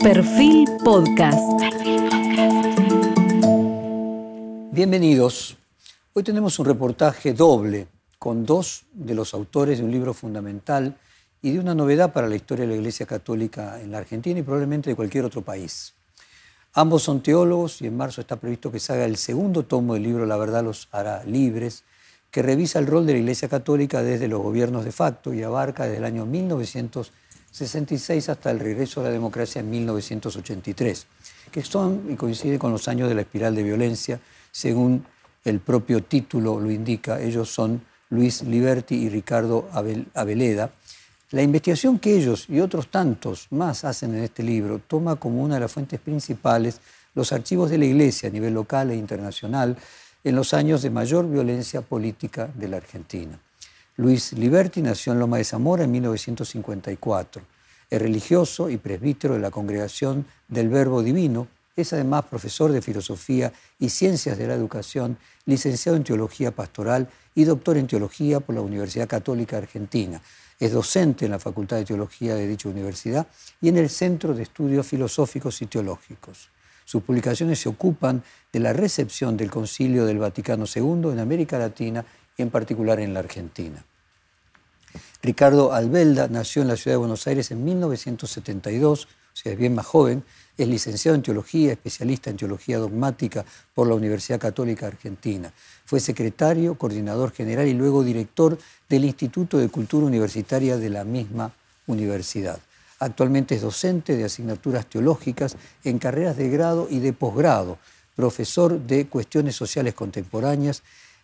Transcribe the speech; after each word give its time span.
Perfil 0.00 0.68
Podcast. 0.84 1.38
Bienvenidos. 4.72 5.56
Hoy 6.12 6.22
tenemos 6.22 6.58
un 6.58 6.66
reportaje 6.66 7.32
doble 7.32 7.88
con 8.18 8.46
dos 8.46 8.84
de 8.92 9.14
los 9.14 9.34
autores 9.34 9.78
de 9.78 9.84
un 9.84 9.90
libro 9.90 10.14
fundamental 10.14 10.96
y 11.42 11.52
de 11.52 11.58
una 11.58 11.74
novedad 11.74 12.12
para 12.12 12.28
la 12.28 12.36
historia 12.36 12.64
de 12.64 12.72
la 12.72 12.76
Iglesia 12.76 13.06
Católica 13.06 13.80
en 13.80 13.90
la 13.90 13.98
Argentina 13.98 14.40
y 14.40 14.42
probablemente 14.42 14.90
de 14.90 14.96
cualquier 14.96 15.24
otro 15.24 15.42
país. 15.42 15.94
Ambos 16.74 17.02
son 17.02 17.22
teólogos 17.22 17.82
y 17.82 17.86
en 17.86 17.96
marzo 17.96 18.20
está 18.20 18.36
previsto 18.36 18.70
que 18.70 18.78
se 18.78 18.92
haga 18.92 19.04
el 19.04 19.16
segundo 19.16 19.64
tomo 19.64 19.94
del 19.94 20.04
libro 20.04 20.26
La 20.26 20.36
verdad 20.36 20.62
los 20.62 20.88
hará 20.92 21.24
libres, 21.24 21.84
que 22.30 22.42
revisa 22.42 22.78
el 22.78 22.86
rol 22.86 23.06
de 23.06 23.14
la 23.14 23.18
Iglesia 23.18 23.48
Católica 23.48 24.02
desde 24.02 24.28
los 24.28 24.40
gobiernos 24.40 24.84
de 24.84 24.92
facto 24.92 25.34
y 25.34 25.42
abarca 25.42 25.84
desde 25.84 25.98
el 25.98 26.04
año 26.04 26.26
1966 27.50 28.28
hasta 28.28 28.50
el 28.52 28.60
regreso 28.60 29.00
a 29.00 29.04
la 29.04 29.10
democracia 29.10 29.60
en 29.60 29.70
1983, 29.70 31.06
que 31.50 31.62
son 31.64 32.06
y 32.08 32.14
coincide 32.14 32.60
con 32.60 32.70
los 32.70 32.86
años 32.86 33.08
de 33.08 33.16
la 33.16 33.22
espiral 33.22 33.56
de 33.56 33.64
violencia, 33.64 34.20
según 34.52 35.04
el 35.44 35.58
propio 35.58 36.04
título 36.04 36.60
lo 36.60 36.70
indica. 36.70 37.20
Ellos 37.20 37.50
son 37.50 37.82
Luis 38.10 38.42
Liberti 38.42 38.94
y 38.94 39.08
Ricardo 39.08 39.68
Aveleda. 40.14 40.70
La 41.32 41.42
investigación 41.42 41.98
que 41.98 42.16
ellos 42.16 42.46
y 42.48 42.60
otros 42.60 42.88
tantos 42.88 43.48
más 43.50 43.84
hacen 43.84 44.14
en 44.14 44.22
este 44.22 44.44
libro 44.44 44.78
toma 44.86 45.16
como 45.16 45.42
una 45.42 45.54
de 45.54 45.60
las 45.60 45.72
fuentes 45.72 45.98
principales 45.98 46.80
los 47.14 47.32
archivos 47.32 47.68
de 47.68 47.78
la 47.78 47.84
Iglesia 47.84 48.28
a 48.28 48.32
nivel 48.32 48.54
local 48.54 48.92
e 48.92 48.96
internacional, 48.96 49.76
en 50.22 50.36
los 50.36 50.54
años 50.54 50.82
de 50.82 50.90
mayor 50.90 51.28
violencia 51.28 51.80
política 51.80 52.48
de 52.54 52.68
la 52.68 52.76
Argentina. 52.76 53.40
Luis 54.00 54.32
Liberti 54.32 54.80
nació 54.80 55.12
en 55.12 55.18
Loma 55.18 55.36
de 55.36 55.44
Zamora 55.44 55.84
en 55.84 55.90
1954. 55.90 57.42
Es 57.90 58.00
religioso 58.00 58.70
y 58.70 58.78
presbítero 58.78 59.34
de 59.34 59.40
la 59.40 59.50
Congregación 59.50 60.24
del 60.48 60.70
Verbo 60.70 61.02
Divino. 61.02 61.48
Es 61.76 61.92
además 61.92 62.24
profesor 62.24 62.72
de 62.72 62.80
Filosofía 62.80 63.52
y 63.78 63.90
Ciencias 63.90 64.38
de 64.38 64.46
la 64.46 64.54
Educación, 64.54 65.18
licenciado 65.44 65.98
en 65.98 66.04
Teología 66.04 66.50
Pastoral 66.50 67.10
y 67.34 67.44
doctor 67.44 67.76
en 67.76 67.86
Teología 67.86 68.40
por 68.40 68.54
la 68.54 68.62
Universidad 68.62 69.06
Católica 69.06 69.58
Argentina. 69.58 70.22
Es 70.58 70.72
docente 70.72 71.26
en 71.26 71.32
la 71.32 71.38
Facultad 71.38 71.76
de 71.76 71.84
Teología 71.84 72.34
de 72.34 72.46
dicha 72.46 72.70
universidad 72.70 73.26
y 73.60 73.68
en 73.68 73.76
el 73.76 73.90
Centro 73.90 74.32
de 74.32 74.44
Estudios 74.44 74.86
Filosóficos 74.86 75.60
y 75.60 75.66
Teológicos. 75.66 76.48
Sus 76.86 77.02
publicaciones 77.02 77.58
se 77.58 77.68
ocupan 77.68 78.22
de 78.50 78.60
la 78.60 78.72
recepción 78.72 79.36
del 79.36 79.50
Concilio 79.50 80.06
del 80.06 80.16
Vaticano 80.16 80.64
II 80.74 81.10
en 81.12 81.18
América 81.18 81.58
Latina 81.58 82.02
y 82.38 82.40
en 82.40 82.48
particular 82.48 82.98
en 82.98 83.12
la 83.12 83.20
Argentina. 83.20 83.84
Ricardo 85.22 85.74
Albelda 85.74 86.28
nació 86.28 86.62
en 86.62 86.68
la 86.68 86.76
ciudad 86.76 86.94
de 86.94 87.00
Buenos 87.00 87.26
Aires 87.26 87.50
en 87.50 87.62
1972, 87.62 89.04
o 89.04 89.08
sea, 89.36 89.52
es 89.52 89.58
bien 89.58 89.74
más 89.74 89.84
joven, 89.84 90.24
es 90.56 90.66
licenciado 90.66 91.14
en 91.14 91.22
teología, 91.22 91.72
especialista 91.72 92.30
en 92.30 92.38
teología 92.38 92.78
dogmática 92.78 93.44
por 93.74 93.86
la 93.86 93.94
Universidad 93.94 94.40
Católica 94.40 94.86
Argentina. 94.86 95.52
Fue 95.84 96.00
secretario, 96.00 96.74
coordinador 96.74 97.32
general 97.32 97.68
y 97.68 97.74
luego 97.74 98.02
director 98.02 98.58
del 98.88 99.04
Instituto 99.04 99.58
de 99.58 99.68
Cultura 99.68 100.06
Universitaria 100.06 100.78
de 100.78 100.88
la 100.88 101.04
misma 101.04 101.52
universidad. 101.86 102.58
Actualmente 102.98 103.54
es 103.54 103.62
docente 103.62 104.16
de 104.16 104.24
asignaturas 104.24 104.86
teológicas 104.86 105.56
en 105.84 105.98
carreras 105.98 106.38
de 106.38 106.48
grado 106.48 106.86
y 106.90 106.98
de 107.00 107.12
posgrado, 107.12 107.78
profesor 108.16 108.80
de 108.80 109.06
cuestiones 109.06 109.54
sociales 109.54 109.92
contemporáneas 109.92 110.82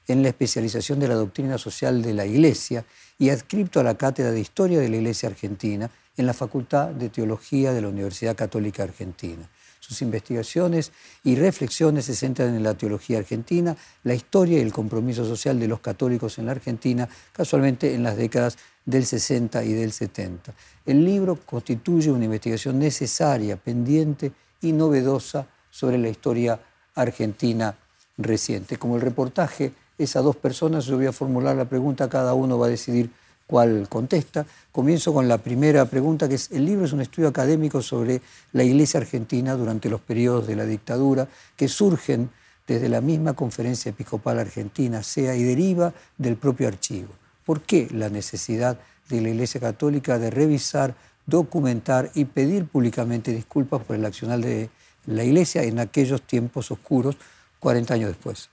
en 0.08 0.22
la 0.22 0.28
especialización 0.28 1.00
de 1.00 1.08
la 1.08 1.14
doctrina 1.14 1.58
social 1.58 2.02
de 2.02 2.14
la 2.14 2.26
Iglesia 2.26 2.84
y 3.18 3.30
adscripto 3.30 3.80
a 3.80 3.82
la 3.82 3.96
Cátedra 3.96 4.30
de 4.30 4.40
Historia 4.40 4.78
de 4.78 4.88
la 4.88 4.96
Iglesia 4.96 5.28
Argentina 5.28 5.90
en 6.16 6.26
la 6.26 6.34
Facultad 6.34 6.88
de 6.88 7.08
Teología 7.08 7.72
de 7.72 7.82
la 7.82 7.88
Universidad 7.88 8.36
Católica 8.36 8.82
Argentina. 8.82 9.48
Sus 9.80 10.02
investigaciones 10.02 10.90
y 11.22 11.36
reflexiones 11.36 12.06
se 12.06 12.16
centran 12.16 12.56
en 12.56 12.62
la 12.62 12.74
teología 12.74 13.18
argentina, 13.18 13.76
la 14.02 14.14
historia 14.14 14.58
y 14.58 14.62
el 14.62 14.72
compromiso 14.72 15.24
social 15.24 15.60
de 15.60 15.68
los 15.68 15.80
católicos 15.80 16.38
en 16.38 16.46
la 16.46 16.52
Argentina, 16.52 17.08
casualmente 17.32 17.94
en 17.94 18.02
las 18.02 18.16
décadas 18.16 18.58
del 18.84 19.06
60 19.06 19.62
y 19.64 19.74
del 19.74 19.92
70. 19.92 20.54
El 20.86 21.04
libro 21.04 21.36
constituye 21.36 22.10
una 22.10 22.24
investigación 22.24 22.78
necesaria, 22.78 23.56
pendiente 23.56 24.32
y 24.60 24.72
novedosa 24.72 25.46
sobre 25.70 25.98
la 25.98 26.08
historia 26.08 26.58
argentina 26.94 27.76
reciente. 28.16 28.78
Como 28.78 28.96
el 28.96 29.02
reportaje 29.02 29.72
es 29.98 30.16
a 30.16 30.20
dos 30.20 30.36
personas, 30.36 30.86
yo 30.86 30.96
voy 30.96 31.06
a 31.06 31.12
formular 31.12 31.56
la 31.56 31.64
pregunta, 31.64 32.08
cada 32.08 32.34
uno 32.34 32.58
va 32.58 32.66
a 32.66 32.70
decidir 32.70 33.10
cuál 33.46 33.88
contesta. 33.88 34.46
Comienzo 34.72 35.12
con 35.12 35.28
la 35.28 35.38
primera 35.38 35.86
pregunta, 35.86 36.28
que 36.28 36.34
es, 36.34 36.50
el 36.50 36.64
libro 36.64 36.84
es 36.84 36.92
un 36.92 37.00
estudio 37.00 37.28
académico 37.28 37.80
sobre 37.80 38.20
la 38.52 38.64
Iglesia 38.64 39.00
argentina 39.00 39.54
durante 39.54 39.88
los 39.88 40.00
periodos 40.00 40.46
de 40.46 40.56
la 40.56 40.64
dictadura, 40.64 41.28
que 41.56 41.68
surgen 41.68 42.30
desde 42.66 42.88
la 42.88 43.00
misma 43.00 43.34
Conferencia 43.34 43.90
Episcopal 43.90 44.38
Argentina, 44.38 45.02
sea 45.02 45.36
y 45.36 45.44
deriva 45.44 45.92
del 46.18 46.36
propio 46.36 46.66
archivo. 46.66 47.10
¿Por 47.44 47.62
qué 47.62 47.88
la 47.92 48.08
necesidad 48.08 48.78
de 49.08 49.20
la 49.20 49.28
Iglesia 49.28 49.60
Católica 49.60 50.18
de 50.18 50.30
revisar, 50.30 50.94
documentar 51.26 52.10
y 52.14 52.24
pedir 52.24 52.66
públicamente 52.66 53.32
disculpas 53.32 53.82
por 53.84 53.94
el 53.94 54.04
accional 54.04 54.42
de 54.42 54.68
la 55.06 55.22
Iglesia 55.22 55.62
en 55.62 55.78
aquellos 55.78 56.22
tiempos 56.22 56.72
oscuros, 56.72 57.16
40 57.60 57.94
años 57.94 58.08
después? 58.08 58.50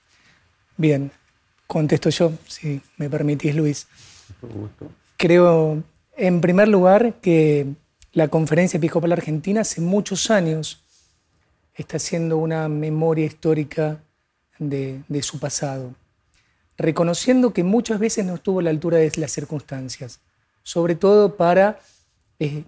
Bien, 0.76 1.10
contesto 1.74 2.08
yo, 2.08 2.32
si 2.46 2.80
me 2.96 3.10
permitís, 3.10 3.54
Luis. 3.54 3.86
Creo, 5.18 5.82
en 6.16 6.40
primer 6.40 6.68
lugar, 6.68 7.14
que 7.20 7.66
la 8.12 8.28
Conferencia 8.28 8.78
Episcopal 8.78 9.12
Argentina 9.12 9.60
hace 9.60 9.80
muchos 9.80 10.30
años 10.30 10.82
está 11.74 11.98
haciendo 11.98 12.38
una 12.38 12.68
memoria 12.68 13.26
histórica 13.26 14.00
de, 14.58 15.02
de 15.08 15.22
su 15.22 15.38
pasado 15.38 15.94
reconociendo 16.76 17.52
que 17.52 17.62
muchas 17.62 17.98
veces 17.98 18.24
no 18.24 18.34
estuvo 18.34 18.60
a 18.60 18.62
la 18.62 18.70
altura 18.70 18.98
de 18.98 19.12
las 19.16 19.32
circunstancias, 19.32 20.20
sobre 20.62 20.94
todo 20.94 21.36
para 21.36 21.80
eh, 22.38 22.64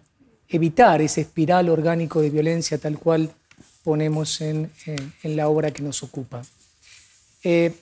evitar 0.48 1.02
ese 1.02 1.22
espiral 1.22 1.68
orgánico 1.68 2.20
de 2.20 2.30
violencia 2.30 2.78
tal 2.78 2.98
cual 2.98 3.32
ponemos 3.82 4.40
en, 4.40 4.70
la 5.22 5.48
obra 5.48 5.70
que 5.70 5.82
nos 5.82 6.02
ocupa. 6.02 6.42
Eh, 7.42 7.72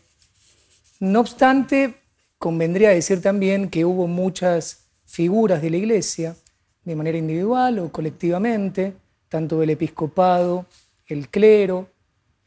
no 1.04 1.20
obstante, 1.20 1.96
convendría 2.38 2.90
decir 2.90 3.20
también 3.20 3.68
que 3.68 3.84
hubo 3.84 4.06
muchas 4.06 4.86
figuras 5.04 5.60
de 5.60 5.70
la 5.70 5.76
Iglesia, 5.76 6.34
de 6.82 6.96
manera 6.96 7.18
individual 7.18 7.78
o 7.78 7.92
colectivamente, 7.92 8.94
tanto 9.28 9.60
del 9.60 9.70
episcopado, 9.70 10.66
el 11.06 11.28
clero, 11.28 11.88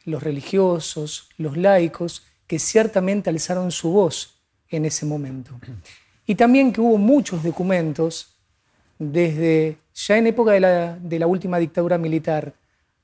los 0.05 0.23
religiosos, 0.23 1.29
los 1.37 1.55
laicos, 1.55 2.23
que 2.47 2.59
ciertamente 2.59 3.29
alzaron 3.29 3.71
su 3.71 3.91
voz 3.91 4.39
en 4.69 4.85
ese 4.85 5.05
momento. 5.05 5.59
Y 6.25 6.35
también 6.35 6.71
que 6.71 6.81
hubo 6.81 6.97
muchos 6.97 7.43
documentos, 7.43 8.35
desde 8.97 9.77
ya 9.93 10.17
en 10.17 10.27
época 10.27 10.51
de 10.51 11.19
la, 11.19 11.27
última 11.27 11.59
dictadura 11.59 11.97
militar 11.97 12.53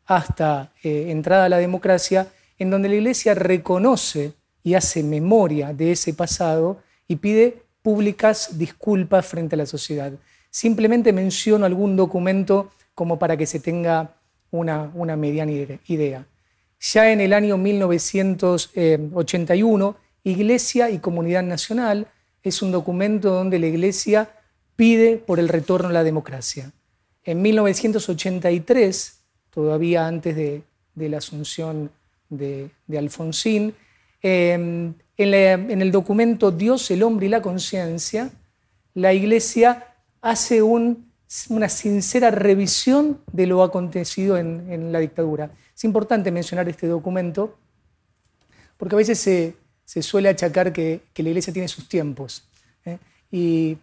hasta 0.05 0.73
eh, 0.83 1.11
entrada 1.11 1.45
a 1.45 1.49
la 1.49 1.57
democracia, 1.57 2.27
en 2.57 2.71
donde 2.71 2.89
la 2.89 2.95
Iglesia 2.95 3.35
reconoce 3.35 4.33
y 4.63 4.75
hace 4.75 5.03
memoria 5.03 5.73
de 5.73 5.91
ese 5.91 6.13
pasado 6.13 6.81
y 7.07 7.15
pide 7.17 7.63
públicas 7.81 8.57
disculpas 8.57 9.25
frente 9.25 9.55
a 9.55 9.57
la 9.57 9.65
sociedad. 9.65 10.13
Simplemente 10.49 11.11
menciono 11.11 11.65
algún 11.65 11.95
documento 11.95 12.71
como 12.95 13.19
para 13.19 13.37
que 13.37 13.45
se 13.45 13.59
tenga 13.59 14.15
una, 14.51 14.89
una 14.93 15.17
mediana 15.17 15.51
idea. 15.87 16.25
Ya 16.79 17.11
en 17.11 17.19
el 17.21 17.33
año 17.33 17.57
1981, 17.57 19.97
Iglesia 20.23 20.89
y 20.89 20.97
Comunidad 20.99 21.43
Nacional 21.43 22.07
es 22.43 22.61
un 22.61 22.71
documento 22.71 23.31
donde 23.31 23.59
la 23.59 23.67
Iglesia 23.67 24.29
pide 24.75 25.17
por 25.17 25.39
el 25.39 25.49
retorno 25.49 25.89
a 25.89 25.93
la 25.93 26.03
democracia. 26.03 26.71
En 27.23 27.41
1983, 27.41 29.19
todavía 29.49 30.07
antes 30.07 30.35
de, 30.35 30.63
la 30.95 31.19
asunción 31.19 31.89
de, 32.29 32.69
Alfonsín, 32.97 33.73
em, 34.23 34.95
en, 35.17 35.81
el 35.81 35.91
documento 35.91 36.51
Dios, 36.51 36.89
el 36.89 37.03
hombre 37.03 37.27
y 37.27 37.29
la 37.29 37.43
conciencia, 37.43 38.31
la 38.95 39.13
Iglesia 39.13 39.87
hace 40.21 40.63
una 40.63 41.69
sincera 41.69 42.31
revisión 42.31 43.21
de 43.31 43.45
lo 43.45 43.61
acontecido 43.61 44.37
en 44.37 44.91
la 44.91 44.99
dictadura. 44.99 45.51
Es 45.75 45.83
importante 45.83 46.31
mencionar 46.31 46.67
este 46.67 46.87
documento 46.87 47.57
porque 48.83 48.95
a 48.95 48.97
veces 48.97 49.55
se, 49.85 50.01
suele 50.01 50.29
achacar 50.29 50.73
que, 50.73 51.01
la 51.15 51.29
Iglesia 51.29 51.53
tiene 51.53 51.69
sus 51.69 51.87
tiempos. 51.87 52.43
¿eh? 52.85 52.97
Y, 53.31 53.77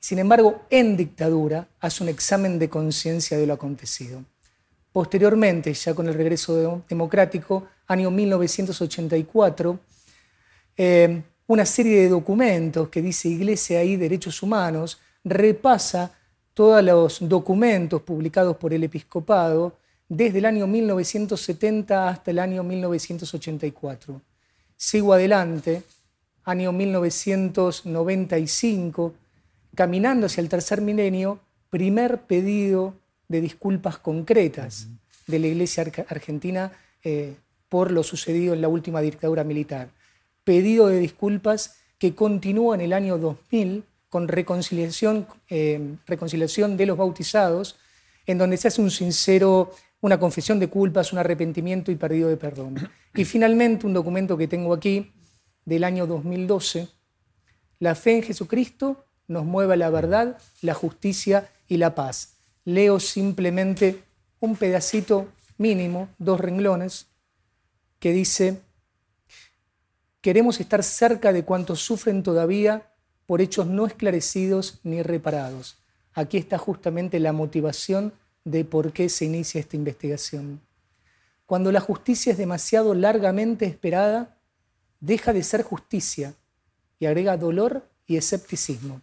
sin 0.00 0.18
embargo, 0.18 0.62
en 0.70 0.96
dictadura 0.96 1.68
hace 1.78 2.02
un 2.02 2.08
examen 2.08 2.58
de 2.58 2.68
conciencia 2.68 3.38
de 3.38 3.46
lo 3.46 3.54
acontecido. 3.54 4.24
Posteriormente, 4.92 5.72
ya 5.72 5.94
con 5.94 6.08
el 6.08 6.14
regreso 6.14 6.82
democrático, 6.88 7.68
año 7.86 8.10
1984, 8.10 9.78
eh, 10.76 11.22
una 11.46 11.66
serie 11.66 12.02
de 12.02 12.08
documentos 12.08 12.88
que 12.88 13.02
dice 13.02 13.28
Iglesia 13.28 13.84
y 13.84 13.96
Derechos 13.96 14.42
Humanos 14.42 14.98
repasa 15.22 16.12
todos 16.54 16.82
los 16.82 17.28
documentos 17.28 18.00
publicados 18.02 18.56
por 18.56 18.72
el 18.72 18.82
episcopado 18.84 19.76
desde 20.08 20.38
el 20.38 20.46
año 20.46 20.66
1970 20.66 22.08
hasta 22.08 22.30
el 22.30 22.38
año 22.38 22.62
1984. 22.62 24.22
Sigo 24.76 25.12
adelante, 25.12 25.82
año 26.44 26.72
1995, 26.72 29.12
caminando 29.74 30.24
hacia 30.26 30.40
el 30.40 30.48
tercer 30.48 30.80
milenio, 30.80 31.40
primer 31.70 32.22
pedido 32.22 32.94
de 33.28 33.40
disculpas 33.40 33.98
concretas 33.98 34.88
de 35.26 35.38
la 35.38 35.46
Iglesia 35.48 35.84
argentina 36.08 36.72
eh, 37.02 37.34
por 37.74 37.90
lo 37.90 38.04
sucedido 38.04 38.54
en 38.54 38.60
la 38.60 38.68
última 38.68 39.00
dictadura 39.00 39.42
militar. 39.42 39.88
Pedido 40.44 40.86
de 40.86 41.00
disculpas 41.00 41.78
que 41.98 42.14
continúa 42.14 42.76
en 42.76 42.82
el 42.82 42.92
año 42.92 43.18
2000 43.18 43.82
con 44.08 44.28
reconciliación, 44.28 45.26
eh, 45.50 45.96
reconciliación 46.06 46.76
de 46.76 46.86
los 46.86 46.96
bautizados, 46.96 47.74
en 48.26 48.38
donde 48.38 48.58
se 48.58 48.68
hace 48.68 48.80
un 48.80 48.92
sincero, 48.92 49.72
una 50.00 50.20
confesión 50.20 50.60
de 50.60 50.68
culpas, 50.68 51.12
un 51.12 51.18
arrepentimiento 51.18 51.90
y 51.90 51.96
pedido 51.96 52.28
de 52.28 52.36
perdón. 52.36 52.76
Y 53.12 53.24
finalmente 53.24 53.88
un 53.88 53.92
documento 53.92 54.36
que 54.36 54.46
tengo 54.46 54.72
aquí 54.72 55.10
del 55.64 55.82
año 55.82 56.06
2012, 56.06 56.86
la 57.80 57.96
fe 57.96 58.18
en 58.18 58.22
Jesucristo 58.22 59.04
nos 59.26 59.44
mueve 59.44 59.74
a 59.74 59.78
la 59.78 59.90
verdad, 59.90 60.38
la 60.62 60.74
justicia 60.74 61.50
y 61.66 61.78
la 61.78 61.96
paz. 61.96 62.36
Leo 62.64 63.00
simplemente 63.00 64.04
un 64.38 64.54
pedacito 64.54 65.26
mínimo, 65.58 66.08
dos 66.18 66.38
renglones, 66.38 67.08
que 68.04 68.12
dice, 68.12 68.60
queremos 70.20 70.60
estar 70.60 70.82
cerca 70.82 71.32
de 71.32 71.42
cuantos 71.42 71.80
sufren 71.80 72.22
todavía 72.22 72.92
por 73.24 73.40
hechos 73.40 73.66
no 73.66 73.86
esclarecidos 73.86 74.78
ni 74.82 75.00
reparados. 75.00 75.78
Aquí 76.12 76.36
está 76.36 76.58
justamente 76.58 77.18
la 77.18 77.32
motivación 77.32 78.12
de 78.44 78.66
por 78.66 78.92
qué 78.92 79.08
se 79.08 79.24
inicia 79.24 79.58
esta 79.58 79.76
investigación. 79.76 80.60
Cuando 81.46 81.72
la 81.72 81.80
justicia 81.80 82.32
es 82.32 82.36
demasiado 82.36 82.92
largamente 82.92 83.64
esperada, 83.64 84.36
deja 85.00 85.32
de 85.32 85.42
ser 85.42 85.62
justicia 85.62 86.34
y 86.98 87.06
agrega 87.06 87.38
dolor 87.38 87.88
y 88.06 88.18
escepticismo. 88.18 89.00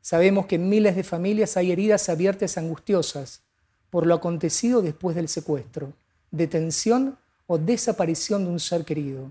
Sabemos 0.00 0.46
que 0.46 0.56
en 0.56 0.68
miles 0.68 0.96
de 0.96 1.04
familias 1.04 1.56
hay 1.56 1.70
heridas 1.70 2.08
abiertas 2.08 2.58
angustiosas 2.58 3.42
por 3.90 4.08
lo 4.08 4.16
acontecido 4.16 4.82
después 4.82 5.14
del 5.14 5.28
secuestro, 5.28 5.92
detención 6.32 7.21
o 7.52 7.58
desaparición 7.58 8.44
de 8.44 8.50
un 8.50 8.60
ser 8.60 8.82
querido. 8.82 9.30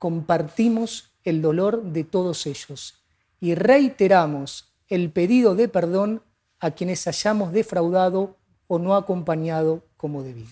Compartimos 0.00 1.12
el 1.22 1.40
dolor 1.40 1.84
de 1.84 2.02
todos 2.02 2.46
ellos 2.46 2.96
y 3.40 3.54
reiteramos 3.54 4.72
el 4.88 5.12
pedido 5.12 5.54
de 5.54 5.68
perdón 5.68 6.20
a 6.58 6.72
quienes 6.72 7.06
hayamos 7.06 7.52
defraudado 7.52 8.34
o 8.66 8.80
no 8.80 8.96
acompañado 8.96 9.84
como 9.96 10.24
debimos. 10.24 10.50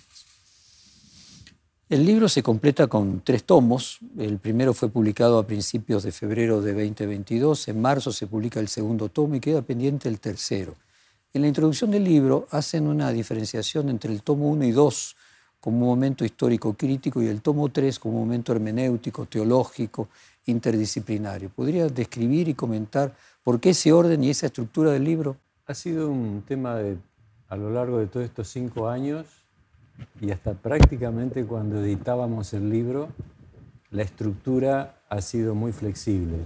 El 1.89 2.07
libro 2.07 2.29
se 2.29 2.45
completa 2.45 2.87
con 2.87 3.21
tres 3.21 3.43
tomos. 3.43 3.99
El 4.17 4.39
primero 4.39 4.73
fue 4.73 4.89
publicado 4.89 5.41
a 5.41 5.47
principios 5.47 6.05
de 6.05 6.13
febrero 6.13 6.63
de 6.63 6.73
2022. 6.73 7.67
En 7.67 7.81
marzo 7.81 8.13
se 8.13 8.29
publica 8.29 8.61
el 8.61 8.69
segundo 8.69 9.09
tomo 9.09 9.35
y 9.35 9.41
queda 9.41 9.61
pendiente 9.63 10.09
el 10.09 10.21
tercero. 10.21 10.77
En 11.33 11.43
la 11.43 11.49
introducción 11.49 11.91
del 11.91 12.05
libro 12.05 12.47
hacen 12.53 12.87
una 12.87 13.11
diferenciación 13.11 13.89
entre 13.89 14.13
el 14.13 14.23
tomo 14.23 14.49
1 14.51 14.65
y 14.67 14.71
2 14.71 15.17
como 15.67 15.79
un 15.79 15.89
momento 15.89 16.25
histórico 16.25 16.75
crítico 16.75 17.21
y 17.21 17.27
el 17.27 17.43
tomo 17.43 17.69
3 17.69 17.99
como 17.99 18.19
un 18.19 18.29
momento 18.29 18.53
hermenéutico, 18.53 19.27
teológico 19.27 20.09
interdisciplinario. 20.45 21.49
¿Podría 21.49 21.89
describir 21.89 22.47
y 22.47 22.55
comentar 22.55 23.13
por 23.43 23.59
qué 23.59 23.71
ese 23.71 23.93
orden 23.93 24.23
y 24.23 24.31
esa 24.31 24.47
estructura 24.47 24.93
del 24.93 25.03
libro? 25.03 25.37
Ha 25.67 25.75
sido 25.75 26.09
un 26.09 26.45
tema 26.47 26.77
de, 26.77 26.97
a 27.49 27.57
lo 27.57 27.71
largo 27.71 27.99
de 27.99 28.07
todos 28.07 28.27
estos 28.27 28.47
cinco 28.47 28.89
años 28.89 29.27
y 30.21 30.31
hasta 30.31 30.55
prácticamente 30.55 31.45
cuando 31.45 31.81
editábamos 31.81 32.55
el 32.55 32.71
libro, 32.71 33.09
la 33.91 34.03
estructura 34.03 35.01
ha 35.09 35.21
sido 35.21 35.57
muy 35.57 35.73
flexible. 35.73 36.37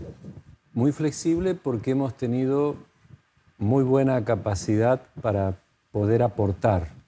Muy 0.72 0.92
flexible 0.92 1.54
porque 1.54 1.90
hemos 1.90 2.16
tenido 2.16 2.74
muy 3.58 3.84
buena 3.84 4.24
capacidad 4.24 5.02
para 5.20 5.60
poder 5.92 6.22
aportar. 6.22 6.99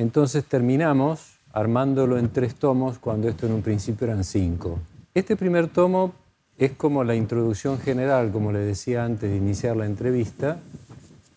Entonces 0.00 0.46
terminamos 0.46 1.36
armándolo 1.52 2.16
en 2.16 2.30
tres 2.30 2.54
tomos 2.54 2.98
cuando 2.98 3.28
esto 3.28 3.44
en 3.44 3.52
un 3.52 3.60
principio 3.60 4.06
eran 4.06 4.24
cinco. 4.24 4.78
Este 5.12 5.36
primer 5.36 5.68
tomo 5.68 6.14
es 6.56 6.72
como 6.72 7.04
la 7.04 7.14
introducción 7.14 7.78
general, 7.78 8.32
como 8.32 8.50
le 8.50 8.60
decía 8.60 9.04
antes 9.04 9.28
de 9.28 9.36
iniciar 9.36 9.76
la 9.76 9.84
entrevista, 9.84 10.56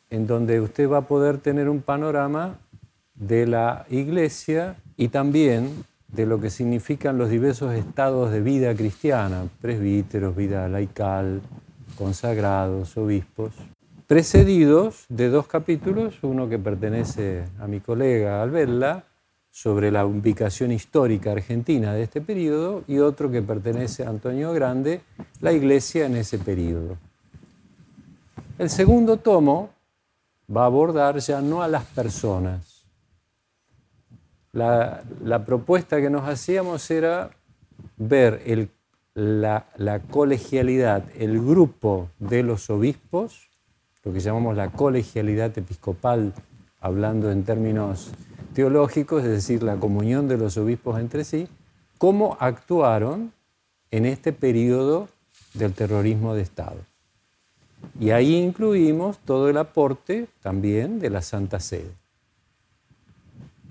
en 0.09 0.27
donde 0.27 0.61
usted 0.61 0.89
va 0.89 0.99
a 0.99 1.07
poder 1.09 1.39
tener 1.39 1.67
un 1.67 1.81
panorama 1.81 2.57
de 3.15 3.47
la 3.47 3.85
iglesia 3.89 4.77
y 4.95 5.09
también 5.09 5.83
de 6.07 6.25
lo 6.25 6.39
que 6.39 6.49
significan 6.49 7.17
los 7.17 7.29
diversos 7.29 7.73
estados 7.73 8.31
de 8.31 8.39
vida 8.39 8.73
cristiana, 8.75 9.43
presbíteros, 9.59 10.37
vida 10.37 10.69
laical, 10.69 11.41
consagrados, 11.97 12.95
obispos, 12.95 13.51
precedidos 14.13 15.07
de 15.09 15.29
dos 15.29 15.47
capítulos, 15.47 16.19
uno 16.21 16.47
que 16.47 16.59
pertenece 16.59 17.45
a 17.59 17.65
mi 17.65 17.79
colega 17.79 18.43
Albella, 18.43 19.05
sobre 19.49 19.89
la 19.89 20.05
ubicación 20.05 20.71
histórica 20.71 21.31
argentina 21.31 21.95
de 21.95 22.03
este 22.03 22.21
periodo 22.21 22.83
y 22.87 22.99
otro 22.99 23.31
que 23.31 23.41
pertenece 23.41 24.05
a 24.05 24.09
Antonio 24.09 24.53
Grande, 24.53 25.01
la 25.41 25.51
iglesia 25.51 26.05
en 26.05 26.17
ese 26.17 26.37
periodo. 26.37 26.95
El 28.59 28.69
segundo 28.69 29.17
tomo 29.17 29.71
va 30.55 30.61
a 30.61 30.67
abordar 30.67 31.17
ya 31.17 31.41
no 31.41 31.63
a 31.63 31.67
las 31.67 31.85
personas. 31.85 32.85
La, 34.51 35.01
propuesta 35.43 35.99
que 35.99 36.11
nos 36.11 36.29
hacíamos 36.29 36.91
era 36.91 37.31
ver 37.97 38.69
la, 39.15 39.65
la 39.77 40.01
colegialidad, 40.01 41.03
el 41.17 41.43
grupo 41.43 42.11
de 42.19 42.43
los 42.43 42.69
obispos, 42.69 43.49
lo 44.03 44.11
que 44.11 44.19
llamamos 44.19 44.57
la 44.57 44.69
colegialidad 44.71 45.57
episcopal, 45.57 46.33
hablando 46.79 47.31
en 47.31 47.43
términos 47.43 48.11
teológicos, 48.53 49.23
es 49.23 49.29
decir, 49.29 49.63
la 49.63 49.77
comunión 49.77 50.27
de 50.27 50.37
los 50.37 50.57
obispos 50.57 50.99
entre 50.99 51.23
sí, 51.23 51.47
cómo 51.97 52.37
actuaron 52.39 53.31
en 53.91 54.05
este 54.05 54.33
periodo 54.33 55.07
del 55.53 55.73
terrorismo 55.73 56.33
de 56.35 56.41
Estado. 56.41 56.77
Y 57.99 58.11
ahí 58.11 58.35
incluimos 58.35 59.19
todo 59.19 59.49
el 59.49 59.57
aporte 59.57 60.27
también 60.41 60.99
de 60.99 61.09
la 61.09 61.21
Santa 61.21 61.59
Sede. 61.59 61.93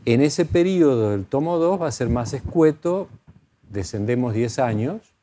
En 0.04 0.20
ese 0.20 0.44
periodo 0.44 1.10
del 1.10 1.24
tomo 1.24 1.58
2 1.58 1.82
va 1.82 1.88
a 1.88 1.92
ser 1.92 2.08
más 2.08 2.32
escueto, 2.32 3.08
descendemos 3.70 4.34
10 4.34 4.58
años, 4.58 5.14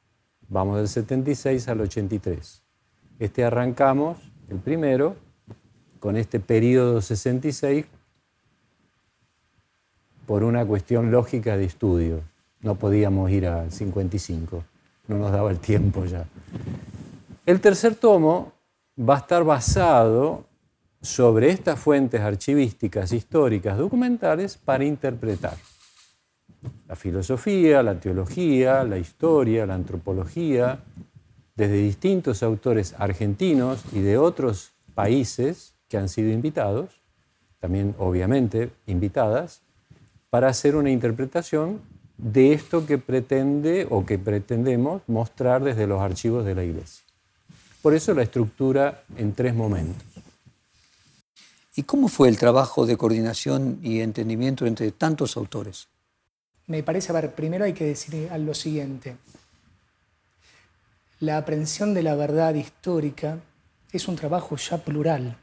vamos 0.47 0.77
del 0.77 0.87
76 0.87 1.67
al 1.67 1.81
83. 1.81 2.61
Este 3.19 3.43
arrancamos, 3.43 4.28
el 4.49 4.57
primero, 4.57 5.15
con 5.99 6.15
este 6.17 6.39
periodo 6.39 7.01
66 7.01 7.85
por 10.25 10.43
una 10.43 10.65
cuestión 10.65 11.11
lógica 11.11 11.57
de 11.57 11.65
estudio. 11.65 12.21
No 12.61 12.75
podíamos 12.75 13.31
ir 13.31 13.47
al 13.47 13.71
55, 13.71 14.63
no 15.07 15.17
nos 15.17 15.31
daba 15.31 15.49
el 15.51 15.59
tiempo 15.59 16.05
ya. 16.05 16.25
El 17.45 17.61
tercer 17.61 17.95
tomo 17.95 18.53
va 18.99 19.15
a 19.15 19.19
estar 19.19 19.43
basado 19.43 20.45
sobre 21.01 21.49
estas 21.49 21.79
fuentes 21.79 22.21
archivísticas, 22.21 23.13
históricas, 23.13 23.77
documentales 23.77 24.57
para 24.57 24.83
interpretar 24.83 25.57
la 26.87 26.95
filosofía, 26.95 27.81
la 27.81 27.99
teología, 27.99 28.83
la 28.83 28.97
historia, 28.97 29.65
la 29.65 29.75
antropología, 29.75 30.79
desde 31.59 31.75
distintos 31.75 32.41
autores 32.41 32.95
argentinos 32.97 33.81
y 33.91 33.99
de 33.99 34.17
otros 34.17 34.71
países 34.95 35.73
que 35.89 35.97
han 35.97 36.07
sido 36.07 36.29
invitados, 36.29 37.01
también 37.59 37.93
obviamente 37.99 38.69
invitadas, 38.87 39.59
para 40.29 40.47
hacer 40.47 40.77
una 40.77 40.89
interpretación 40.89 41.81
de 42.17 42.53
esto 42.53 42.85
que 42.85 42.97
pretende 42.97 43.85
o 43.89 44.05
que 44.05 44.17
pretendemos 44.17 45.01
mostrar 45.07 45.61
desde 45.61 45.85
los 45.85 46.01
archivos 46.01 46.45
de 46.45 46.55
la 46.55 46.63
Iglesia. 46.63 47.03
Por 47.81 47.93
eso 47.93 48.13
la 48.13 48.23
estructura 48.23 49.03
en 49.17 49.33
tres 49.33 49.53
momentos. 49.53 50.01
¿Y 51.75 51.83
cómo 51.83 52.07
fue 52.07 52.29
el 52.29 52.37
trabajo 52.37 52.85
de 52.85 52.95
coordinación 52.95 53.79
y 53.83 53.99
entendimiento 53.99 54.65
entre 54.65 54.93
tantos 54.93 55.35
autores? 55.35 55.89
Me 56.67 56.83
parece, 56.83 57.11
a 57.11 57.15
ver, 57.15 57.35
primero 57.35 57.65
hay 57.65 57.73
que 57.73 57.85
decir 57.85 58.29
lo 58.37 58.53
siguiente. 58.53 59.17
La 61.19 61.37
aprehensión 61.37 61.93
de 61.93 62.03
la 62.03 62.15
verdad 62.15 62.53
histórica 62.53 63.39
es 63.91 64.07
un 64.07 64.15
trabajo 64.15 64.55
ya 64.55 64.77
plural, 64.77 65.37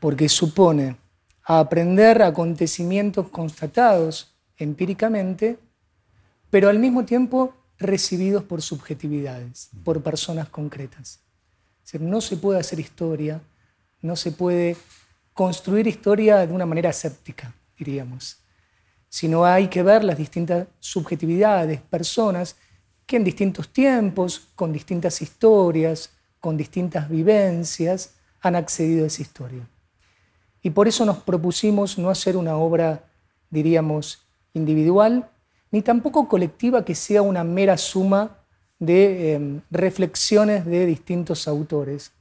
porque 0.00 0.28
supone 0.28 0.96
aprender 1.42 2.22
acontecimientos 2.22 3.28
constatados 3.28 4.34
empíricamente, 4.56 5.58
pero 6.50 6.68
al 6.68 6.78
mismo 6.78 7.04
tiempo 7.04 7.54
recibidos 7.78 8.44
por 8.44 8.62
subjetividades, 8.62 9.70
por 9.84 10.02
personas 10.02 10.48
concretas. 10.48 11.20
no 12.00 12.20
se 12.20 12.36
puede 12.36 12.58
hacer 12.60 12.80
historia 12.80 13.40
no 14.06 14.16
se 14.16 14.32
puede 14.32 14.76
construir 15.32 15.86
historia 15.86 16.46
de 16.46 16.52
una 16.52 16.66
manera 16.66 16.90
escéptica, 16.90 17.52
diríamos, 17.78 18.38
sino 19.08 19.44
hay 19.44 19.68
que 19.68 19.82
ver 19.82 20.04
las 20.04 20.16
distintas 20.16 20.68
subjetividades, 20.80 21.80
personas 21.80 22.56
que 23.06 23.16
en 23.16 23.24
distintos 23.24 23.68
tiempos, 23.68 24.48
con 24.54 24.72
distintas 24.72 25.22
historias, 25.22 26.10
con 26.40 26.56
distintas 26.56 27.08
vivencias, 27.08 28.14
han 28.40 28.56
accedido 28.56 29.04
a 29.04 29.06
esa 29.06 29.22
historia. 29.22 29.66
Y 30.62 30.70
por 30.70 30.88
eso 30.88 31.04
nos 31.04 31.18
propusimos 31.18 31.96
no 31.98 32.10
hacer 32.10 32.36
una 32.36 32.56
obra, 32.56 33.04
diríamos, 33.50 34.26
individual, 34.52 35.30
ni 35.70 35.82
tampoco 35.82 36.28
colectiva 36.28 36.84
que 36.84 36.94
sea 36.94 37.22
una 37.22 37.44
mera 37.44 37.76
suma 37.76 38.38
de 38.78 39.34
em, 39.34 39.60
reflexiones 39.70 40.64
de 40.64 40.86
distintos 40.86 41.48
autores, 41.48 42.12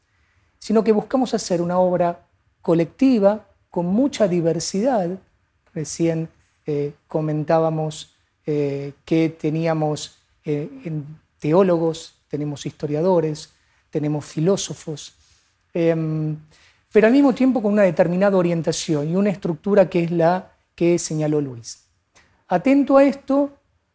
sino 0.60 0.84
que 0.84 0.92
buscamos 0.92 1.34
hacer 1.34 1.62
una 1.62 1.80
obra 1.80 2.28
colectiva 2.62 3.48
con 3.70 3.88
mucha 3.88 4.28
diversidad. 4.28 5.10
Recién 5.74 6.30
eh, 6.66 6.94
comentábamos 7.08 8.16
eh, 8.46 8.94
que 9.06 9.30
teníamos 9.30 10.18
eh, 10.46 10.70
teólogos, 11.40 12.16
tenemos 12.28 12.66
historiadores, 12.66 13.50
tenemos 13.90 14.26
filósofos, 14.26 15.14
em, 15.74 16.38
pero 16.92 17.08
al 17.08 17.14
mismo 17.14 17.34
tiempo 17.34 17.62
con 17.62 17.74
una 17.74 17.82
determinada 17.82 18.38
orientación 18.38 19.10
y 19.10 19.16
una 19.16 19.30
estructura 19.30 19.90
que 19.90 20.04
es 20.04 20.12
la 20.12 20.52
que 20.76 20.98
señaló 21.00 21.42
Luis. 21.42 21.86
Atento 22.48 22.98
a 22.98 23.04
esto, 23.04 23.52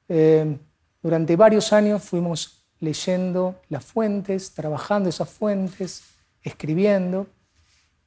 eh, 0.09 0.59
durante 1.03 1.37
varios 1.37 1.73
años 1.73 2.03
fuimos 2.03 2.65
leyendo 2.81 3.61
las 3.69 3.85
fuentes, 3.85 4.53
trabajando 4.53 5.09
esas 5.09 5.29
fuentes, 5.29 6.03
escribiendo. 6.43 7.27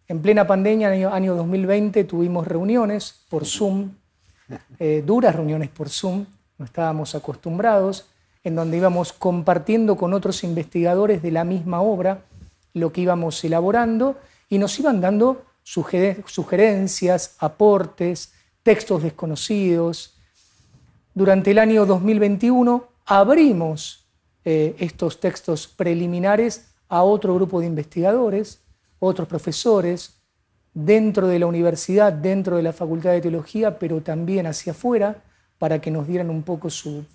En 0.07 0.21
plena 0.21 0.45
pandemia, 0.45 0.93
en 0.93 1.05
año 1.05 1.35
2020, 1.35 2.03
tuvimos 2.03 2.47
reuniones 2.47 3.23
por 3.29 3.45
Zoom, 3.45 3.91
eh, 4.79 5.01
duras 5.05 5.35
reuniones 5.35 5.69
por 5.69 5.89
Zoom, 5.89 6.25
no 6.57 6.65
estábamos 6.65 7.15
acostumbrados, 7.15 8.07
en 8.43 8.55
donde 8.55 8.77
íbamos 8.77 9.13
compartiendo 9.13 9.95
con 9.95 10.13
otros 10.13 10.43
investigadores 10.43 11.21
de 11.21 11.31
la 11.31 11.43
misma 11.43 11.81
obra 11.81 12.23
lo 12.73 12.91
que 12.91 13.01
íbamos 13.01 13.43
elaborando 13.43 14.17
y 14.49 14.57
nos 14.57 14.79
iban 14.79 14.99
dando 14.99 15.43
sugerencias, 15.63 17.35
aportes, 17.39 18.33
textos 18.63 19.03
desconocidos, 19.03 20.13
durante 21.13 21.51
el 21.51 21.59
año 21.59 21.85
2021 21.85 22.87
abrimos 23.05 24.07
eh, 24.45 24.75
estos 24.79 25.19
textos 25.19 25.67
preliminares 25.67 26.71
a 26.89 27.03
otro 27.03 27.35
grupo 27.35 27.59
de 27.59 27.67
investigadores, 27.67 28.61
otros 28.99 29.27
profesores, 29.27 30.15
dentro 30.73 31.27
de 31.27 31.37
la 31.37 31.45
universidad, 31.45 32.11
dentro 32.11 32.57
de 32.57 32.63
la 32.63 32.73
Facultad 32.73 33.11
de 33.11 33.21
Teología, 33.21 33.77
pero 33.77 34.01
también 34.01 34.47
hacia 34.47 34.71
afuera, 34.71 35.21
para 35.59 35.79
que 35.79 35.91
nos 35.91 36.07
dieran 36.07 36.31
un 36.31 36.41
poco 36.41 36.71
su, 36.71 37.05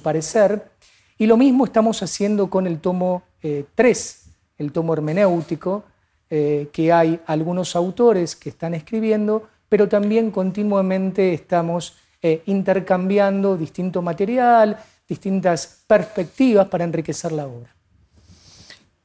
parecer. 0.00 0.70
Y 1.18 1.26
lo 1.26 1.36
mismo 1.36 1.64
estamos 1.64 2.02
haciendo 2.02 2.48
con 2.48 2.66
el 2.66 2.80
tomo 2.80 3.22
3, 3.40 4.26
eh, 4.26 4.30
el 4.58 4.72
tomo 4.72 4.92
hermenéutico, 4.92 5.84
eh, 6.30 6.68
que 6.72 6.92
hay 6.92 7.20
algunos 7.26 7.76
autores 7.76 8.36
que 8.36 8.48
están 8.50 8.74
escribiendo, 8.74 9.48
pero 9.68 9.88
también 9.88 10.30
continuamente 10.30 11.34
estamos 11.34 11.94
eh, 12.22 12.42
intercambiando 12.46 13.56
distinto 13.56 14.00
material, 14.00 14.78
distintas 15.08 15.82
perspectivas 15.86 16.68
para 16.68 16.84
enriquecer 16.84 17.32
la 17.32 17.46
obra. 17.46 17.74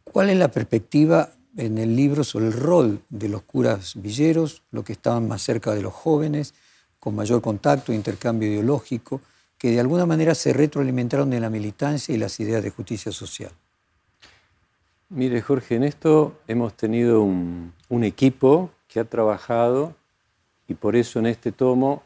¿Cuál 0.03 0.29
es 0.29 0.37
la 0.37 0.49
perspectiva 0.49 1.31
en 1.57 1.77
el 1.79 1.95
libro 1.95 2.23
sobre 2.23 2.47
el 2.47 2.53
rol 2.53 3.01
de 3.09 3.27
los 3.27 3.41
curas 3.41 3.93
villeros, 3.95 4.63
los 4.71 4.83
que 4.83 4.93
estaban 4.93 5.27
más 5.27 5.41
cerca 5.41 5.73
de 5.73 5.81
los 5.81 5.93
jóvenes, 5.93 6.53
con 6.99 7.15
mayor 7.15 7.41
contacto, 7.41 7.91
intercambio 7.91 8.47
ideológico, 8.49 9.19
que 9.57 9.71
de 9.71 9.79
alguna 9.79 10.05
manera 10.05 10.35
se 10.35 10.53
retroalimentaron 10.53 11.29
de 11.29 11.39
la 11.39 11.49
militancia 11.49 12.13
y 12.13 12.17
las 12.17 12.39
ideas 12.39 12.63
de 12.63 12.69
justicia 12.69 13.11
social? 13.11 13.51
Mire, 15.09 15.41
Jorge, 15.41 15.75
en 15.75 15.83
esto 15.83 16.37
hemos 16.47 16.73
tenido 16.73 17.21
un, 17.21 17.73
equipo 18.03 18.71
que 18.87 18.99
ha 18.99 19.05
trabajado 19.05 19.95
y 20.67 20.73
por 20.73 20.95
eso 20.95 21.19
en 21.19 21.27
este 21.27 21.51
tomo 21.51 22.03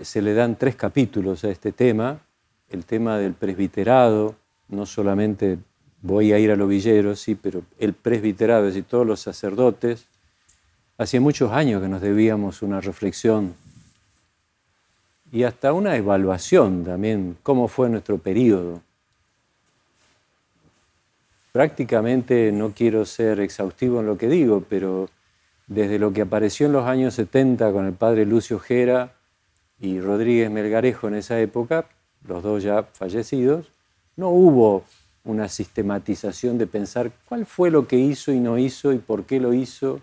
se 0.00 0.20
le 0.20 0.34
dan 0.34 0.56
tres 0.56 0.76
capítulos 0.76 1.44
a 1.44 1.50
este 1.50 1.72
tema, 1.72 2.20
el 2.68 2.84
tema 2.84 3.16
del 3.16 3.32
presbiterado, 3.32 4.36
no 4.68 4.84
solamente 4.84 5.58
voy 6.02 6.32
a 6.32 6.38
ir 6.38 6.50
a 6.50 6.56
los 6.56 7.18
sí, 7.18 7.34
pero 7.34 7.62
el 7.78 7.94
presbiterado, 7.94 8.68
es 8.68 8.74
decir, 8.74 8.84
todos 8.88 9.06
los 9.06 9.20
sacerdotes, 9.20 10.06
hacía 10.98 11.20
muchos 11.20 11.50
años 11.52 11.80
que 11.80 11.88
nos 11.88 12.02
debíamos 12.02 12.60
una 12.60 12.80
reflexión 12.80 13.54
y 15.30 15.42
hasta 15.42 15.72
una 15.72 15.96
evaluación 15.96 16.84
también, 16.84 17.36
cómo 17.42 17.68
fue 17.68 17.88
nuestro 17.88 18.18
periodo. 18.18 18.80
Prácticamente 21.52 22.52
no 22.52 22.72
quiero 22.72 23.04
ser 23.04 23.40
exhaustivo 23.40 24.00
en 24.00 24.06
lo 24.06 24.16
que 24.16 24.28
digo, 24.28 24.64
pero 24.68 25.08
desde 25.66 25.98
lo 25.98 26.12
que 26.12 26.22
apareció 26.22 26.66
en 26.66 26.72
los 26.72 26.86
años 26.86 27.14
70 27.14 27.72
con 27.72 27.86
el 27.86 27.92
padre 27.92 28.24
Lucio 28.24 28.58
Gera, 28.58 29.12
y 29.80 30.00
Rodríguez 30.00 30.50
Melgarejo 30.50 31.08
en 31.08 31.14
esa 31.14 31.40
época, 31.40 31.86
los 32.26 32.42
dos 32.42 32.62
ya 32.62 32.82
fallecidos, 32.82 33.70
no 34.16 34.30
hubo 34.30 34.84
una 35.24 35.48
sistematización 35.48 36.58
de 36.58 36.66
pensar 36.66 37.12
cuál 37.28 37.46
fue 37.46 37.70
lo 37.70 37.86
que 37.86 37.96
hizo 37.96 38.32
y 38.32 38.40
no 38.40 38.58
hizo 38.58 38.92
y 38.92 38.98
por 38.98 39.24
qué 39.24 39.38
lo 39.38 39.52
hizo 39.52 40.00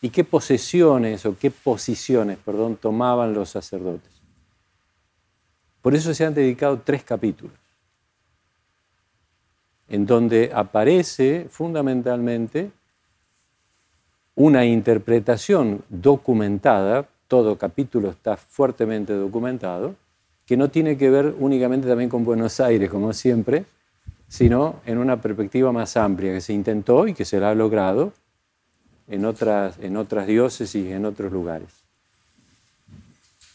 y 0.00 0.10
qué 0.10 0.24
posesiones 0.24 1.26
o 1.26 1.36
qué 1.38 1.50
posiciones, 1.50 2.38
perdón, 2.38 2.76
tomaban 2.76 3.34
los 3.34 3.50
sacerdotes. 3.50 4.19
Por 5.82 5.94
eso 5.94 6.12
se 6.14 6.24
han 6.24 6.34
dedicado 6.34 6.80
tres 6.84 7.04
capítulos, 7.04 7.56
en 9.88 10.06
donde 10.06 10.50
aparece 10.54 11.46
fundamentalmente 11.48 12.70
una 14.34 14.64
interpretación 14.64 15.82
documentada 15.88 17.08
todo 17.30 17.56
capítulo 17.56 18.10
está 18.10 18.36
fuertemente 18.36 19.12
documentado, 19.12 19.94
que 20.46 20.56
no 20.56 20.68
tiene 20.68 20.98
que 20.98 21.10
ver 21.10 21.32
únicamente 21.38 21.86
también 21.86 22.10
con 22.10 22.24
Buenos 22.24 22.58
Aires, 22.58 22.90
como 22.90 23.12
siempre, 23.12 23.66
sino 24.26 24.80
en 24.84 24.98
una 24.98 25.20
perspectiva 25.20 25.70
más 25.70 25.96
amplia 25.96 26.32
que 26.32 26.40
se 26.40 26.52
intentó 26.52 27.06
y 27.06 27.14
que 27.14 27.24
se 27.24 27.38
la 27.38 27.50
ha 27.50 27.54
logrado 27.54 28.12
en 29.06 29.24
otras, 29.24 29.78
en 29.78 29.96
otras 29.96 30.26
diócesis 30.26 30.84
y 30.84 30.90
en 30.92 31.04
otros 31.04 31.30
lugares. 31.30 31.79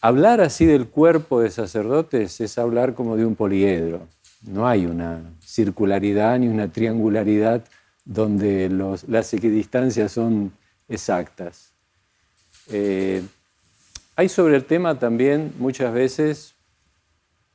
Hablar 0.05 0.39
así 0.39 0.67
del 0.67 0.87
cuerpo 0.87 1.41
de 1.41 1.49
sacerdotes 1.49 2.39
es 2.39 2.59
hablar 2.59 2.93
como 2.93 3.15
de 3.15 3.25
un 3.25 3.33
poliedro. 3.35 4.07
No 4.43 4.67
hay 4.67 4.85
una 4.85 5.33
circularidad 5.43 6.37
ni 6.37 6.47
una 6.47 6.71
triangularidad 6.71 7.63
donde 8.03 8.69
las 9.07 9.33
equidistancias 9.33 10.11
son 10.11 10.51
exactas. 10.87 11.73
Eh, 12.69 13.23
hay 14.15 14.29
sobre 14.29 14.57
el 14.57 14.65
tema 14.65 14.99
también 14.99 15.55
muchas 15.57 15.91
veces, 15.91 16.53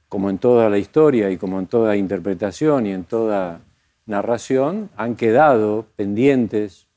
como 0.09 0.29
en 0.29 0.39
toda 0.39 0.69
la 0.69 0.79
historia 0.79 1.31
y 1.31 1.37
como 1.37 1.61
en 1.61 1.69
toda 1.69 1.95
interpretación 1.95 2.85
y 2.85 2.91
en 2.91 3.05
toda 3.05 3.61
narración, 4.07 4.91
han 4.97 5.15
quedado 5.15 5.87
pendientes 5.95 6.89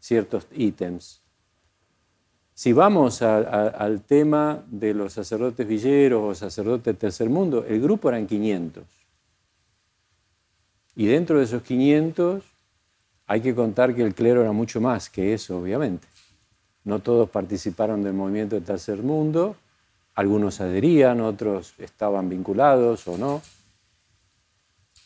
ciertos 0.00 0.48
ítems. 0.52 1.23
Si 2.56 2.72
vamos 2.72 3.20
al 3.20 4.02
tema 4.02 4.62
de 4.68 4.94
los 4.94 5.12
sacerdotes 5.12 5.66
villeros 5.66 6.22
o 6.22 6.34
sacerdotes 6.36 6.96
tercer 6.96 7.28
mundo, 7.28 7.64
el 7.68 7.80
grupo 7.80 8.08
eran 8.08 8.28
500. 8.28 8.84
Y 10.94 11.06
dentro 11.06 11.38
de 11.38 11.44
esos 11.44 11.62
500 11.62 12.44
hay 13.26 13.40
que 13.40 13.56
contar 13.56 13.92
que 13.92 14.02
el 14.02 14.14
clero 14.14 14.42
era 14.42 14.52
mucho 14.52 14.80
más 14.80 15.10
que 15.10 15.34
eso, 15.34 15.58
obviamente. 15.58 16.06
No 16.84 17.00
todos 17.00 17.28
participaron 17.28 18.04
del 18.04 18.12
movimiento 18.12 18.60
tercer 18.60 19.02
mundo, 19.02 19.56
algunos 20.14 20.60
adherían, 20.60 21.20
otros 21.22 21.74
estaban 21.78 22.28
vinculados 22.28 23.08
o 23.08 23.18
no. 23.18 23.42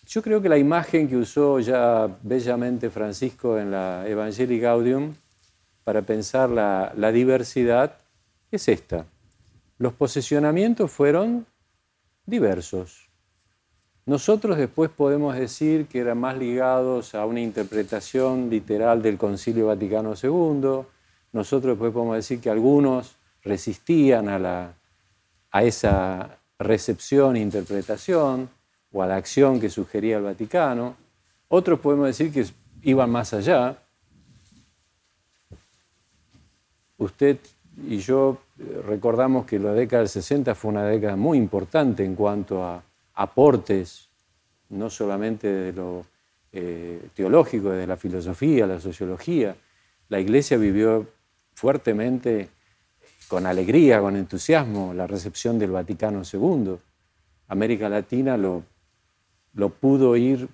Yo 0.06 0.20
creo 0.22 0.42
que 0.42 0.50
la 0.50 0.58
imagen 0.58 1.08
que 1.08 1.16
usó 1.16 1.60
ya 1.60 2.14
bellamente 2.22 2.90
Francisco 2.90 3.58
en 3.58 3.70
la 3.70 4.06
Evangelii 4.06 4.60
Gaudium 4.60 5.14
para 5.88 6.02
pensar 6.02 6.50
la, 6.50 7.12
diversidad 7.12 7.94
es 8.50 8.68
esta. 8.68 9.06
Los 9.78 9.94
posicionamientos 9.94 10.90
fueron 10.90 11.46
diversos. 12.26 13.08
Nosotros 14.04 14.58
después 14.58 14.90
podemos 14.90 15.34
decir 15.34 15.86
que 15.86 16.00
eran 16.00 16.18
más 16.18 16.36
ligados 16.36 17.14
a 17.14 17.24
una 17.24 17.40
interpretación 17.40 18.50
literal 18.50 19.00
del 19.00 19.16
Concilio 19.16 19.68
Vaticano 19.68 20.12
II, 20.12 20.84
nosotros 21.32 21.72
después 21.72 21.90
podemos 21.94 22.16
decir 22.16 22.38
que 22.38 22.50
algunos 22.50 23.16
resistían 23.42 24.28
a, 24.28 24.38
la, 24.38 24.74
a 25.50 25.62
esa 25.62 26.38
recepción 26.58 27.36
e 27.36 27.40
interpretación 27.40 28.50
o 28.92 29.02
a 29.02 29.06
la 29.06 29.16
acción 29.16 29.58
que 29.58 29.70
sugería 29.70 30.18
el 30.18 30.24
Vaticano. 30.24 30.96
Otros 31.48 31.80
podemos 31.80 32.08
decir 32.08 32.30
que 32.30 32.44
iban 32.82 33.08
más 33.08 33.32
allá 33.32 33.78
usted 36.98 37.38
y 37.86 37.98
yo 37.98 38.38
eh, 38.58 38.82
recordamos 38.86 39.46
que 39.46 39.58
la 39.58 39.72
década 39.72 40.02
del 40.02 40.08
60 40.08 40.54
fue 40.54 40.70
una 40.70 40.84
década 40.84 41.16
muy 41.16 41.38
importante 41.38 42.04
en 42.04 42.14
cuanto 42.14 42.64
a 42.64 42.82
aportes, 43.14 44.08
no 44.70 44.90
solamente 44.90 45.48
de 45.48 45.72
lo 45.72 46.04
eh, 46.52 47.08
teológico, 47.14 47.70
de 47.70 47.86
la 47.86 47.96
filosofía, 47.96 48.66
la 48.66 48.80
sociología. 48.80 49.56
La 50.08 50.18
Iglesia 50.18 50.56
vivió 50.56 51.06
fuertemente, 51.54 52.48
con 53.28 53.46
alegría, 53.46 54.00
con 54.00 54.16
entusiasmo, 54.16 54.94
la 54.94 55.06
recepción 55.06 55.58
del 55.58 55.70
Vaticano 55.70 56.22
II. 56.30 56.76
América 57.48 57.88
Latina 57.88 58.36
lo, 58.36 58.64
pudo 59.80 60.16
ir 60.16 60.48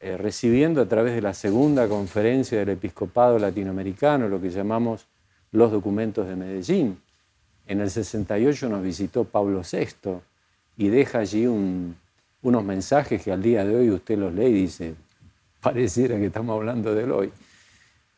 eh, 0.00 0.16
recibiendo 0.16 0.80
a 0.80 0.86
través 0.86 1.14
de 1.14 1.22
la 1.22 1.34
segunda 1.34 1.88
conferencia 1.88 2.58
del 2.58 2.70
episcopado 2.70 3.38
latinoamericano, 3.38 4.28
lo 4.28 4.40
que 4.40 4.50
llamamos 4.50 5.06
los 5.52 5.70
documentos 5.70 6.26
de 6.26 6.36
Medellín. 6.36 6.98
En 7.66 7.80
el 7.80 7.90
68 7.90 8.68
nos 8.68 8.82
visitó 8.82 9.24
Pablo 9.24 9.62
VI 9.70 10.18
y 10.76 10.88
deja 10.88 11.20
allí 11.20 11.46
unos 11.46 12.64
mensajes 12.64 13.22
que 13.22 13.32
al 13.32 13.42
día 13.42 13.64
de 13.64 13.76
hoy 13.76 13.90
usted 13.90 14.18
los 14.18 14.34
lee 14.34 14.46
y 14.46 14.52
dice, 14.52 14.94
pareciera 15.60 16.16
que 16.16 16.26
estamos 16.26 16.56
hablando 16.56 16.94
de 16.94 17.04
él 17.04 17.12
hoy. 17.12 17.32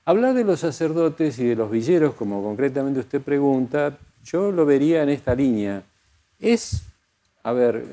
Hablar 0.06 0.34
de 0.34 0.44
los 0.44 0.60
sacerdotes 0.60 1.38
y 1.38 1.46
de 1.46 1.56
los 1.56 1.70
villeros, 1.70 2.14
como 2.14 2.42
concretamente 2.42 3.00
usted 3.00 3.20
pregunta, 3.20 3.98
yo 4.24 4.50
lo 4.50 4.64
vería 4.66 5.02
en 5.02 5.08
esta 5.10 5.34
línea. 5.34 5.82
Es, 6.38 6.82
a 7.42 7.52
ver, 7.52 7.84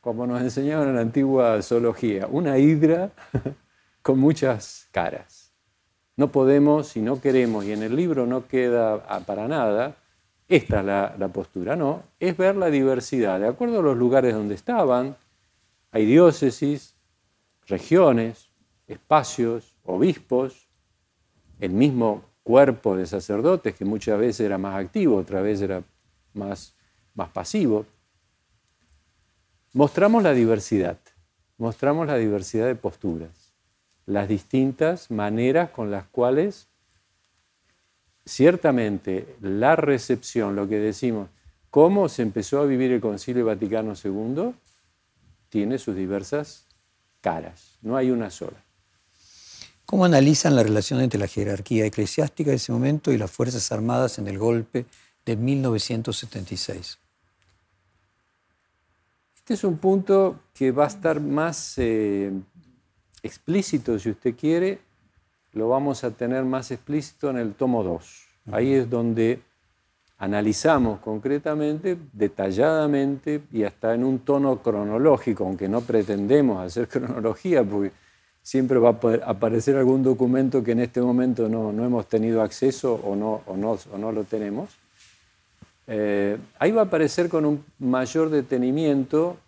como 0.00 0.26
nos 0.26 0.40
enseñaban 0.40 0.88
en 0.88 0.94
la 0.94 1.00
antigua 1.02 1.60
zoología, 1.62 2.26
una 2.26 2.58
hidra 2.58 3.10
con 4.02 4.18
muchas 4.18 4.88
caras. 4.90 5.39
No 6.16 6.30
podemos, 6.32 6.88
si 6.88 7.00
no 7.00 7.20
queremos, 7.20 7.64
y 7.64 7.72
en 7.72 7.82
el 7.82 7.96
libro 7.96 8.26
no 8.26 8.46
queda 8.46 9.24
para 9.24 9.48
nada, 9.48 9.96
esta 10.48 10.80
es 10.80 10.84
la, 10.84 11.14
la, 11.18 11.28
postura, 11.28 11.76
no, 11.76 12.02
es 12.18 12.36
ver 12.36 12.56
la 12.56 12.70
diversidad, 12.70 13.38
de 13.38 13.46
acuerdo 13.46 13.78
a 13.78 13.82
los 13.82 13.96
lugares 13.96 14.34
donde 14.34 14.54
estaban, 14.56 15.16
hay 15.92 16.04
diócesis, 16.04 16.94
regiones, 17.66 18.50
espacios, 18.86 19.76
obispos, 19.84 20.68
el 21.60 21.70
mismo 21.70 22.24
cuerpo 22.42 22.96
de 22.96 23.06
sacerdotes, 23.06 23.74
que 23.74 23.84
muchas 23.84 24.18
veces 24.18 24.40
era 24.40 24.58
más 24.58 24.74
activo, 24.74 25.16
otra 25.16 25.40
vez 25.40 25.60
era 25.62 25.82
más, 26.34 26.74
más 27.14 27.28
pasivo. 27.30 27.86
Mostramos 29.72 30.22
la 30.22 30.32
diversidad, 30.32 30.98
mostramos 31.58 32.06
la 32.06 32.16
diversidad 32.16 32.66
de 32.66 32.74
posturas, 32.74 33.39
las 34.10 34.28
distintas 34.28 35.10
maneras 35.10 35.70
con 35.70 35.90
las 35.90 36.04
cuales 36.04 36.66
ciertamente 38.26 39.36
la 39.40 39.76
recepción, 39.76 40.56
lo 40.56 40.68
que 40.68 40.78
decimos, 40.78 41.28
cómo 41.70 42.08
se 42.08 42.22
empezó 42.22 42.60
a 42.60 42.66
vivir 42.66 42.90
el 42.90 43.00
Concilio 43.00 43.46
Vaticano 43.46 43.94
II, 44.02 44.52
tiene 45.48 45.78
sus 45.78 45.94
diversas 45.94 46.66
caras, 47.20 47.78
no 47.82 47.96
hay 47.96 48.10
una 48.10 48.30
sola. 48.30 48.64
¿Cómo 49.86 50.04
analizan 50.04 50.56
la 50.56 50.64
relación 50.64 51.00
entre 51.00 51.20
la 51.20 51.28
jerarquía 51.28 51.86
eclesiástica 51.86 52.50
de 52.50 52.56
ese 52.56 52.72
momento 52.72 53.12
y 53.12 53.18
las 53.18 53.30
Fuerzas 53.30 53.70
Armadas 53.70 54.18
en 54.18 54.26
el 54.26 54.38
golpe 54.38 54.86
de 55.24 55.36
1976? 55.36 56.98
Este 59.36 59.54
es 59.54 59.64
un 59.64 59.78
punto 59.78 60.40
que 60.52 60.72
va 60.72 60.84
a 60.84 60.88
estar 60.88 61.20
más 61.20 61.74
eh, 61.78 62.32
explícito, 63.22 63.98
si 63.98 64.10
usted 64.10 64.34
quiere, 64.34 64.78
lo 65.52 65.68
vamos 65.68 66.04
a 66.04 66.10
tener 66.10 66.44
más 66.44 66.70
explícito 66.70 67.30
en 67.30 67.38
el 67.38 67.54
tomo 67.54 67.82
2. 67.82 68.26
Ahí 68.52 68.72
es 68.72 68.88
donde 68.88 69.40
analizamos 70.18 71.00
concretamente, 71.00 71.96
detalladamente 72.12 73.42
y 73.52 73.64
hasta 73.64 73.94
en 73.94 74.04
un 74.04 74.20
tono 74.20 74.58
cronológico, 74.58 75.44
aunque 75.44 75.68
no 75.68 75.80
pretendemos 75.80 76.64
hacer 76.64 76.88
cronología, 76.88 77.64
porque 77.64 77.92
siempre 78.42 78.78
va 78.78 78.90
a 78.90 79.30
aparecer 79.30 79.76
algún 79.76 80.02
documento 80.02 80.62
que 80.62 80.72
en 80.72 80.80
este 80.80 81.00
momento 81.00 81.48
no, 81.48 81.70
hemos 81.84 82.06
tenido 82.06 82.42
acceso 82.42 82.94
o 82.94 83.16
no, 83.16 83.42
o 83.46 83.56
no, 83.56 83.78
o 83.92 83.98
no 83.98 84.12
lo 84.12 84.24
tenemos. 84.24 84.70
Eh, 85.86 86.38
ahí 86.58 86.70
va 86.70 86.82
a 86.82 86.84
aparecer 86.84 87.28
con 87.28 87.44
un 87.44 87.64
mayor 87.78 88.30
detenimiento 88.30 89.38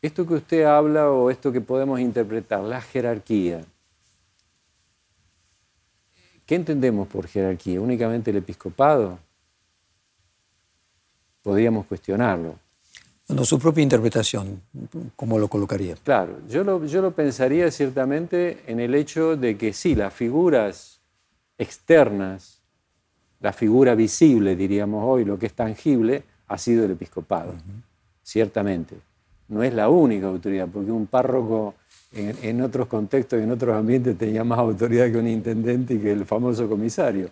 esto 0.00 0.26
que 0.26 0.34
usted 0.34 0.64
habla 0.64 1.10
o 1.10 1.30
esto 1.30 1.50
que 1.52 1.60
podemos 1.60 2.00
interpretar, 2.00 2.60
la 2.60 2.80
jerarquía. 2.80 3.64
¿Qué 6.46 6.54
entendemos 6.54 7.08
por 7.08 7.26
jerarquía? 7.26 7.80
¿Únicamente 7.80 8.30
el 8.30 8.38
episcopado? 8.38 9.18
Podríamos 11.42 11.86
cuestionarlo. 11.86 12.58
Bueno, 13.26 13.44
su 13.44 13.58
propia 13.58 13.82
interpretación, 13.82 14.62
¿cómo 15.14 15.38
lo 15.38 15.48
colocaría? 15.48 15.96
Claro, 16.02 16.38
yo 16.48 16.64
lo, 16.64 16.86
yo 16.86 17.02
lo 17.02 17.10
pensaría 17.10 17.70
ciertamente 17.70 18.62
en 18.66 18.80
el 18.80 18.94
hecho 18.94 19.36
de 19.36 19.58
que 19.58 19.74
sí, 19.74 19.94
las 19.94 20.14
figuras 20.14 21.00
externas, 21.58 22.62
la 23.40 23.52
figura 23.52 23.94
visible, 23.94 24.56
diríamos 24.56 25.04
hoy, 25.06 25.26
lo 25.26 25.38
que 25.38 25.44
es 25.46 25.52
tangible, 25.52 26.22
ha 26.46 26.56
sido 26.56 26.86
el 26.86 26.92
episcopado, 26.92 27.52
ciertamente. 28.22 28.96
No 29.48 29.62
es 29.62 29.72
la 29.72 29.88
única 29.88 30.26
autoridad, 30.26 30.68
porque 30.72 30.90
un 30.90 31.06
párroco 31.06 31.74
en, 32.12 32.62
otros 32.62 32.86
contextos, 32.86 33.40
en 33.40 33.50
otros 33.50 33.76
ambientes, 33.76 34.16
tenía 34.16 34.44
más 34.44 34.58
autoridad 34.58 35.10
que 35.10 35.18
un 35.18 35.28
intendente 35.28 35.94
y 35.94 35.98
que 35.98 36.12
el 36.12 36.24
famoso 36.24 36.68
comisario. 36.68 37.30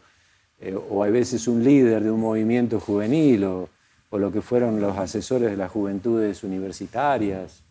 Eh, 0.60 0.76
o 0.90 1.02
hay 1.02 1.12
veces 1.12 1.46
un 1.48 1.62
líder 1.62 2.02
de 2.02 2.10
un 2.10 2.20
movimiento 2.20 2.80
juvenil 2.80 3.44
o, 3.44 3.68
o 4.10 4.18
lo 4.18 4.32
que 4.32 4.40
fueron 4.40 4.80
los 4.80 4.96
asesores 4.96 5.50
de 5.50 5.56
las 5.56 5.70
juventudes 5.70 6.42
universitarias, 6.44 7.62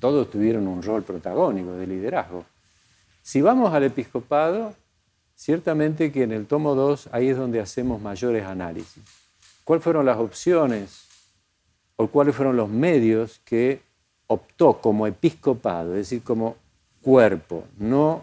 todos 0.00 0.30
tuvieron 0.30 0.66
un 0.68 0.82
rol 0.82 1.02
protagónico 1.02 1.72
de 1.72 1.86
liderazgo. 1.86 2.44
Si 3.22 3.40
vamos 3.40 3.72
al 3.74 3.84
episcopado, 3.84 4.74
ciertamente 5.34 6.12
que 6.12 6.22
en 6.22 6.32
el 6.32 6.46
tomo 6.46 6.74
2 6.74 7.10
ahí 7.12 7.28
es 7.28 7.36
donde 7.36 7.60
hacemos 7.60 8.00
mayores 8.00 8.44
análisis. 8.46 9.02
¿Cuáles 9.64 9.84
fueron 9.84 10.06
las 10.06 10.18
opciones 10.18 11.06
o 11.96 12.06
cuáles 12.06 12.34
fueron 12.34 12.56
los 12.56 12.68
medios 12.68 13.40
que 13.44 13.80
optó 14.28 14.80
como 14.80 15.06
episcopado, 15.06 15.92
es 15.92 15.98
decir, 15.98 16.22
como 16.22 16.56
cuerpo, 17.02 17.64
no 17.78 18.22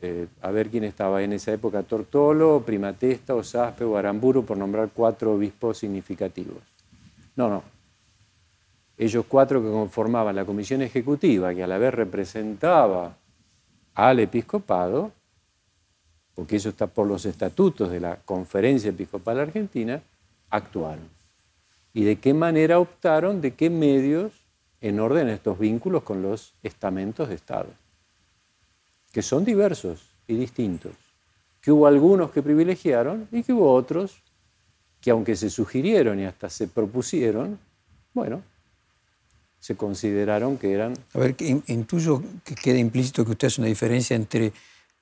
eh, 0.00 0.28
a 0.42 0.50
ver 0.52 0.70
quién 0.70 0.84
estaba 0.84 1.22
en 1.22 1.32
esa 1.32 1.52
época, 1.52 1.82
Tortolo, 1.82 2.62
Primatesta, 2.64 3.34
Osaspe 3.34 3.84
o 3.84 3.96
Aramburu, 3.96 4.44
por 4.44 4.56
nombrar 4.56 4.90
cuatro 4.94 5.34
obispos 5.34 5.78
significativos. 5.78 6.62
No, 7.34 7.48
no. 7.48 7.62
Ellos 8.96 9.24
cuatro 9.28 9.60
que 9.60 9.70
conformaban 9.70 10.36
la 10.36 10.44
comisión 10.44 10.82
ejecutiva, 10.82 11.52
que 11.54 11.64
a 11.64 11.66
la 11.66 11.78
vez 11.78 11.92
representaba 11.94 13.16
al 13.94 14.20
episcopado, 14.20 15.10
porque 16.36 16.56
eso 16.56 16.68
está 16.68 16.86
por 16.86 17.06
los 17.08 17.26
estatutos 17.26 17.90
de 17.90 17.98
la 17.98 18.16
Conferencia 18.16 18.90
Episcopal 18.90 19.40
Argentina, 19.40 20.00
actuaron. 20.50 21.08
¿Y 21.92 22.04
de 22.04 22.16
qué 22.16 22.34
manera 22.34 22.78
optaron? 22.78 23.40
¿De 23.40 23.54
qué 23.54 23.70
medios? 23.70 24.32
En 24.80 25.00
orden 25.00 25.28
estos 25.28 25.58
vínculos 25.58 26.02
con 26.02 26.22
los 26.22 26.54
estamentos 26.62 27.28
de 27.28 27.34
Estado, 27.34 27.68
que 29.12 29.22
son 29.22 29.44
diversos 29.44 30.08
y 30.26 30.36
distintos. 30.36 30.92
Que 31.60 31.72
hubo 31.72 31.86
algunos 31.86 32.30
que 32.30 32.42
privilegiaron 32.42 33.28
y 33.32 33.42
que 33.42 33.52
hubo 33.52 33.72
otros 33.72 34.22
que 35.00 35.10
aunque 35.10 35.36
se 35.36 35.50
sugirieron 35.50 36.18
y 36.20 36.24
hasta 36.24 36.50
se 36.50 36.68
propusieron, 36.68 37.58
bueno, 38.14 38.42
se 39.60 39.76
consideraron 39.76 40.56
que 40.56 40.72
eran... 40.72 40.94
A 41.14 41.18
ver, 41.18 41.36
intuyo 41.38 42.22
que 42.44 42.54
queda 42.54 42.78
implícito 42.78 43.24
que 43.24 43.32
usted 43.32 43.48
hace 43.48 43.60
una 43.60 43.68
diferencia 43.68 44.16
entre 44.16 44.52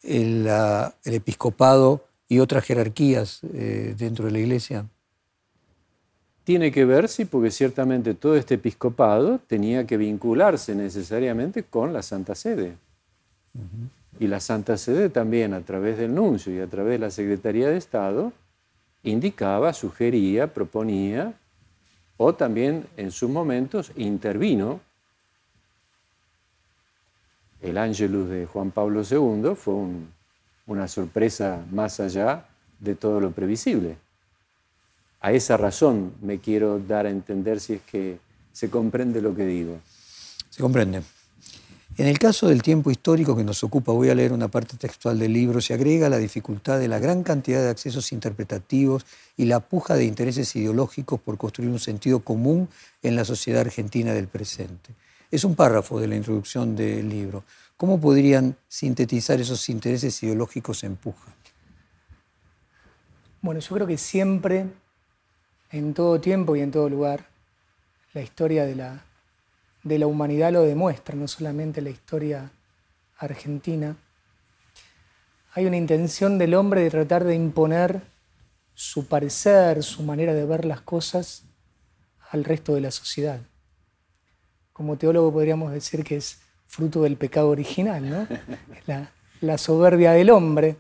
el, 0.03 0.49
episcopado 1.05 2.07
y 2.29 2.39
otras 2.41 2.65
jerarquías 2.65 3.41
eh, 3.55 3.95
dentro 3.97 4.27
de 4.27 4.33
la 4.33 4.39
iglesia. 4.39 4.87
Tiene 6.47 6.71
que 6.71 6.85
ver, 6.85 7.09
sí, 7.09 7.25
porque 7.25 7.51
ciertamente 7.51 8.15
todo 8.15 8.37
este 8.37 8.55
episcopado 8.55 9.41
tenía 9.49 9.85
que 9.85 9.97
vincularse 9.97 10.77
necesariamente 10.77 11.65
con 11.65 11.93
la 11.93 12.03
Santa 12.03 12.37
Sede. 12.37 12.77
Y 14.21 14.29
la 14.29 14.39
Santa 14.39 14.77
Sede 14.77 15.09
también, 15.09 15.55
a 15.55 15.63
través 15.63 15.99
del 15.99 16.15
nuncio 16.15 16.55
y 16.55 16.61
a 16.61 16.69
través 16.69 16.93
de 16.93 16.99
la 17.01 17.11
Secretaría 17.11 17.69
de 17.69 17.77
Estado, 17.77 18.33
indicaba, 19.03 19.73
sugería, 19.73 20.55
proponía, 20.55 21.35
o 22.17 22.33
también 22.37 22.87
en 22.97 23.11
sus 23.11 23.29
momentos 23.29 23.91
intervino. 23.97 24.79
El 27.61 27.77
Ángelus 27.77 28.31
de 28.31 28.47
Juan 28.47 28.71
Pablo 28.71 29.03
II 29.03 29.57
fue 29.57 29.75
una 30.69 30.87
sorpresa 30.87 31.65
más 31.73 31.99
allá 31.99 32.47
de 32.79 32.95
todo 32.95 33.19
lo 33.19 33.33
previsible. 33.33 33.97
A 35.27 35.33
esa 35.33 35.57
razón 35.57 36.15
me 36.23 36.39
quiero 36.39 36.79
dar 36.79 37.05
a 37.05 37.11
entender 37.11 37.59
si 37.59 37.73
es 37.73 37.83
que 37.83 38.21
se 38.53 38.71
comprende 38.71 39.21
lo 39.21 39.35
que 39.35 39.45
digo. 39.45 39.81
Se 40.51 40.63
comprende. 40.63 41.03
En 41.97 42.07
el 42.07 42.17
caso 42.21 42.47
del 42.47 42.63
tiempo 42.63 42.93
histórico 42.93 43.37
que 43.37 43.43
nos 43.43 43.65
ocupa, 43.65 43.91
voy 43.91 44.09
a 44.09 44.15
leer 44.15 44.33
una 44.33 44.47
parte 44.47 44.77
textual 44.77 45.19
del 45.19 45.33
libro, 45.33 45.61
se 45.61 45.75
agrega 45.75 46.09
la 46.09 46.19
dificultad 46.19 46.79
de 46.79 46.87
la 46.87 47.01
gran 47.01 47.25
cantidad 47.25 47.61
de 47.61 47.71
accesos 47.71 48.13
interpretativos 48.13 49.05
y 49.37 49.47
la 49.47 49.59
puja 49.59 49.97
de 49.97 50.05
intereses 50.05 50.55
ideológicos 50.55 51.19
por 51.19 51.37
construir 51.39 51.73
un 51.73 51.81
sentido 51.81 52.21
común 52.21 52.69
en 53.03 53.17
la 53.17 53.25
sociedad 53.25 53.63
argentina 53.63 54.13
del 54.13 54.29
presente. 54.29 54.95
Es 55.33 55.43
un 55.43 55.57
párrafo 55.57 55.99
de 55.99 56.07
la 56.07 56.15
introducción 56.15 56.77
del 56.77 57.09
libro. 57.09 57.43
¿Cómo 57.77 58.01
podrían 58.01 58.57
sintetizar 58.69 59.41
esos 59.41 59.69
intereses 59.71 60.23
ideológicos 60.23 60.85
en 60.85 60.95
puja? 60.95 61.35
Bueno, 63.43 63.59
yo 63.59 63.75
creo 63.75 63.89
que 63.89 63.99
siempre, 63.99 64.67
en 65.77 65.95
todo 65.95 66.21
tiempo 66.21 66.57
y 66.57 66.61
en 66.61 66.71
todo 66.71 66.89
lugar, 66.89 67.27
la 68.13 68.23
historia 68.23 68.65
de 68.65 68.75
la, 68.75 69.05
de 69.83 69.99
la 69.99 70.07
humanidad 70.07 70.53
lo 70.53 70.63
demuestra, 70.63 71.15
no 71.15 71.29
solamente 71.29 71.81
la 71.81 71.91
historia 71.91 72.51
argentina. 73.19 73.97
Hay 75.53 75.67
una 75.67 75.77
intención 75.77 76.39
del 76.39 76.55
hombre 76.55 76.83
de 76.83 76.91
tratar 76.91 77.25
de 77.25 77.35
imponer 77.35 78.03
su 78.75 79.07
parecer, 79.07 79.83
su 79.83 80.03
manera 80.03 80.35
de 80.35 80.45
ver 80.45 80.65
las 80.65 80.81
cosas 80.81 81.45
al 82.31 82.45
resto 82.45 82.75
de 82.75 82.81
la 82.83 82.91
sociedad. 82.91 83.41
Como 84.73 84.99
teólogo 84.99 85.33
podríamos 85.33 85.73
decir 85.73 86.05
que 86.05 86.17
es 86.17 86.41
fruto 86.67 87.03
del 87.03 87.17
pecado 87.17 87.49
original, 87.49 88.09
¿no? 88.09 88.27
la, 88.87 89.11
la 89.41 89.57
soberbia 89.57 90.13
del 90.13 90.31
hombre, 90.31 90.77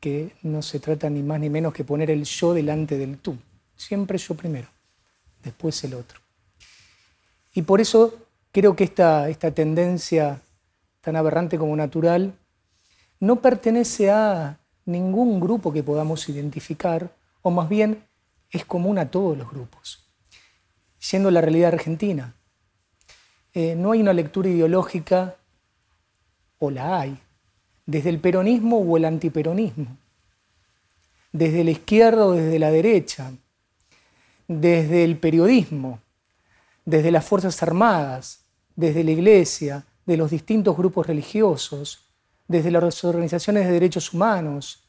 que 0.00 0.32
no 0.42 0.62
se 0.62 0.80
trata 0.80 1.08
ni 1.10 1.22
más 1.22 1.40
ni 1.40 1.48
menos 1.48 1.72
que 1.72 1.84
poner 1.84 2.10
el 2.10 2.24
yo 2.24 2.54
delante 2.54 2.96
del 2.98 3.18
tú. 3.18 3.36
Siempre 3.76 4.18
yo 4.18 4.34
primero, 4.34 4.68
después 5.42 5.82
el 5.84 5.94
otro. 5.94 6.20
Y 7.52 7.62
por 7.62 7.80
eso 7.80 8.14
creo 8.52 8.74
que 8.74 8.84
esta, 8.84 9.28
esta 9.28 9.50
tendencia 9.50 10.40
tan 11.00 11.16
aberrante 11.16 11.58
como 11.58 11.76
natural 11.76 12.34
no 13.20 13.40
pertenece 13.40 14.10
a 14.10 14.58
ningún 14.86 15.40
grupo 15.40 15.72
que 15.72 15.82
podamos 15.82 16.28
identificar, 16.28 17.10
o 17.42 17.50
más 17.50 17.68
bien 17.68 18.04
es 18.50 18.64
común 18.64 18.98
a 18.98 19.10
todos 19.10 19.36
los 19.36 19.50
grupos, 19.50 20.06
siendo 20.98 21.30
la 21.30 21.40
realidad 21.40 21.72
argentina. 21.74 22.34
Eh, 23.52 23.74
no 23.76 23.92
hay 23.92 24.00
una 24.00 24.12
lectura 24.12 24.48
ideológica, 24.48 25.36
o 26.58 26.70
la 26.70 27.00
hay, 27.00 27.18
desde 27.86 28.10
el 28.10 28.18
peronismo 28.18 28.78
o 28.78 28.96
el 28.96 29.04
antiperonismo, 29.04 29.96
desde 31.32 31.64
la 31.64 31.70
izquierda 31.70 32.26
o 32.26 32.32
desde 32.32 32.58
la 32.58 32.70
derecha, 32.70 33.32
desde 34.48 35.04
el 35.04 35.18
periodismo, 35.18 36.00
desde 36.84 37.10
las 37.10 37.24
Fuerzas 37.24 37.62
Armadas, 37.62 38.40
desde 38.76 39.04
la 39.04 39.12
Iglesia, 39.12 39.84
de 40.06 40.16
los 40.16 40.30
distintos 40.30 40.76
grupos 40.76 41.06
religiosos, 41.06 42.04
desde 42.46 42.70
las 42.70 43.04
organizaciones 43.04 43.66
de 43.66 43.72
derechos 43.72 44.12
humanos, 44.12 44.84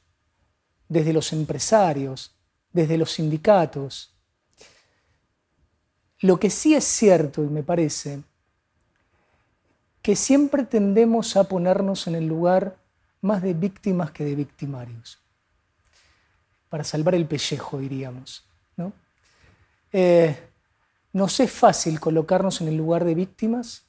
desde 0.89 1.13
los 1.13 1.31
empresarios, 1.33 2.35
desde 2.73 2.97
los 2.97 3.11
sindicatos. 3.11 4.11
Lo 6.19 6.39
que 6.39 6.49
sí 6.49 6.75
es 6.75 6.83
cierto, 6.83 7.43
y 7.43 7.47
me 7.47 7.63
parece, 7.63 8.21
que 10.01 10.15
siempre 10.15 10.63
tendemos 10.63 11.35
a 11.35 11.45
ponernos 11.45 12.07
en 12.07 12.15
el 12.15 12.27
lugar 12.27 12.75
más 13.21 13.41
de 13.41 13.53
víctimas 13.53 14.11
que 14.11 14.23
de 14.23 14.35
victimarios, 14.35 15.17
para 16.69 16.83
salvar 16.83 17.15
el 17.15 17.25
pellejo, 17.25 17.79
diríamos. 17.79 18.43
Eh, 19.97 20.37
nos 21.13 21.39
es 21.39 21.49
fácil 21.49 22.01
colocarnos 22.01 22.59
en 22.59 22.67
el 22.67 22.75
lugar 22.75 23.05
de 23.05 23.15
víctimas, 23.15 23.85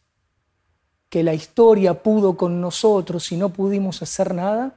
que 1.09 1.25
la 1.25 1.35
historia 1.35 2.01
pudo 2.01 2.37
con 2.37 2.61
nosotros 2.61 3.33
y 3.33 3.37
no 3.37 3.49
pudimos 3.49 4.03
hacer 4.03 4.33
nada, 4.33 4.77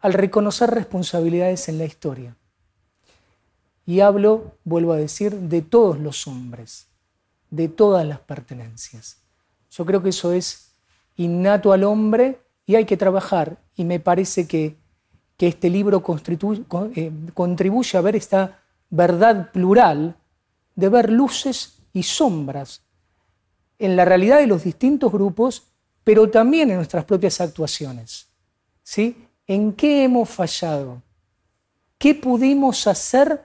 al 0.00 0.14
reconocer 0.14 0.70
responsabilidades 0.70 1.68
en 1.68 1.76
la 1.76 1.84
historia. 1.84 2.34
Y 3.84 4.00
hablo, 4.00 4.52
vuelvo 4.64 4.94
a 4.94 4.96
decir, 4.96 5.34
de 5.34 5.60
todos 5.60 5.98
los 5.98 6.26
hombres, 6.26 6.86
de 7.50 7.68
todas 7.68 8.06
las 8.06 8.20
pertenencias. 8.20 9.18
Yo 9.70 9.84
creo 9.84 10.02
que 10.02 10.08
eso 10.08 10.32
es 10.32 10.70
innato 11.16 11.74
al 11.74 11.84
hombre 11.84 12.40
y 12.64 12.76
hay 12.76 12.86
que 12.86 12.96
trabajar. 12.96 13.58
Y 13.76 13.84
me 13.84 14.00
parece 14.00 14.48
que, 14.48 14.82
este 15.38 15.68
libro 15.68 16.02
eh, 16.96 17.12
contribuye 17.34 17.98
a 17.98 18.00
ver 18.00 18.16
esta 18.16 18.63
verdad 18.94 19.50
plural 19.50 20.16
de 20.76 20.88
ver 20.88 21.10
luces 21.10 21.78
y 21.92 22.02
sombras 22.02 22.82
en 23.78 23.96
la 23.96 24.04
realidad 24.04 24.38
de 24.38 24.46
los 24.46 24.64
distintos 24.64 25.10
grupos, 25.10 25.64
pero 26.04 26.30
también 26.30 26.70
en 26.70 26.76
nuestras 26.76 27.04
propias 27.04 27.40
actuaciones. 27.40 28.28
¿Sí? 28.82 29.26
¿En 29.46 29.72
qué 29.72 30.04
hemos 30.04 30.28
fallado? 30.28 31.02
¿Qué 31.98 32.14
pudimos 32.14 32.86
hacer 32.86 33.44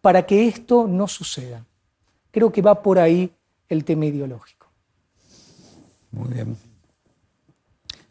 para 0.00 0.26
que 0.26 0.48
esto 0.48 0.86
no 0.86 1.06
suceda? 1.06 1.64
Creo 2.30 2.50
que 2.50 2.62
va 2.62 2.82
por 2.82 2.98
ahí 2.98 3.30
el 3.68 3.84
tema 3.84 4.06
ideológico. 4.06 4.66
Muy 6.12 6.34
bien. 6.34 6.56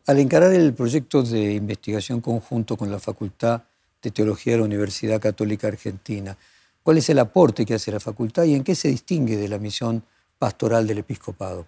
Al 0.05 0.19
encarar 0.19 0.53
el 0.53 0.73
proyecto 0.73 1.23
de 1.23 1.53
investigación 1.53 2.21
conjunto 2.21 2.77
con 2.77 2.91
la 2.91 2.99
Facultad 2.99 3.63
de 4.01 4.11
Teología 4.11 4.53
de 4.53 4.59
la 4.59 4.65
Universidad 4.65 5.19
Católica 5.19 5.67
Argentina, 5.67 6.37
¿Cuál 6.83 6.97
es 6.97 7.09
el 7.09 7.19
aporte 7.19 7.65
que 7.65 7.75
hace 7.75 7.91
la 7.91 7.99
facultad 7.99 8.43
y 8.43 8.55
en 8.55 8.63
qué 8.63 8.75
se 8.75 8.87
distingue 8.87 9.37
de 9.37 9.47
la 9.47 9.57
misión 9.57 10.03
pastoral 10.37 10.87
del 10.87 10.99
episcopado? 10.99 11.67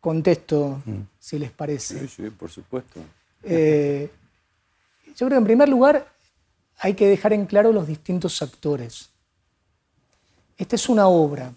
Contesto, 0.00 0.82
mm. 0.84 1.00
si 1.18 1.38
les 1.38 1.50
parece. 1.50 2.00
Sí, 2.00 2.08
sí, 2.08 2.30
por 2.30 2.50
supuesto. 2.50 3.00
Eh, 3.42 4.10
yo 5.06 5.26
creo 5.26 5.30
que 5.30 5.36
en 5.36 5.44
primer 5.44 5.68
lugar 5.68 6.08
hay 6.78 6.94
que 6.94 7.06
dejar 7.06 7.32
en 7.32 7.46
claro 7.46 7.72
los 7.72 7.86
distintos 7.86 8.40
actores. 8.40 9.10
Esta 10.56 10.76
es 10.76 10.88
una 10.88 11.08
obra 11.08 11.52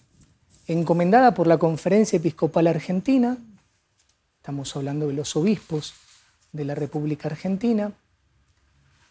encomendada 0.67 1.33
por 1.33 1.47
la 1.47 1.57
Conferencia 1.57 2.17
Episcopal 2.17 2.67
Argentina, 2.67 3.37
estamos 4.37 4.75
hablando 4.75 5.07
de 5.07 5.13
los 5.13 5.35
obispos 5.35 5.93
de 6.51 6.65
la 6.65 6.75
República 6.75 7.27
Argentina, 7.27 7.91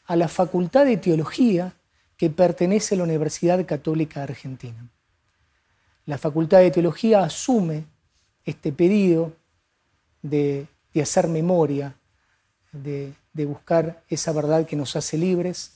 a 0.06 0.16
la 0.16 0.28
Facultad 0.28 0.84
de 0.84 0.96
Teología 0.96 1.72
que 2.20 2.28
pertenece 2.28 2.94
a 2.94 2.98
la 2.98 3.04
Universidad 3.04 3.64
Católica 3.64 4.22
Argentina. 4.22 4.90
La 6.04 6.18
Facultad 6.18 6.58
de 6.58 6.70
Teología 6.70 7.24
asume 7.24 7.84
este 8.44 8.72
pedido 8.72 9.32
de, 10.20 10.66
hacer 11.00 11.28
memoria, 11.28 11.96
de, 12.72 13.14
buscar 13.46 14.02
esa 14.10 14.32
verdad 14.32 14.66
que 14.66 14.76
nos 14.76 14.96
hace 14.96 15.16
libres, 15.16 15.72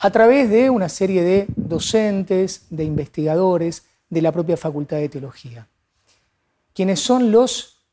a 0.00 0.10
través 0.10 0.50
de 0.50 0.68
una 0.68 0.90
serie 0.90 1.22
de 1.22 1.46
docentes, 1.56 2.66
de 2.68 2.84
investigadores 2.84 3.84
de 4.10 4.20
la 4.20 4.32
propia 4.32 4.58
Facultad 4.58 4.98
de 4.98 5.08
Teología, 5.08 5.66
quienes 6.74 7.00
son 7.00 7.32
los 7.32 7.86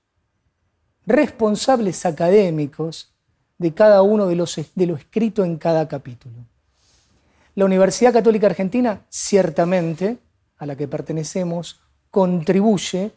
responsables 1.05 2.05
académicos 2.05 3.13
de 3.57 3.73
cada 3.73 4.01
uno 4.01 4.27
de 4.27 4.35
lo 4.35 4.95
escrito 4.97 5.45
en 5.45 5.55
cada 5.55 5.87
capítulo. 5.87 6.50
La 7.55 7.65
Universidad 7.65 8.13
Católica 8.13 8.47
Argentina, 8.47 9.01
ciertamente, 9.09 10.17
a 10.57 10.65
la 10.65 10.75
que 10.75 10.87
pertenecemos, 10.87 11.79
contribuye 12.09 13.11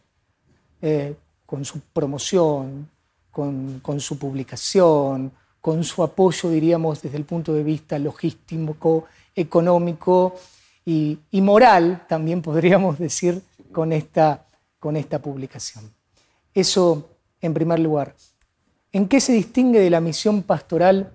eh, 0.81 1.15
con 1.45 1.63
su 1.63 1.79
promoción, 1.79 2.89
con, 3.31 3.99
su 3.99 4.17
publicación, 4.17 5.31
con 5.61 5.83
su 5.83 6.03
apoyo, 6.03 6.49
diríamos, 6.49 7.01
desde 7.01 7.17
el 7.17 7.25
punto 7.25 7.53
de 7.53 7.63
vista 7.63 7.99
logístico, 7.99 9.05
económico 9.35 10.35
y, 10.85 11.19
moral, 11.33 12.05
también 12.07 12.41
podríamos 12.41 12.97
decir, 12.97 13.41
con 13.71 13.91
esta, 13.91 14.45
con 14.79 14.95
esta 14.95 15.19
publicación. 15.19 15.91
Eso 16.53 17.09
en 17.41 17.53
primer 17.53 17.79
lugar. 17.79 18.15
¿En 18.91 19.07
qué 19.07 19.19
se 19.19 19.33
distingue 19.33 19.79
de 19.79 19.89
la 19.89 19.99
misión 19.99 20.43
pastoral 20.43 21.13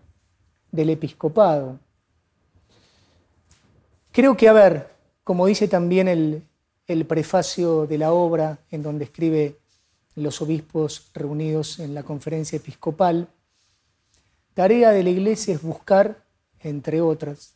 del 0.71 0.91
episcopado? 0.91 1.79
Creo 4.13 4.37
que, 4.37 4.49
a 4.49 4.53
ver, 4.53 4.91
como 5.23 5.47
dice 5.47 5.69
también 5.69 6.09
el, 6.09 6.47
prefacio 7.07 7.87
de 7.87 7.99
la 7.99 8.13
obra 8.13 8.59
en 8.73 8.83
donde 8.83 9.05
escribe 9.05 9.57
los 10.17 10.43
obispos 10.43 11.11
reunidos 11.15 11.79
en 11.79 11.95
la 11.95 12.03
conferencia 12.03 12.57
episcopal, 12.57 13.29
tarea 14.55 14.91
de 14.91 15.05
la 15.05 15.11
iglesia 15.11 15.55
es 15.55 15.63
buscar, 15.63 16.25
entre 16.59 17.01
otras, 17.01 17.55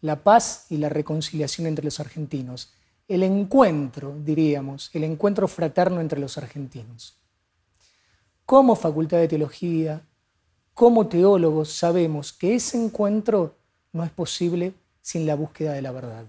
la 0.00 0.22
paz 0.22 0.66
y 0.70 0.76
la 0.76 0.88
reconciliación 0.88 1.66
entre 1.66 1.84
los 1.84 1.98
argentinos, 1.98 2.72
el 3.08 3.24
encuentro, 3.24 4.14
diríamos, 4.24 4.90
el 4.94 5.02
encuentro 5.02 5.48
fraterno 5.48 6.00
entre 6.00 6.20
los 6.20 6.38
argentinos. 6.38 7.16
Como 8.46 8.76
Facultad 8.76 9.18
de 9.18 9.26
Teología, 9.26 10.06
como 10.74 11.08
teólogos, 11.08 11.72
sabemos 11.72 12.32
que 12.32 12.54
ese 12.54 12.80
encuentro 12.80 13.56
no 13.92 14.04
es 14.04 14.10
posible 14.12 14.74
sin 15.02 15.26
la 15.26 15.34
búsqueda 15.34 15.72
de 15.72 15.82
la 15.82 15.92
verdad. 15.92 16.26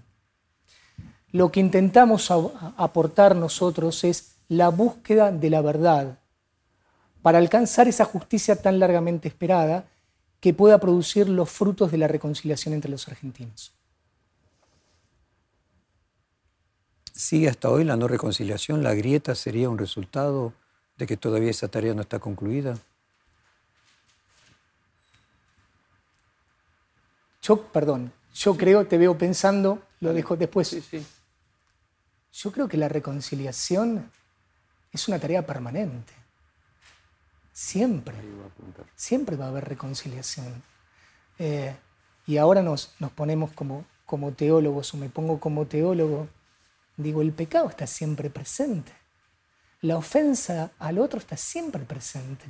Lo 1.30 1.50
que 1.50 1.60
intentamos 1.60 2.30
aportar 2.30 3.34
nosotros 3.36 4.04
es 4.04 4.36
la 4.48 4.68
búsqueda 4.68 5.32
de 5.32 5.50
la 5.50 5.62
verdad, 5.62 6.18
para 7.22 7.38
alcanzar 7.38 7.88
esa 7.88 8.04
justicia 8.04 8.60
tan 8.60 8.78
largamente 8.78 9.28
esperada 9.28 9.86
que 10.40 10.52
pueda 10.52 10.78
producir 10.78 11.28
los 11.28 11.48
frutos 11.48 11.92
de 11.92 11.98
la 11.98 12.08
reconciliación 12.08 12.74
entre 12.74 12.90
los 12.90 13.06
argentinos. 13.08 13.72
¿Sigue 17.14 17.48
hasta 17.48 17.70
hoy 17.70 17.84
la 17.84 17.96
no 17.96 18.08
reconciliación? 18.08 18.82
¿La 18.82 18.94
grieta 18.94 19.34
sería 19.36 19.70
un 19.70 19.78
resultado 19.78 20.52
de 20.98 21.06
que 21.06 21.16
todavía 21.16 21.50
esa 21.50 21.68
tarea 21.68 21.94
no 21.94 22.02
está 22.02 22.18
concluida? 22.18 22.76
Yo, 27.42 27.62
perdón, 27.68 28.12
yo 28.34 28.56
creo, 28.56 28.86
te 28.86 28.98
veo 28.98 29.16
pensando, 29.16 29.82
lo 30.00 30.12
dejo 30.12 30.36
después. 30.36 30.68
Sí, 30.68 30.80
sí. 30.80 31.04
Yo 32.32 32.50
creo 32.50 32.66
que 32.66 32.76
la 32.76 32.88
reconciliación 32.88 34.10
es 34.90 35.08
una 35.08 35.18
tarea 35.18 35.46
permanente. 35.46 36.12
Siempre. 37.52 38.14
Siempre 38.96 39.36
va 39.36 39.46
a 39.46 39.48
haber 39.48 39.68
reconciliación. 39.68 40.62
Eh, 41.38 41.74
y 42.26 42.38
ahora 42.38 42.62
nos, 42.62 42.94
nos 42.98 43.10
ponemos 43.12 43.52
como, 43.52 43.84
como 44.06 44.32
teólogos, 44.32 44.94
o 44.94 44.96
me 44.96 45.10
pongo 45.10 45.38
como 45.38 45.66
teólogo, 45.66 46.28
digo, 46.96 47.20
el 47.20 47.32
pecado 47.32 47.68
está 47.68 47.86
siempre 47.86 48.30
presente. 48.30 48.92
La 49.82 49.96
ofensa 49.96 50.70
al 50.78 50.98
otro 50.98 51.18
está 51.18 51.36
siempre 51.36 51.84
presente. 51.84 52.46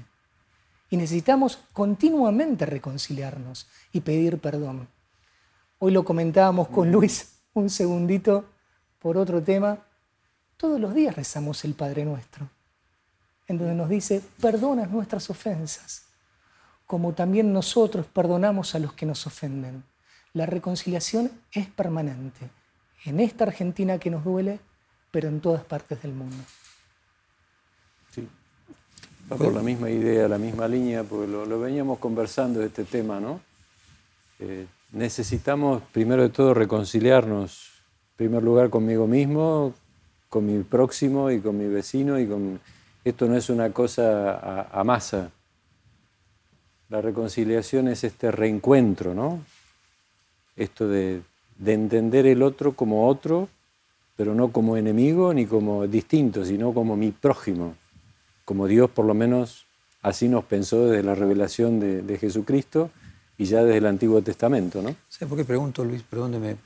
Y 0.90 0.97
necesitamos 0.97 1.59
continuamente 1.73 2.66
reconciliarnos 2.66 3.66
y 3.92 4.01
pedir 4.01 4.38
perdón. 4.38 4.88
Hoy 5.85 5.90
lo 5.90 6.05
comentábamos 6.05 6.68
con 6.68 6.92
Luis 6.92 7.40
un 7.55 7.68
segundito 7.68 8.45
por 9.01 9.16
otro 9.16 9.42
tema. 9.42 9.79
Todos 10.57 10.79
los 10.79 10.95
días 10.95 11.16
rezamos 11.16 11.64
el 11.64 11.75
Padre 11.75 12.05
Nuestro 12.05 12.49
en 13.49 13.59
donde 13.59 13.75
nos 13.75 13.88
dice, 13.88 14.23
perdona 14.40 14.87
nuestras 14.87 15.29
ofensas, 15.29 16.05
como 16.87 17.14
también 17.14 17.53
nosotros 17.53 18.07
perdonamos 18.07 18.77
a 18.77 18.79
los 18.79 18.92
que 18.92 19.07
nos 19.07 19.27
ofenden. 19.27 19.83
La 20.35 20.47
reconciliación 20.47 21.33
es 21.51 21.66
permanente, 21.66 22.49
en 23.05 23.18
esta 23.18 23.42
Argentina 23.42 23.99
que 23.99 24.09
nos 24.09 24.23
duele, 24.23 24.61
pero 25.11 25.27
en 25.27 25.40
todas 25.40 25.64
partes 25.64 26.01
del 26.01 26.12
mundo. 26.12 26.45
Sí, 28.12 28.29
va 29.33 29.37
por 29.37 29.53
la 29.53 29.62
misma 29.62 29.90
idea, 29.90 30.29
la 30.29 30.38
misma 30.38 30.68
línea, 30.68 31.03
porque 31.03 31.27
lo, 31.27 31.59
veníamos 31.59 31.99
conversando 31.99 32.61
de 32.61 32.66
este 32.66 32.85
tema, 32.85 33.18
¿no? 33.18 33.40
Eh, 34.38 34.64
necesitamos 34.92 35.83
primero 35.92 36.22
de 36.22 36.28
todo 36.28 36.55
reconciliarnos, 36.55 37.70
en 38.12 38.16
primer 38.16 38.42
lugar 38.42 38.70
conmigo 38.70 39.07
mismo, 39.07 39.74
con 40.28 40.46
mi 40.46 40.62
próximo 40.62 41.31
y 41.31 41.40
con 41.40 41.59
mi 41.59 41.66
vecino 41.66 42.18
y 42.18 42.26
con 42.26 42.61
esto 43.05 43.26
no 43.26 43.37
es 43.37 43.50
una 43.50 43.70
cosa 43.70 44.62
a, 44.70 44.85
masa. 44.85 45.31
La 46.88 47.00
reconciliación 47.00 47.88
es 47.88 48.05
este 48.05 48.31
reencuentro, 48.31 49.12
¿no? 49.12 49.44
Esto 50.57 50.87
de, 50.87 51.22
entender 51.64 52.26
el 52.26 52.42
otro 52.42 52.72
como 52.72 53.09
otro, 53.09 53.48
pero 54.16 54.35
no 54.35 54.52
como 54.52 54.76
enemigo 54.76 55.35
ni 55.35 55.46
como 55.46 55.87
distinto, 55.87 56.44
sino 56.44 56.72
como 56.72 56.96
mi 56.96 57.11
prójimo, 57.11 57.74
como 58.44 58.66
Dios 58.68 58.90
por 58.90 59.05
lo 59.05 59.14
menos 59.14 59.66
así 60.02 60.28
nos 60.28 60.44
pensó 60.44 60.87
desde 60.87 61.02
la 61.02 61.14
revelación 61.14 61.81
de, 61.81 62.18
Jesucristo 62.18 62.90
y 63.42 63.44
ya 63.44 63.64
desde 63.64 63.78
el 63.78 63.87
Antiguo 63.87 64.22
Testamento. 64.22 64.81
¿no? 64.81 64.94
¿Sabes 65.09 65.28
por 65.28 65.37
qué 65.37 65.44
pregunto, 65.44 65.85
Luis? 65.85 66.02
Perdóneme. 66.02 66.59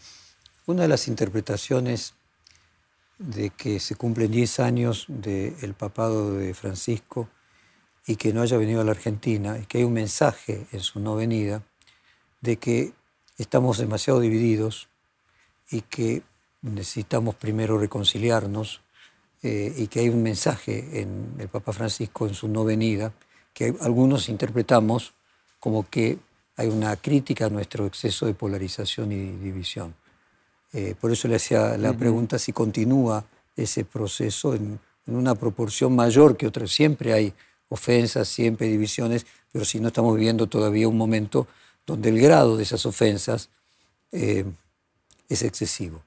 Una 0.66 0.82
de 0.82 0.88
las 0.88 1.08
interpretaciones 1.08 2.12
de 3.18 3.48
que 3.50 3.80
se 3.80 3.94
cumplen 3.94 4.30
10 4.30 4.60
años 4.60 5.06
del 5.08 5.72
papado 5.72 6.34
de 6.34 6.52
Francisco 6.52 7.30
y 8.06 8.16
que 8.16 8.34
no 8.34 8.42
haya 8.42 8.58
venido 8.58 8.82
a 8.82 8.84
la 8.84 8.90
Argentina, 8.90 9.58
y 9.58 9.64
que 9.64 9.78
hay 9.78 9.84
un 9.84 9.94
mensaje 9.94 10.66
en 10.70 10.80
su 10.80 11.00
no 11.00 11.16
venida 11.16 11.62
de 12.42 12.56
que 12.58 12.92
estamos 13.38 13.78
demasiado 13.78 14.20
divididos 14.20 14.88
y 15.70 15.80
que 15.80 16.22
necesitamos 16.60 17.36
primero 17.36 17.78
reconciliarnos 17.78 18.82
eh, 19.42 19.72
y 19.76 19.86
que 19.86 20.00
hay 20.00 20.10
un 20.10 20.22
mensaje 20.22 21.00
en 21.00 21.36
el 21.38 21.48
Papa 21.48 21.72
Francisco 21.72 22.28
en 22.28 22.34
su 22.34 22.48
no 22.48 22.64
venida 22.64 23.14
que 23.54 23.74
algunos 23.80 24.28
interpretamos 24.28 25.14
como 25.58 25.88
que 25.88 26.18
hay 26.56 26.68
una 26.68 26.96
crítica 26.96 27.46
a 27.46 27.50
nuestro 27.50 27.86
exceso 27.86 28.26
de 28.26 28.34
polarización 28.34 29.12
y 29.12 29.32
división. 29.36 29.94
Eh, 30.72 30.94
por 30.98 31.12
eso 31.12 31.28
le 31.28 31.36
hacía 31.36 31.76
la 31.76 31.92
pregunta 31.92 32.38
si 32.38 32.52
continúa 32.52 33.24
ese 33.54 33.84
proceso 33.84 34.54
en, 34.54 34.78
una 35.06 35.36
proporción 35.36 35.94
mayor 35.94 36.36
que 36.36 36.48
otras. 36.48 36.70
Siempre 36.72 37.12
hay 37.12 37.32
ofensas, 37.68 38.26
siempre 38.26 38.66
hay 38.66 38.72
divisiones, 38.72 39.24
pero 39.52 39.64
si 39.64 39.78
no 39.78 39.88
estamos 39.88 40.16
viviendo 40.16 40.48
todavía 40.48 40.88
un 40.88 40.96
momento 40.96 41.46
donde 41.86 42.08
el 42.08 42.20
grado 42.20 42.56
de 42.56 42.64
esas 42.64 42.84
ofensas 42.86 43.48
eh, 44.10 44.44
es 45.28 45.42
excesivo. 45.42 46.02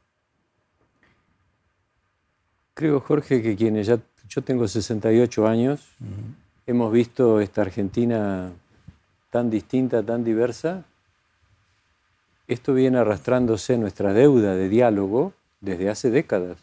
Creo, 2.73 2.99
Jorge, 2.99 3.41
que 3.41 3.55
quienes 3.55 3.87
ya, 3.87 3.99
yo 4.27 4.41
tengo 4.41 4.67
68 4.67 5.47
años, 5.47 5.87
hemos 6.65 6.91
visto 6.91 7.39
esta 7.39 7.61
Argentina 7.61 8.51
tan 9.29 9.49
distinta, 9.49 10.03
tan 10.03 10.23
diversa, 10.23 10.85
esto 12.47 12.73
viene 12.73 12.97
arrastrándose 12.97 13.77
nuestra 13.77 14.11
deuda 14.13 14.55
de 14.55 14.69
diálogo 14.69 15.33
desde 15.61 15.89
hace 15.89 16.09
décadas. 16.09 16.57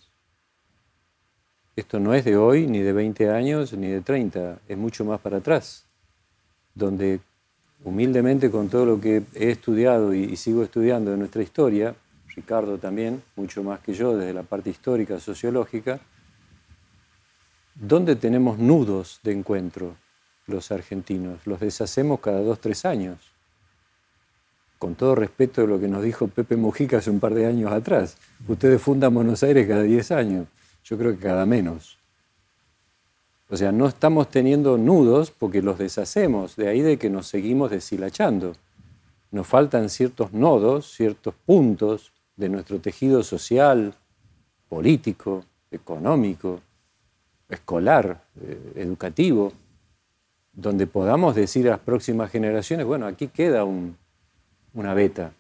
Esto 1.77 2.01
no 2.01 2.15
es 2.15 2.25
de 2.25 2.37
hoy, 2.37 2.67
ni 2.67 2.81
de 2.81 2.93
20 2.93 3.31
años, 3.31 3.73
ni 3.73 3.89
de 3.89 4.01
30, 4.01 4.61
es 4.67 4.77
mucho 4.77 5.05
más 5.05 5.21
para 5.21 5.37
atrás, 5.37 5.85
donde 6.75 7.21
humildemente 7.85 8.51
con 8.51 8.69
todo 8.69 8.85
lo 8.85 9.01
que 9.01 9.23
he 9.35 9.51
estudiado 9.51 10.13
y, 10.13 10.37
sigo 10.37 10.65
estudiando 10.65 11.13
de 11.13 11.19
nuestra 11.19 11.43
historia, 11.43 11.95
Ricardo 12.35 12.79
también, 12.79 13.23
mucho 13.37 13.63
más 13.63 13.81
que 13.81 13.95
yo 13.95 14.17
desde 14.17 14.35
la 14.35 14.43
parte 14.43 14.71
histórica, 14.71 15.21
sociológica, 15.21 16.01
¿dónde 17.75 18.17
tenemos 18.17 18.59
nudos 18.59 19.21
de 19.23 19.33
encuentro 19.33 19.97
los 20.47 20.71
argentinos? 20.73 21.47
Los 21.47 21.61
deshacemos 21.61 22.21
cada 22.21 22.41
dos, 22.41 22.61
tres 22.61 22.85
años 22.85 23.37
con 24.79 24.95
todo 24.95 25.15
respeto 25.15 25.63
de 25.63 25.67
lo 25.67 25.81
que 25.81 25.89
nos 25.89 26.03
dijo 26.03 26.29
Pepe 26.29 26.57
Mujica 26.57 26.99
hace 26.99 27.11
un 27.11 27.21
par 27.21 27.35
de 27.35 27.47
años 27.47 27.73
atrás. 27.73 28.17
Ustedes 28.47 28.81
fundan 28.81 29.15
Buenos 29.15 29.43
Aires 29.43 29.67
cada 29.67 29.83
10 29.83 30.11
años, 30.13 30.47
yo 30.85 30.99
creo 30.99 31.13
que 31.13 31.19
cada 31.19 31.47
menos. 31.47 31.99
O 33.49 33.57
sea, 33.57 33.73
no 33.73 33.87
estamos 33.87 34.29
teniendo 34.29 34.77
nudos 34.77 35.31
porque 35.31 35.63
los 35.63 35.79
deshacemos, 35.79 36.57
de 36.57 36.69
ahí 36.69 36.83
de 36.83 36.99
que 36.99 37.09
nos 37.09 37.29
seguimos 37.29 37.71
deshilachando. 37.71 38.53
Nos 39.31 39.47
faltan 39.47 39.89
ciertos 39.89 40.33
nodos, 40.33 40.93
ciertos 40.93 41.35
puntos 41.35 42.13
de 42.37 42.49
nuestro 42.49 42.81
tejido 42.81 43.23
social, 43.23 43.95
político, 44.69 45.45
económico, 45.71 46.61
escolar, 47.49 48.25
eh, 48.41 48.73
educativo, 48.77 49.53
donde 50.57 50.87
podamos 50.87 51.35
decir 51.35 51.69
a 51.69 51.73
las 51.73 51.81
próximas 51.81 52.31
generaciones, 52.31 52.87
bueno, 52.87 53.07
aquí 53.07 53.29
queda 53.29 53.65
un, 53.65 53.97
una 54.73 54.95
beta. 54.95 55.33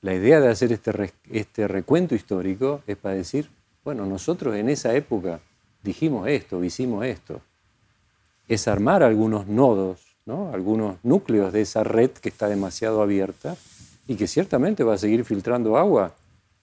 La 0.00 0.14
idea 0.14 0.40
de 0.40 0.48
hacer 0.48 0.72
este, 0.72 1.12
este 1.30 1.66
recuento 1.66 2.14
histórico 2.14 2.80
es 2.86 2.96
para 2.96 3.16
decir, 3.16 3.50
bueno, 3.84 4.06
nosotros 4.06 4.54
en 4.54 4.68
esa 4.68 4.94
época 4.94 5.40
dijimos 5.82 6.28
esto, 6.28 6.62
hicimos 6.62 7.04
esto. 7.04 7.40
Es 8.46 8.68
armar 8.68 9.02
algunos 9.02 9.48
nodos, 9.48 10.16
¿no? 10.26 10.52
algunos 10.52 10.96
núcleos 11.02 11.52
de 11.52 11.62
esa 11.62 11.82
red 11.82 12.10
que 12.10 12.28
está 12.28 12.48
demasiado 12.48 13.02
abierta 13.02 13.56
y 14.06 14.14
que 14.14 14.28
ciertamente 14.28 14.84
va 14.84 14.94
a 14.94 14.98
seguir 14.98 15.24
filtrando 15.24 15.76
agua 15.76 16.14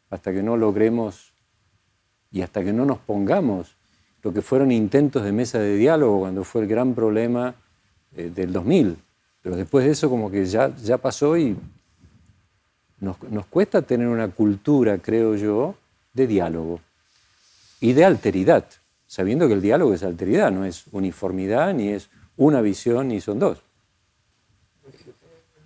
hasta 0.10 0.32
que 0.32 0.42
no 0.42 0.56
logremos 0.56 1.34
y 2.32 2.44
hasta 2.44 2.64
que 2.64 2.72
no 2.72 2.86
nos 2.86 3.00
pongamos 3.00 3.76
lo 4.22 4.34
que 4.34 4.42
fueron 4.42 4.72
intentos 4.72 5.24
de 5.24 5.34
mesa 5.34 5.60
de 5.60 5.76
diálogo 5.76 6.20
cuando 6.20 6.46
fue 6.46 6.62
el 6.62 6.68
gran 6.68 6.96
problema 6.96 7.56
eh, 8.16 8.32
del 8.34 8.54
2000. 8.54 8.98
Pero 9.42 9.56
después 9.56 9.86
de 9.86 9.92
eso 9.92 10.10
como 10.10 10.32
que 10.32 10.46
ya, 10.46 10.76
ya 10.78 10.98
pasó 10.98 11.38
y 11.38 11.56
nos, 13.00 13.46
cuesta 13.48 13.82
tener 13.82 14.08
una 14.08 14.30
cultura, 14.30 14.98
creo 14.98 15.36
yo, 15.36 15.76
de 16.14 16.26
diálogo 16.26 16.80
y 17.82 17.92
de 17.94 18.06
alteridad, 18.06 18.66
sabiendo 19.06 19.48
que 19.48 19.54
el 19.54 19.62
diálogo 19.62 19.94
es 19.94 20.04
alteridad, 20.04 20.52
no 20.52 20.64
es 20.64 20.86
uniformidad, 20.92 21.74
ni 21.74 21.90
es 21.90 22.10
una 22.38 22.62
visión, 22.62 23.10
ni 23.10 23.20
son 23.20 23.40
dos. 23.40 23.62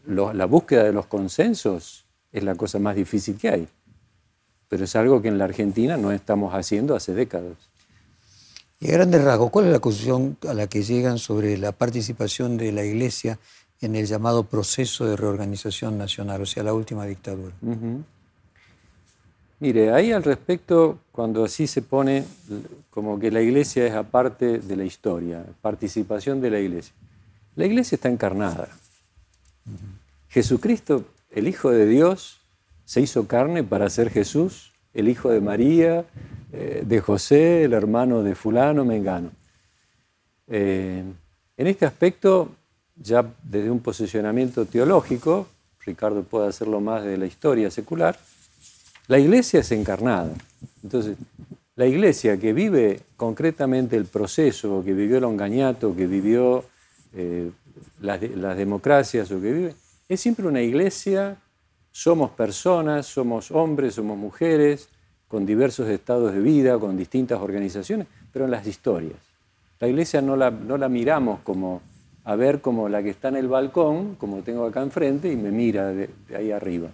la 0.08 0.46
búsqueda 0.46 0.84
de 0.84 0.94
los 0.94 1.06
consensos 1.06 2.06
es 2.32 2.44
la 2.44 2.56
cosa 2.56 2.80
más 2.80 2.96
difícil 2.96 3.38
que 3.38 3.50
hay, 3.50 3.68
pero 4.68 4.86
es 4.86 4.96
algo 4.96 5.22
que 5.22 5.28
en 5.28 5.38
la 5.38 5.44
Argentina 5.44 5.96
no 5.96 6.12
estamos 6.12 6.56
haciendo 6.56 6.96
hace 6.96 7.14
décadas. 7.14 7.58
Y 8.80 8.90
a 8.90 8.94
grandes 8.94 9.24
rasgos, 9.24 9.50
¿cuál 9.50 9.66
es 9.66 9.72
la 9.72 9.80
conclusión 9.80 10.38
a 10.48 10.54
la 10.54 10.68
que 10.68 10.84
llegan 10.84 11.18
sobre 11.18 11.58
la 11.58 11.72
participación 11.72 12.58
de 12.58 12.72
la 12.72 12.84
Iglesia 12.84 13.40
en 13.82 13.96
el 13.96 14.06
llamado 14.06 14.44
proceso 14.44 15.06
de 15.06 15.16
reorganización 15.16 15.98
nacional, 15.98 16.42
o 16.42 16.46
sea, 16.46 16.64
la 16.64 16.74
última 16.74 17.06
dictadura. 17.06 17.54
Mire, 19.60 19.92
ahí 19.92 20.12
al 20.12 20.24
respecto, 20.24 21.00
cuando 21.12 21.44
así 21.44 21.68
se 21.68 21.82
pone 21.82 22.26
como 22.92 23.20
que 23.20 23.32
la 23.32 23.42
iglesia 23.42 23.88
es 23.88 23.94
aparte 23.94 24.60
de 24.60 24.76
la 24.76 24.84
historia, 24.84 25.46
participación 25.62 26.42
de 26.42 26.52
la 26.52 26.60
iglesia. 26.60 26.94
La 27.56 27.66
iglesia 27.66 27.96
está 27.96 28.10
encarnada. 28.10 28.70
Jesucristo, 30.30 31.06
el 31.32 31.48
Hijo 31.48 31.72
de 31.72 31.88
Dios, 31.88 32.40
se 32.86 33.02
hizo 33.02 33.28
carne 33.28 33.64
para 33.64 33.90
ser 33.90 34.10
Jesús, 34.12 34.74
el 34.98 35.08
Hijo 35.08 35.30
de 35.30 35.40
María, 35.40 36.06
eh, 36.52 36.84
de 36.84 37.00
José, 37.02 37.66
el 37.66 37.74
hermano 37.74 38.24
de 38.24 38.34
fulano, 38.34 38.84
mengano. 38.84 39.30
Eh, 40.48 41.04
en 41.56 41.68
este 41.68 41.86
aspecto, 41.86 42.50
ya 42.96 43.24
desde 43.44 43.70
un 43.70 43.80
posicionamiento 43.80 44.66
teológico, 44.66 45.48
Ricardo 45.86 46.24
puede 46.24 46.48
hacerlo 46.48 46.82
más 46.82 47.04
de 47.04 47.16
la 47.16 47.28
historia 47.28 47.70
secular, 47.70 48.18
la 49.08 49.20
iglesia 49.20 49.60
es 49.60 49.72
encarnada. 49.72 50.34
Entonces, 50.84 51.16
la 51.76 51.86
iglesia 51.86 52.38
que 52.38 52.52
vive 52.52 53.02
concretamente 53.18 53.98
el 53.98 54.06
proceso, 54.06 54.84
que 54.84 54.94
vivió 54.94 55.20
el 55.20 55.26
ongañato, 55.26 55.96
que 55.96 56.08
vivió 56.08 56.66
eh, 57.14 57.52
las, 58.02 58.20
las, 58.32 58.58
democracias 58.58 59.30
o 59.30 59.40
que 59.40 59.54
vive, 59.54 59.76
es 60.10 60.20
siempre 60.20 60.48
una 60.48 60.64
iglesia, 60.64 61.38
somos 61.98 62.30
personas, 62.30 63.08
somos 63.08 63.50
hombres, 63.50 63.96
somos 63.96 64.20
mujeres, 64.20 64.88
con 65.28 65.48
diversos 65.48 65.90
estados 65.90 66.32
de 66.32 66.40
vida, 66.40 66.78
con 66.78 66.96
distintas 66.96 67.42
organizaciones, 67.42 68.06
pero 68.32 68.46
en 68.46 68.52
las 68.52 68.68
historias. 68.68 69.18
La 69.80 69.88
iglesia 69.88 70.22
no 70.22 70.36
la, 70.36 70.52
no 70.52 70.78
la 70.78 70.90
miramos 70.90 71.40
como 71.40 71.82
a 72.24 72.36
ver 72.36 72.62
como 72.62 72.88
la 72.88 73.02
que 73.02 73.10
está 73.10 73.30
en 73.30 73.38
el 73.38 73.48
balcón, 73.48 74.14
como 74.14 74.44
tengo 74.44 74.68
acá 74.68 74.84
enfrente, 74.84 75.32
y 75.32 75.36
me 75.38 75.50
mira 75.50 75.88
de, 75.88 76.12
ahí 76.38 76.52
arriba. 76.52 76.90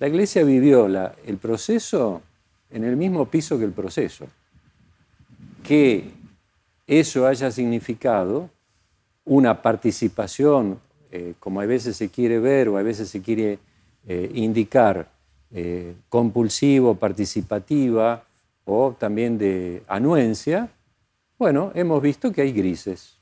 La 0.00 0.08
iglesia 0.08 0.42
vivió 0.42 0.88
la, 0.88 1.14
el 1.26 1.36
proceso 1.36 2.22
en 2.70 2.84
el 2.84 2.96
mismo 2.96 3.26
piso 3.26 3.58
que 3.58 3.64
el 3.66 3.72
proceso. 3.72 4.26
Que 5.62 6.12
eso 6.86 7.26
haya 7.26 7.50
significado 7.50 8.48
una 9.26 9.60
participación, 9.60 10.80
eh, 11.12 11.34
como 11.38 11.60
a 11.60 11.66
veces 11.66 11.94
se 11.98 12.08
quiere 12.08 12.38
ver 12.38 12.70
o 12.70 12.78
a 12.78 12.82
veces 12.82 13.10
se 13.10 13.20
quiere 13.20 13.58
eh, 14.10 14.30
indicar, 14.36 15.06
eh, 15.50 15.94
compulsivo, 16.08 16.94
participativa 16.94 18.24
o 18.64 18.96
también 18.98 19.36
de 19.36 19.82
anuencia, 19.86 20.70
bueno, 21.38 21.72
hemos 21.74 22.00
visto 22.00 22.32
que 22.32 22.40
hay 22.40 22.52
grises. 22.52 23.18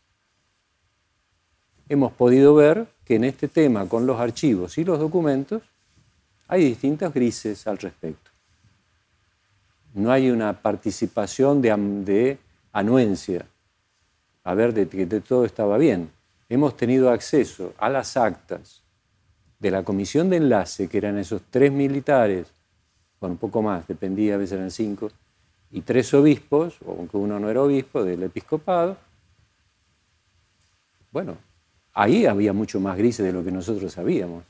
Hemos 1.89 2.13
podido 2.13 2.55
ver 2.55 2.87
que 3.05 3.17
en 3.17 3.25
este 3.25 3.49
tema, 3.49 3.89
con 3.89 4.07
los 4.07 4.21
archivos 4.21 4.79
y 4.79 4.85
los 4.85 5.01
documentos, 5.01 5.61
hay 6.47 6.65
distintos 6.65 7.13
grises 7.13 7.67
al 7.67 7.79
respecto. 7.79 8.31
No 9.93 10.13
hay 10.13 10.31
una 10.31 10.53
participación 10.53 11.61
de, 11.61 12.39
anuencia, 12.73 13.45
a 14.45 14.55
ver 14.55 14.73
de 14.73 14.87
que 14.87 15.07
todo 15.21 15.45
estaba 15.45 15.79
bien. 15.79 16.13
Hemos 16.49 16.77
tenido 16.77 17.11
acceso 17.11 17.75
a 17.77 17.91
las 17.91 18.17
actas, 18.17 18.86
de 19.59 19.71
la 19.71 19.83
comisión 19.83 20.31
de 20.31 20.37
enlace, 20.37 20.89
que 20.89 20.99
eran 20.99 21.19
esos 21.19 21.43
tres 21.51 21.73
militares, 21.73 22.49
bueno, 23.21 23.35
un 23.35 23.39
poco 23.39 23.63
más, 23.63 23.87
dependía, 23.87 24.35
a 24.35 24.39
veces 24.39 24.59
eran 24.59 24.71
cinco, 24.71 25.11
y 25.71 25.81
tres 25.81 26.13
obispos, 26.15 26.77
aunque 26.87 27.17
uno 27.17 27.41
no 27.41 27.51
era 27.51 27.63
obispo, 27.63 28.05
del 28.05 28.23
episcopado, 28.23 28.97
bueno, 31.13 31.37
ahí 31.95 32.27
había 32.27 32.53
mucho 32.53 32.79
más 32.79 32.97
grises 32.99 33.25
de 33.25 33.33
lo 33.33 33.43
que 33.43 33.51
nosotros 33.51 33.93
sabíamos. 33.93 34.45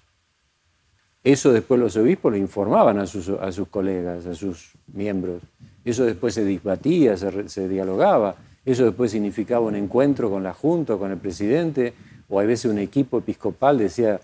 Eso 1.23 1.53
después 1.53 1.81
los 1.81 1.97
obispos 1.97 2.33
lo 2.33 2.39
informaban 2.39 2.99
a 2.99 3.07
sus, 3.07 3.29
a 3.29 3.51
sus 3.51 3.69
colegas, 3.69 4.27
a 4.27 4.35
sus 4.35 4.73
miembros. 4.93 5.43
Eso 5.85 6.05
después 6.05 6.35
se 6.35 6.45
disbatía, 6.45 7.17
se, 7.17 7.49
se, 7.49 7.69
dialogaba. 7.69 8.37
Eso 8.65 8.85
después 8.85 9.11
significaba 9.11 9.67
un 9.67 9.75
encuentro 9.75 10.31
con 10.31 10.43
la 10.43 10.55
Junta, 10.55 10.97
con 10.97 11.11
el 11.11 11.19
presidente, 11.19 11.95
o 12.29 12.39
a 12.39 12.45
veces 12.45 12.71
un 12.71 12.79
equipo 12.79 13.19
episcopal 13.19 13.79
decía, 13.79 14.21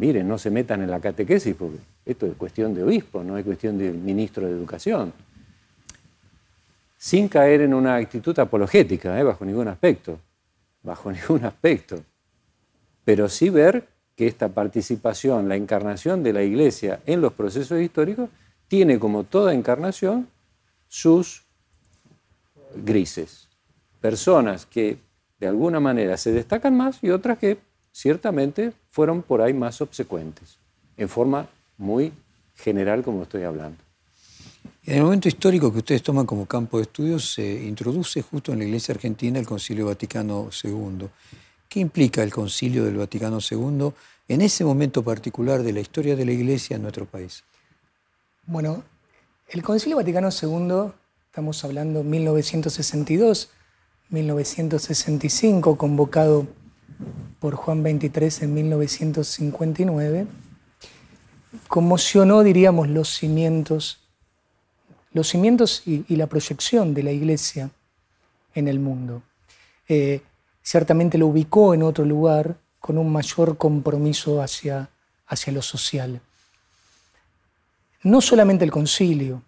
miren, 0.00 0.26
no 0.26 0.38
se 0.38 0.50
metan 0.50 0.80
en 0.80 0.90
la 0.90 0.98
catequesis 0.98 1.54
porque 1.54 1.76
esto 2.06 2.26
es 2.26 2.34
cuestión 2.34 2.74
de 2.74 2.82
obispo, 2.82 3.22
no 3.22 3.36
es 3.36 3.44
cuestión 3.44 3.76
del 3.76 3.94
ministro 3.94 4.46
de 4.46 4.52
Educación. 4.52 5.12
Sin 6.96 7.28
caer 7.28 7.60
en 7.60 7.74
una 7.74 7.96
actitud 7.96 8.36
apologética, 8.38 9.20
¿eh? 9.20 9.22
bajo 9.22 9.44
ningún 9.44 9.68
aspecto, 9.68 10.18
bajo 10.82 11.12
ningún 11.12 11.44
aspecto. 11.44 12.02
Pero 13.04 13.28
sí 13.28 13.50
ver 13.50 13.88
que 14.16 14.26
esta 14.26 14.48
participación, 14.48 15.48
la 15.48 15.56
encarnación 15.56 16.22
de 16.22 16.32
la 16.32 16.42
Iglesia 16.42 17.00
en 17.04 17.20
los 17.20 17.34
procesos 17.34 17.78
históricos, 17.80 18.30
tiene 18.68 18.98
como 18.98 19.24
toda 19.24 19.52
encarnación 19.52 20.28
sus 20.88 21.42
grises. 22.74 23.48
Personas 24.00 24.64
que 24.64 24.96
de 25.38 25.46
alguna 25.46 25.78
manera 25.78 26.16
se 26.16 26.32
destacan 26.32 26.74
más 26.74 27.02
y 27.02 27.10
otras 27.10 27.36
que 27.36 27.58
ciertamente 28.00 28.72
fueron 28.90 29.20
por 29.22 29.42
ahí 29.42 29.52
más 29.52 29.82
obsecuentes, 29.82 30.56
en 30.96 31.06
forma 31.06 31.50
muy 31.76 32.14
general 32.56 33.02
como 33.02 33.24
estoy 33.24 33.42
hablando. 33.42 33.76
En 34.86 34.96
el 34.96 35.02
momento 35.02 35.28
histórico 35.28 35.70
que 35.70 35.80
ustedes 35.80 36.02
toman 36.02 36.24
como 36.24 36.46
campo 36.46 36.78
de 36.78 36.84
estudio 36.84 37.18
se 37.18 37.62
introduce 37.62 38.22
justo 38.22 38.52
en 38.52 38.60
la 38.60 38.64
Iglesia 38.64 38.94
Argentina 38.94 39.38
el 39.38 39.46
Concilio 39.46 39.86
Vaticano 39.86 40.48
II. 40.64 41.08
¿Qué 41.68 41.80
implica 41.80 42.22
el 42.22 42.32
Concilio 42.32 42.84
del 42.84 42.96
Vaticano 42.96 43.38
II 43.38 43.92
en 44.28 44.40
ese 44.40 44.64
momento 44.64 45.02
particular 45.02 45.62
de 45.62 45.74
la 45.74 45.80
historia 45.80 46.16
de 46.16 46.24
la 46.24 46.32
Iglesia 46.32 46.76
en 46.76 46.82
nuestro 46.82 47.04
país? 47.04 47.44
Bueno, 48.46 48.82
el 49.50 49.62
Concilio 49.62 49.98
Vaticano 49.98 50.30
II, 50.30 50.92
estamos 51.26 51.62
hablando 51.64 52.02
1962, 52.02 53.50
1965, 54.08 55.76
convocado 55.76 56.46
por 57.38 57.54
Juan 57.54 57.82
XXIII 57.82 58.44
en 58.44 58.54
1959, 58.54 60.26
conmocionó, 61.68 62.42
diríamos, 62.42 62.88
los 62.88 63.08
cimientos, 63.08 63.98
los 65.12 65.28
cimientos 65.28 65.82
y, 65.86 66.04
la 66.16 66.26
proyección 66.26 66.94
de 66.94 67.02
la 67.02 67.12
Iglesia 67.12 67.70
en 68.54 68.68
el 68.68 68.78
mundo. 68.78 69.22
Eh, 69.88 70.20
ciertamente 70.62 71.18
lo 71.18 71.28
ubicó 71.28 71.74
en 71.74 71.82
otro 71.82 72.04
lugar 72.04 72.56
con 72.78 72.98
un 72.98 73.10
mayor 73.10 73.56
compromiso 73.56 74.42
hacia, 74.42 74.90
hacia 75.26 75.52
lo 75.52 75.62
social. 75.62 76.20
No 78.02 78.20
solamente 78.20 78.64
el 78.64 78.70
concilio, 78.70 79.42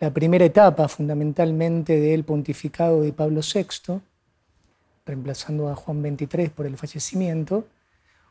la 0.00 0.12
primera 0.12 0.44
etapa 0.44 0.86
fundamentalmente 0.88 1.98
del 1.98 2.24
pontificado 2.24 3.00
de 3.00 3.12
Pablo 3.12 3.40
VI, 3.42 4.00
reemplazando 5.08 5.68
a 5.68 5.74
Juan 5.74 6.02
XXIII 6.02 6.50
por 6.50 6.66
el 6.66 6.76
fallecimiento, 6.76 7.66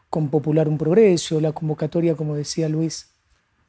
con 0.10 0.30
Popular 0.30 0.70
un 0.70 0.78
Progreso, 0.78 1.42
la 1.42 1.52
convocatoria, 1.52 2.16
como 2.16 2.36
decía 2.36 2.70
Luis 2.70 3.10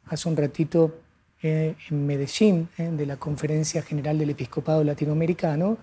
hace 0.07 0.29
un 0.29 0.37
ratito, 0.37 0.95
eh, 1.43 1.77
en 1.91 2.07
Medellín, 2.07 2.69
eh, 2.79 2.91
de 2.91 3.07
la 3.07 3.17
Conferencia 3.17 3.83
General 3.83 4.19
del 4.19 4.31
Episcopado 4.31 4.83
Latinoamericano, 4.83 5.79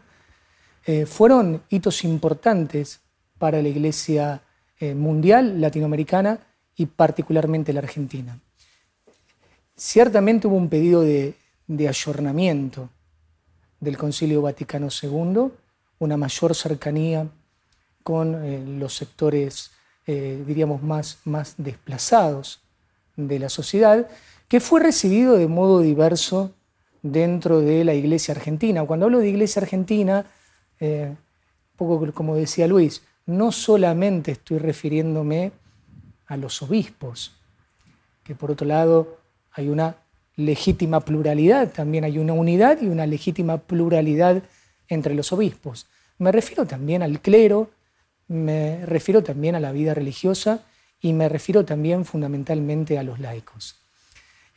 eh, 0.85 1.05
fueron 1.05 1.63
hitos 1.69 2.03
importantes 2.03 3.01
para 3.38 3.61
la 3.61 3.69
Iglesia 3.69 4.41
mundial, 4.93 5.61
latinoamericana 5.61 6.38
y 6.75 6.85
particularmente 6.85 7.71
la 7.71 7.79
Argentina. 7.79 8.38
Ciertamente 9.73 10.47
hubo 10.47 10.57
un 10.57 10.67
pedido 10.67 11.01
de, 11.01 11.33
de 11.65 11.88
ayornamiento 11.88 12.89
del 13.79 13.97
Concilio 13.97 14.41
Vaticano 14.41 14.89
II, 15.01 15.49
una 15.99 16.17
mayor 16.17 16.55
cercanía 16.55 17.27
con 18.03 18.45
eh, 18.45 18.63
los 18.65 18.95
sectores, 18.95 19.71
eh, 20.05 20.43
diríamos, 20.45 20.84
más, 20.84 21.19
más 21.25 21.55
desplazados 21.58 22.62
de 23.15 23.39
la 23.39 23.49
sociedad, 23.49 24.08
que 24.47 24.60
fue 24.60 24.79
recibido 24.79 25.38
de 25.38 25.47
modo 25.47 25.79
diverso 25.81 26.53
dentro 27.01 27.62
de 27.62 27.84
la 27.84 27.93
Iglesia 27.93 28.34
Argentina. 28.34 28.84
Cuando 28.86 29.05
hablo 29.05 29.19
de 29.19 29.29
Iglesia 29.29 29.62
Argentina, 29.62 30.25
eh, 30.79 31.08
un 31.10 31.77
poco 31.77 32.13
como 32.13 32.36
decía 32.36 32.67
Luis, 32.67 33.03
no 33.26 33.51
solamente 33.51 34.32
estoy 34.32 34.59
refiriéndome 34.59 35.51
a 36.28 36.38
los 36.38 36.61
obispos, 36.61 37.32
que 38.24 38.36
por 38.36 38.51
otro 38.51 38.67
lado 38.67 39.17
hay 39.51 39.70
una 39.70 39.97
legítima 40.36 40.99
pluralidad, 40.99 41.72
también 41.72 42.03
hay 42.03 42.17
una 42.17 42.34
unidad 42.34 42.82
y 42.82 42.88
una 42.88 43.05
legítima 43.05 43.57
pluralidad 43.57 44.43
entre 44.88 45.13
los 45.13 45.31
obispos. 45.31 45.88
Me 46.17 46.31
refiero 46.31 46.65
también 46.65 47.03
al 47.03 47.19
clero, 47.19 47.69
me 48.27 48.86
refiero 48.86 49.23
también 49.23 49.55
a 49.55 49.59
la 49.59 49.71
vida 49.71 49.93
religiosa 49.93 50.63
y 51.01 51.13
me 51.13 51.29
refiero 51.29 51.65
también 51.65 52.05
fundamentalmente 52.05 52.97
a 52.97 53.03
los 53.03 53.19
laicos. 53.19 53.75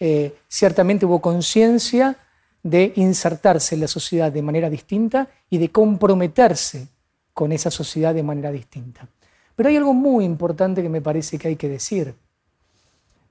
Eh, 0.01 0.37
ciertamente 0.49 1.07
hubo 1.07 1.21
conciencia 1.21 2.17
de 2.63 2.93
insertarse 2.97 3.75
en 3.75 3.83
la 3.83 3.89
sociedad 3.89 4.31
de 4.31 4.43
manera 4.43 4.71
distinta 4.71 5.29
y 5.51 5.59
de 5.59 5.71
comprometerse 5.71 6.89
con 7.35 7.53
esa 7.53 7.71
sociedad 7.71 8.15
de 8.15 8.23
manera 8.23 8.51
distinta. 8.53 9.09
Pero 9.55 9.69
hay 9.69 9.77
algo 9.77 9.95
muy 9.95 10.25
importante 10.25 10.83
que 10.83 10.89
me 10.89 11.01
parece 11.01 11.39
que 11.39 11.49
hay 11.49 11.57
que 11.57 11.69
decir. 11.69 12.15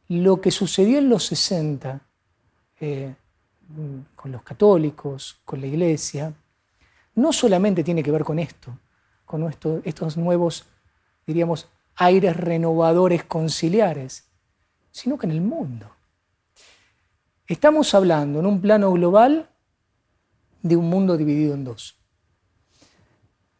Lo 0.09 0.41
que 0.41 0.51
sucedió 0.51 0.97
en 0.97 1.09
los 1.09 1.25
60, 1.25 2.01
eh, 2.79 3.13
con 4.15 4.31
los 4.31 4.43
católicos, 4.43 5.37
con 5.43 5.61
la 5.61 5.67
iglesia, 5.67 6.33
no 7.17 7.33
solamente 7.33 7.83
tiene 7.83 8.03
que 8.03 8.11
ver 8.11 8.23
con 8.23 8.37
esto, 8.37 8.77
con 9.25 9.51
estos 9.83 10.17
nuevos, 10.17 10.65
diríamos, 11.25 11.67
aires 11.95 12.37
renovadores 12.37 13.23
conciliares, 13.23 14.29
sino 14.91 15.17
que 15.17 15.25
en 15.25 15.31
el 15.31 15.41
mundo. 15.41 15.89
Estamos 17.47 17.95
hablando 17.95 18.39
en 18.39 18.45
un 18.45 18.61
plano 18.61 18.91
global 18.91 19.49
de 20.61 20.75
un 20.75 20.89
mundo 20.89 21.17
dividido 21.17 21.55
en 21.55 21.63
dos, 21.63 21.95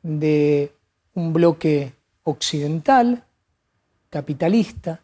de 0.04 0.72
un 1.16 1.34
bloque 1.34 1.94
occidental, 2.24 3.26
capitalista, 4.12 5.02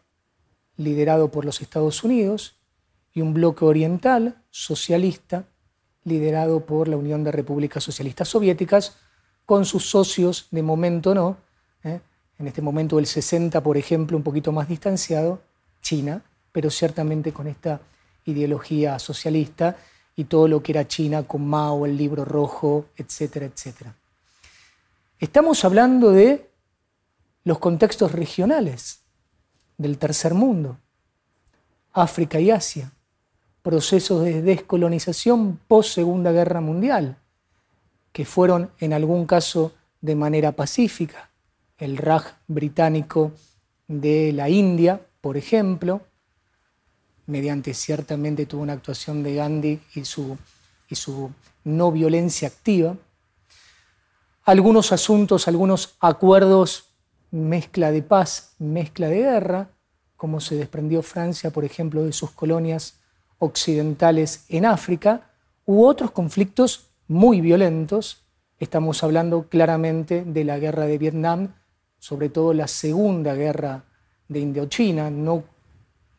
liderado 0.76 1.32
por 1.32 1.44
los 1.44 1.60
Estados 1.60 2.04
Unidos, 2.04 2.54
y 3.12 3.20
un 3.20 3.34
bloque 3.34 3.64
oriental, 3.64 4.44
socialista, 4.50 5.48
liderado 6.04 6.60
por 6.60 6.88
la 6.88 6.96
Unión 6.96 7.24
de 7.24 7.32
Repúblicas 7.32 7.82
Socialistas 7.82 8.28
Soviéticas, 8.28 8.96
con 9.46 9.64
sus 9.64 9.88
socios, 9.88 10.48
de 10.50 10.62
momento 10.62 11.14
no, 11.14 11.36
¿eh? 11.82 12.00
en 12.38 12.46
este 12.46 12.62
momento 12.62 12.98
el 12.98 13.06
60, 13.06 13.62
por 13.62 13.76
ejemplo, 13.76 14.16
un 14.16 14.22
poquito 14.22 14.52
más 14.52 14.68
distanciado, 14.68 15.42
China, 15.82 16.22
pero 16.52 16.70
ciertamente 16.70 17.32
con 17.32 17.46
esta 17.46 17.80
ideología 18.24 18.98
socialista 18.98 19.76
y 20.16 20.24
todo 20.24 20.48
lo 20.48 20.62
que 20.62 20.72
era 20.72 20.86
China 20.86 21.24
con 21.24 21.46
Mao, 21.46 21.84
el 21.84 21.96
libro 21.96 22.24
rojo, 22.24 22.86
etcétera, 22.96 23.46
etcétera. 23.46 23.94
Estamos 25.18 25.64
hablando 25.64 26.10
de 26.10 26.50
los 27.44 27.58
contextos 27.58 28.12
regionales 28.12 29.00
del 29.76 29.98
tercer 29.98 30.34
mundo, 30.34 30.78
África 31.92 32.40
y 32.40 32.50
Asia, 32.50 32.92
procesos 33.64 34.22
de 34.22 34.42
descolonización 34.42 35.58
post 35.66 35.94
Segunda 35.94 36.32
Guerra 36.32 36.60
Mundial, 36.60 37.16
que 38.12 38.26
fueron 38.26 38.70
en 38.78 38.92
algún 38.92 39.24
caso 39.24 39.72
de 40.02 40.14
manera 40.14 40.52
pacífica. 40.52 41.30
El 41.78 41.96
Raj 41.96 42.26
británico 42.46 43.32
de 43.88 44.34
la 44.34 44.50
India, 44.50 45.00
por 45.22 45.38
ejemplo, 45.38 46.02
mediante 47.24 47.72
ciertamente 47.72 48.44
tuvo 48.44 48.60
una 48.60 48.74
actuación 48.74 49.22
de 49.22 49.34
Gandhi 49.34 49.80
y 49.94 50.04
su, 50.04 50.36
y 50.90 50.94
su 50.94 51.32
no 51.64 51.90
violencia 51.90 52.48
activa. 52.48 52.98
Algunos 54.44 54.92
asuntos, 54.92 55.48
algunos 55.48 55.96
acuerdos, 56.00 56.90
mezcla 57.30 57.90
de 57.92 58.02
paz, 58.02 58.56
mezcla 58.58 59.08
de 59.08 59.20
guerra, 59.20 59.70
como 60.18 60.40
se 60.40 60.54
desprendió 60.54 61.02
Francia, 61.02 61.50
por 61.50 61.64
ejemplo, 61.64 62.04
de 62.04 62.12
sus 62.12 62.30
colonias 62.30 63.00
occidentales 63.38 64.44
en 64.48 64.66
África, 64.66 65.30
u 65.66 65.84
otros 65.84 66.10
conflictos 66.10 66.90
muy 67.08 67.40
violentos. 67.40 68.24
Estamos 68.58 69.02
hablando 69.02 69.48
claramente 69.48 70.24
de 70.24 70.44
la 70.44 70.58
guerra 70.58 70.86
de 70.86 70.98
Vietnam, 70.98 71.54
sobre 71.98 72.28
todo 72.28 72.52
la 72.52 72.68
segunda 72.68 73.34
guerra 73.34 73.84
de 74.28 74.40
Indochina, 74.40 75.10
no 75.10 75.44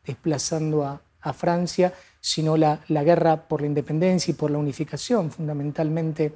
desplazando 0.05 0.83
a, 0.83 1.01
Francia, 1.33 1.91
sino 2.21 2.55
la, 2.55 2.79
guerra 2.87 3.47
por 3.47 3.61
la 3.61 3.65
independencia 3.65 4.31
y 4.31 4.35
por 4.35 4.51
la 4.51 4.59
unificación 4.59 5.31
fundamentalmente 5.31 6.33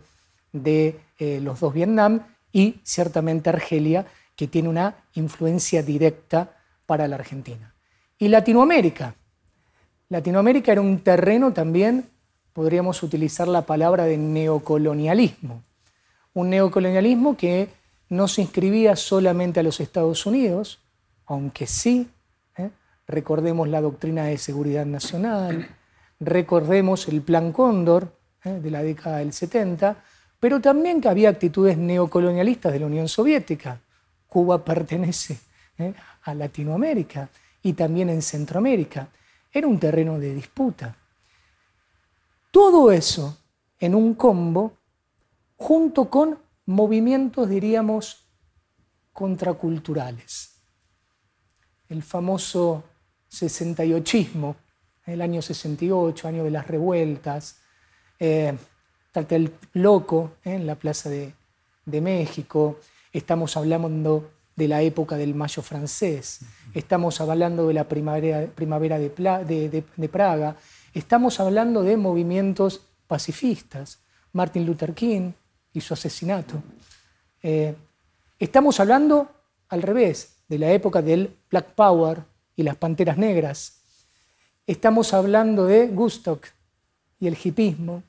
de 0.52 1.00
eh, 1.20 1.40
los 1.44 1.60
dos 1.60 1.76
Vietnam 1.76 2.24
y 2.52 2.80
ciertamente 2.82 3.52
Argelia, 3.52 4.08
que 4.36 4.48
tiene 4.48 4.68
una 4.68 4.96
influencia 5.14 5.84
directa 5.84 6.58
para 6.88 7.08
la 7.08 7.18
Argentina. 7.18 7.76
Y 8.18 8.30
Latinoamérica, 8.30 9.14
Latinoamérica 10.10 10.72
era 10.72 10.82
un 10.82 11.00
terreno 11.00 11.54
también, 11.54 12.10
podríamos 12.54 13.04
utilizar 13.04 13.48
la 13.48 13.68
palabra 13.68 14.06
de 14.06 14.18
neocolonialismo. 14.18 15.64
Un 16.34 16.50
neocolonialismo 16.50 17.38
que 17.38 17.70
no 18.10 18.28
se 18.28 18.42
inscribía 18.42 18.96
solamente 18.96 19.60
a 19.60 19.64
los 19.64 19.80
Estados 19.80 20.26
Unidos, 20.26 20.80
aunque 21.28 21.68
sí, 21.68 22.10
¿eh? 22.58 22.72
recordemos 23.08 23.68
la 23.68 23.82
doctrina 23.82 24.26
de 24.26 24.40
seguridad 24.40 24.86
nacional, 24.86 25.70
recordemos 26.20 27.08
el 27.08 27.22
Plan 27.22 27.52
Cóndor 27.52 28.12
¿eh? 28.44 28.60
de 28.62 28.72
la 28.72 28.82
década 28.82 29.18
del 29.18 29.32
70, 29.32 29.96
pero 30.40 30.60
también 30.60 31.02
que 31.02 31.10
había 31.10 31.30
actitudes 31.30 31.78
neocolonialistas 31.78 32.74
de 32.74 32.80
la 32.80 32.88
Unión 32.88 33.08
Soviética. 33.08 33.80
Cuba 34.28 34.64
pertenece 34.66 35.38
¿eh? 35.78 35.94
a 36.24 36.34
Latinoamérica 36.34 37.30
y 37.62 37.74
también 37.74 38.10
en 38.10 38.24
Centroamérica. 38.24 39.10
Era 39.52 39.68
un 39.68 39.80
terreno 39.80 40.20
de 40.20 40.34
disputa. 40.34 40.96
Todo 42.52 42.92
eso 42.92 43.38
en 43.80 43.96
un 43.96 44.14
combo 44.14 44.74
junto 45.56 46.10
con 46.10 46.40
movimientos, 46.66 47.50
diríamos, 47.50 48.26
contraculturales. 49.14 50.62
El 51.88 52.04
famoso 52.04 52.84
68ismo, 53.32 54.56
el 55.06 55.22
año 55.22 55.42
68, 55.42 56.28
año 56.28 56.44
de 56.44 56.52
las 56.52 56.68
revueltas, 56.68 57.62
eh, 58.20 58.56
el 59.14 59.54
loco 59.74 60.34
eh, 60.44 60.54
en 60.54 60.68
la 60.68 60.76
Plaza 60.76 61.10
de 61.10 61.34
México, 62.02 62.80
estamos 63.12 63.58
hablando 63.58 64.30
de 64.60 64.68
la 64.68 64.82
época 64.82 65.16
del 65.16 65.34
Mayo 65.34 65.62
francés, 65.62 66.42
estamos 66.74 67.22
hablando 67.22 67.70
de 67.70 67.74
la 67.74 67.86
primavera, 67.86 68.46
primavera 68.54 69.00
de, 69.00 70.10
Praga, 70.12 70.58
estamos 70.94 71.40
hablando 71.40 71.82
de 71.82 71.96
movimientos 71.96 72.82
pacifistas, 73.08 74.00
Martin 74.34 74.66
Luther 74.66 74.94
King 74.94 75.32
y 75.72 75.80
su 75.80 75.94
asesinato. 75.94 76.62
Eh, 77.42 77.74
estamos 78.38 78.82
hablando 78.82 79.30
al 79.70 79.82
revés, 79.82 80.36
de 80.50 80.60
la 80.60 80.72
época 80.72 81.02
del 81.02 81.38
Black 81.50 81.74
Power 81.74 82.24
y 82.58 82.64
las 82.64 82.76
Panteras 82.76 83.18
Negras. 83.18 83.80
Estamos 84.68 85.14
hablando 85.14 85.68
de 85.68 85.88
Gustock 85.88 86.48
y 87.18 87.28
el 87.28 87.38
hipismo. 87.42 88.04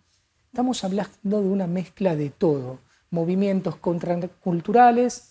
Estamos 0.47 0.83
hablando 0.83 1.43
de 1.43 1.49
una 1.49 1.69
mezcla 1.69 2.17
de 2.17 2.31
todo, 2.31 2.81
movimientos 3.11 3.77
contraculturales, 3.77 5.30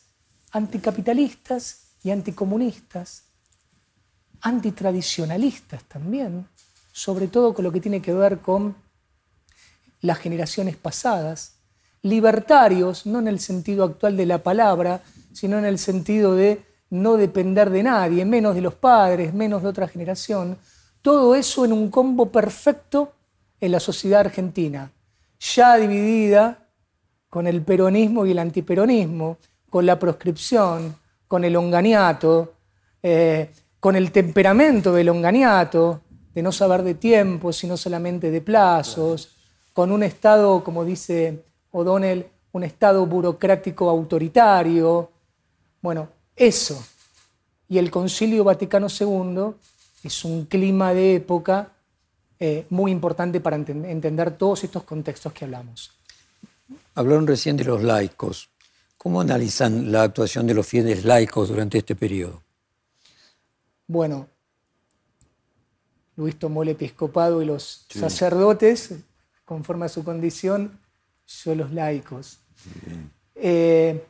anticapitalistas 0.52 1.96
y 2.04 2.12
anticomunistas, 2.12 3.24
antitradicionalistas 4.42 5.84
también, 5.84 6.48
sobre 6.92 7.28
todo 7.28 7.54
con 7.54 7.66
lo 7.66 7.72
que 7.72 7.82
tiene 7.82 8.02
que 8.02 8.14
ver 8.14 8.40
con 8.40 8.76
las 10.02 10.18
generaciones 10.18 10.76
pasadas, 10.78 11.56
libertarios, 12.02 13.06
no 13.06 13.20
en 13.20 13.28
el 13.28 13.40
sentido 13.40 13.84
actual 13.84 14.16
de 14.16 14.26
la 14.26 14.42
palabra, 14.42 15.02
sino 15.34 15.58
en 15.58 15.66
el 15.66 15.78
sentido 15.78 16.36
de 16.36 16.64
no 16.90 17.18
depender 17.18 17.70
de 17.70 17.84
nadie, 17.84 18.26
menos 18.26 18.56
de 18.56 18.62
los 18.62 18.74
padres, 18.74 19.34
menos 19.34 19.62
de 19.62 19.70
otra 19.70 19.88
generación, 19.88 20.58
todo 21.02 21.36
eso 21.36 21.66
en 21.66 21.74
un 21.74 21.90
combo 21.90 22.32
perfecto 22.32 23.14
en 23.62 23.72
la 23.72 23.80
sociedad 23.80 24.22
argentina, 24.22 24.92
ya 25.40 25.78
dividida 25.78 26.68
con 27.30 27.46
el 27.46 27.62
peronismo 27.62 28.26
y 28.26 28.32
el 28.32 28.40
antiperonismo, 28.40 29.38
con 29.70 29.86
la 29.86 29.98
proscripción, 29.98 30.96
con 31.28 31.44
el 31.44 31.56
onganiato, 31.56 32.54
eh, 33.02 33.52
con 33.80 33.96
el 33.96 34.12
temperamento 34.12 34.94
del 34.94 35.10
onganiato, 35.10 36.02
de 36.34 36.42
no 36.42 36.52
saber 36.52 36.84
de 36.84 36.96
tiempo, 36.96 37.54
sino 37.54 37.78
solamente 37.78 38.32
de 38.32 38.42
plazos, 38.42 39.30
con 39.74 39.92
un 39.92 40.04
Estado, 40.04 40.64
como 40.64 40.84
dice 40.84 41.44
O'Donnell, 41.72 42.28
un 42.52 42.64
Estado 42.64 43.06
burocrático 43.06 43.90
autoritario. 43.90 45.12
Bueno, 45.82 46.10
eso. 46.36 46.84
Y 47.68 47.78
el 47.78 47.92
Concilio 47.92 48.44
Vaticano 48.44 48.88
II 48.88 49.54
es 50.04 50.26
un 50.26 50.46
clima 50.46 50.94
de 50.94 51.16
época 51.16 51.72
eh, 52.40 52.66
muy 52.70 52.92
importante 52.92 53.40
para 53.40 53.58
entender 53.58 54.32
todos 54.32 54.64
estos 54.64 54.84
contextos 54.84 55.34
que 55.34 55.46
hablamos. 55.46 55.92
Hablaron 56.96 57.28
recién 57.28 57.58
de 57.58 57.66
los 57.66 57.84
laicos. 57.84 58.50
¿Cómo 59.00 59.22
analizan 59.22 59.94
la 59.94 60.04
actuación 60.04 60.46
de 60.46 60.54
los 60.54 60.68
fieles 60.68 61.06
laicos 61.06 61.48
durante 61.48 61.78
este 61.78 61.96
periodo? 61.96 62.44
Bueno, 63.88 64.28
Luis 66.18 66.38
tomó 66.38 66.64
el 66.64 66.70
episcopado 66.70 67.42
y 67.42 67.46
los 67.46 67.86
sacerdotes, 67.90 68.96
conforme 69.46 69.86
a 69.86 69.90
su 69.90 70.04
condición, 70.04 70.82
yo 71.26 71.56
los 71.56 71.72
laicos. 71.72 72.40
Eh, 73.36 74.06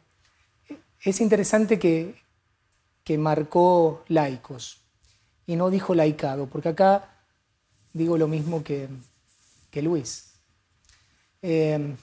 es 1.03 1.21
interesante 1.21 1.77
que, 1.77 2.15
que 3.03 3.19
marcó 3.19 4.03
laicos 4.07 4.81
y 5.45 5.55
no 5.55 5.69
dijo 5.69 5.93
laicado, 5.93 6.47
porque 6.47 6.69
acá 6.69 7.15
digo 7.93 8.17
lo 8.17 8.27
mismo 8.27 8.63
que, 8.63 8.89
que 9.69 9.83
Luis. 9.83 10.33
Eh, 11.43 11.95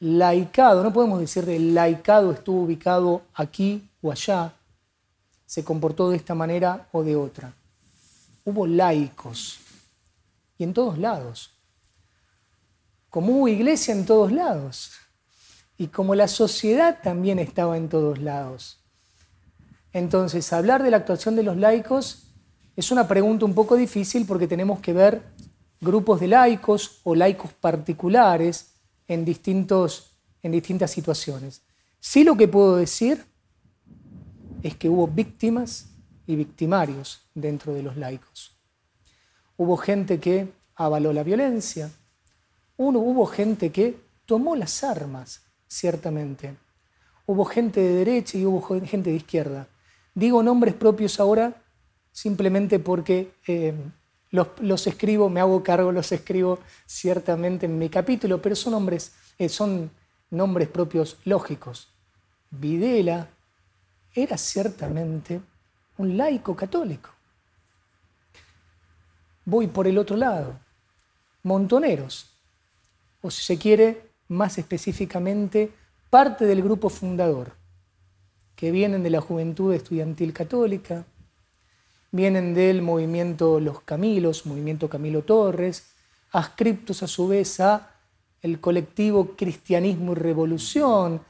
laicado, 0.00 0.82
no 0.82 0.92
podemos 0.92 1.20
decir 1.20 1.44
de 1.44 1.58
laicado 1.58 2.32
estuvo 2.32 2.62
ubicado 2.62 3.22
aquí 3.34 3.88
o 4.00 4.12
allá, 4.12 4.54
se 5.46 5.64
comportó 5.64 6.10
de 6.10 6.16
esta 6.16 6.34
manera 6.34 6.88
o 6.92 7.02
de 7.02 7.16
otra. 7.16 7.52
Hubo 8.44 8.66
laicos, 8.66 9.58
y 10.58 10.64
en 10.64 10.74
todos 10.74 10.98
lados. 10.98 11.50
como 13.10 13.32
hubo 13.32 13.48
iglesia 13.48 13.94
en 13.94 14.04
todos 14.04 14.30
lados 14.30 14.92
y 15.78 15.86
como 15.86 16.14
la 16.14 16.28
sociedad 16.28 16.98
también 17.02 17.38
estaba 17.38 17.78
en 17.78 17.88
todos 17.88 18.18
lados. 18.18 18.80
Entonces, 19.94 20.52
hablar 20.52 20.82
de 20.82 20.90
la 20.90 20.98
actuación 20.98 21.34
de 21.34 21.42
los 21.42 21.56
laicos 21.56 22.24
es 22.76 22.90
una 22.90 23.08
pregunta 23.08 23.46
un 23.46 23.54
poco 23.54 23.76
difícil 23.76 24.26
porque 24.26 24.46
tenemos 24.46 24.80
que 24.80 24.92
ver 24.92 25.22
grupos 25.80 26.20
de 26.20 26.28
laicos 26.28 27.00
o 27.04 27.14
laicos 27.14 27.52
particulares 27.54 28.74
en, 29.08 29.24
distintos, 29.24 30.12
en 30.42 30.52
distintas 30.52 30.90
situaciones. 30.90 31.62
Sí 31.98 32.22
lo 32.22 32.36
que 32.36 32.46
puedo 32.46 32.76
decir 32.76 33.24
es 34.62 34.76
que 34.76 34.88
hubo 34.88 35.08
víctimas 35.08 35.90
y 36.26 36.36
victimarios 36.36 37.22
dentro 37.34 37.74
de 37.74 37.82
los 37.82 37.96
laicos. 37.96 38.56
Hubo 39.56 39.76
gente 39.76 40.20
que 40.20 40.52
avaló 40.76 41.12
la 41.12 41.24
violencia, 41.24 41.90
uno, 42.76 43.00
hubo 43.00 43.26
gente 43.26 43.72
que 43.72 43.96
tomó 44.24 44.54
las 44.54 44.84
armas, 44.84 45.42
ciertamente. 45.66 46.54
Hubo 47.26 47.44
gente 47.44 47.80
de 47.80 47.94
derecha 47.94 48.38
y 48.38 48.46
hubo 48.46 48.62
gente 48.62 49.10
de 49.10 49.16
izquierda. 49.16 49.68
Digo 50.14 50.42
nombres 50.42 50.74
propios 50.74 51.18
ahora 51.18 51.62
simplemente 52.12 52.78
porque 52.78 53.32
eh, 53.46 53.74
los, 54.30 54.86
escribo, 54.86 55.28
me 55.28 55.40
hago 55.40 55.62
cargo, 55.62 55.92
los 55.92 56.12
escribo 56.12 56.58
ciertamente 56.86 57.66
en 57.66 57.78
mi 57.78 57.88
capítulo, 57.88 58.42
pero 58.42 58.54
son 58.54 58.72
nombres, 58.72 59.12
eh, 59.38 59.48
son 59.48 59.90
nombres 60.30 60.68
propios 60.68 61.16
lógicos. 61.24 61.88
Videla 62.50 63.28
era 64.14 64.36
ciertamente 64.36 65.40
un 65.96 66.16
laico 66.16 66.54
católico. 66.54 67.10
Voy 69.44 69.66
por 69.66 69.86
el 69.86 69.96
otro 69.96 70.16
lado. 70.16 70.58
Montoneros, 71.42 72.30
o 73.22 73.30
si 73.30 73.42
se 73.42 73.58
quiere, 73.58 74.10
más 74.28 74.58
específicamente, 74.58 75.72
parte 76.10 76.44
del 76.44 76.62
grupo 76.62 76.90
fundador, 76.90 77.52
que 78.54 78.70
vienen 78.70 79.02
de 79.02 79.10
la 79.10 79.20
Juventud 79.20 79.72
Estudiantil 79.72 80.32
Católica, 80.32 81.06
vienen 82.10 82.54
del 82.54 82.82
movimiento 82.82 83.60
Los 83.60 83.82
Camilos, 83.82 84.46
movimiento 84.46 84.88
Camilo 84.88 85.22
Torres, 85.22 85.86
ascriptos 86.32 87.02
a 87.02 87.06
su 87.06 87.28
vez 87.28 87.60
a 87.60 87.94
el 88.40 88.60
colectivo 88.60 89.36
Cristianismo 89.36 90.12
y 90.12 90.16
Revolución 90.16 91.20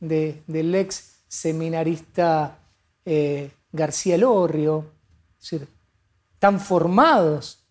del 0.00 0.74
ex 0.74 1.24
seminarista 1.28 2.58
eh, 3.04 3.50
García 3.72 4.18
Lorrio, 4.18 4.84
es 5.38 5.50
decir, 5.50 5.68
tan 6.38 6.60
formados 6.60 7.66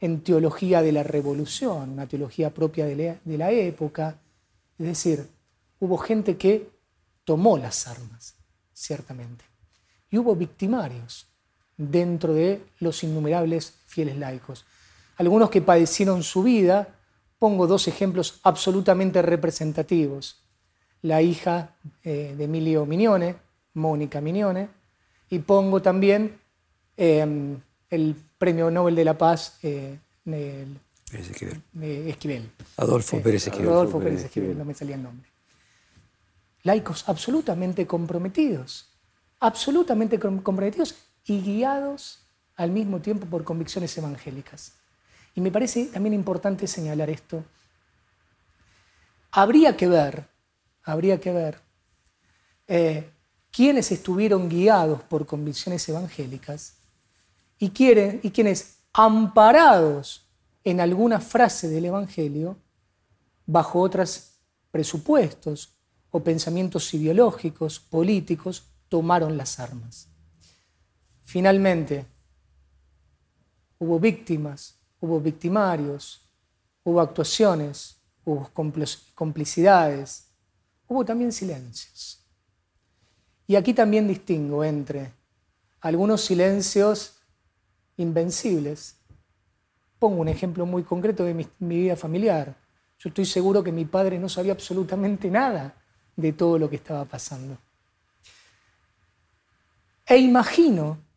en 0.00 0.22
teología 0.22 0.82
de 0.82 0.92
la 0.92 1.02
revolución, 1.02 1.90
una 1.90 2.06
teología 2.06 2.52
propia 2.52 2.86
de 2.86 3.18
la 3.38 3.50
época. 3.50 4.18
Es 4.78 4.86
decir, 4.86 5.28
hubo 5.78 5.98
gente 5.98 6.36
que 6.36 6.70
tomó 7.24 7.58
las 7.58 7.86
armas, 7.86 8.34
ciertamente, 8.72 9.44
y 10.10 10.18
hubo 10.18 10.34
victimarios 10.34 11.29
dentro 11.80 12.34
de 12.34 12.62
los 12.78 13.02
innumerables 13.02 13.72
fieles 13.86 14.18
laicos. 14.18 14.66
Algunos 15.16 15.48
que 15.48 15.62
padecieron 15.62 16.22
su 16.22 16.42
vida, 16.42 16.88
pongo 17.38 17.66
dos 17.66 17.88
ejemplos 17.88 18.40
absolutamente 18.42 19.22
representativos. 19.22 20.42
La 21.00 21.22
hija 21.22 21.74
eh, 22.04 22.34
de 22.36 22.44
Emilio 22.44 22.84
Mignone, 22.84 23.36
Mónica 23.74 24.20
Mignone, 24.20 24.68
y 25.30 25.38
pongo 25.38 25.80
también 25.80 26.38
em, 26.98 27.58
el 27.88 28.14
Premio 28.36 28.70
Nobel 28.70 28.94
de 28.94 29.04
la 29.04 29.16
Paz 29.16 29.58
eh, 29.62 29.98
Esquivel. 31.10 32.50
Adolfo 32.76 33.16
eh, 33.16 33.20
Pérez 33.20 33.46
Esquivel. 33.46 33.70
Adolfo 33.70 34.00
Pérez 34.00 34.24
Esquivel, 34.24 34.58
no 34.58 34.66
me 34.66 34.74
salía 34.74 34.96
el 34.96 35.02
nombre. 35.02 35.30
Laicos 36.62 37.08
absolutamente 37.08 37.86
comprometidos, 37.86 38.86
absolutamente 39.38 40.18
comprometidos 40.18 40.94
y 41.24 41.40
guiados 41.40 42.20
al 42.56 42.70
mismo 42.70 43.00
tiempo 43.00 43.26
por 43.26 43.44
convicciones 43.44 43.96
evangélicas. 43.96 44.72
Y 45.34 45.40
me 45.40 45.50
parece 45.50 45.86
también 45.86 46.14
importante 46.14 46.66
señalar 46.66 47.10
esto. 47.10 47.44
Habría 49.30 49.76
que 49.76 49.86
ver, 49.86 50.26
habría 50.82 51.20
que 51.20 51.32
ver 51.32 51.70
eh, 52.72 53.10
estuvieron 53.90 54.48
guiados 54.48 55.02
por 55.02 55.26
convicciones 55.26 55.88
evangélicas 55.88 56.74
y, 57.58 57.66
y 57.66 58.30
quienes, 58.30 58.76
amparados 58.92 60.28
en 60.62 60.80
alguna 60.80 61.18
frase 61.18 61.68
del 61.68 61.86
Evangelio, 61.86 62.56
bajo 63.44 63.80
otros 63.80 64.34
presupuestos 64.70 65.74
o 66.12 66.22
pensamientos 66.22 66.94
ideológicos, 66.94 67.80
políticos, 67.80 68.62
tomaron 68.88 69.36
las 69.36 69.58
armas. 69.58 70.09
Finalmente, 71.30 72.04
hubo 73.78 74.00
víctimas, 74.00 74.74
hubo 74.98 75.20
victimarios, 75.20 76.28
hubo 76.82 77.00
actuaciones, 77.00 78.00
hubo 78.24 78.50
complicidades, 79.14 80.26
hubo 80.88 81.04
también 81.04 81.30
silencios. 81.30 82.26
Y 83.46 83.54
aquí 83.54 83.72
también 83.72 84.08
distingo 84.08 84.64
entre 84.64 85.12
algunos 85.82 86.20
silencios 86.22 87.20
invencibles. 87.96 88.96
Pongo 90.00 90.22
un 90.22 90.28
ejemplo 90.28 90.66
muy 90.66 90.82
concreto 90.82 91.22
de 91.22 91.34
mi, 91.34 91.46
vida 91.60 91.94
familiar. 91.94 92.56
Yo 92.98 93.08
estoy 93.10 93.24
seguro 93.24 93.62
que 93.62 93.70
mi 93.70 93.84
padre 93.84 94.18
no 94.18 94.28
sabía 94.28 94.50
absolutamente 94.50 95.30
nada 95.30 95.76
de 96.16 96.32
todo 96.32 96.58
lo 96.58 96.68
que 96.68 96.74
estaba 96.74 97.04
pasando. 97.04 97.56
E 100.04 100.16
imagino 100.18 101.08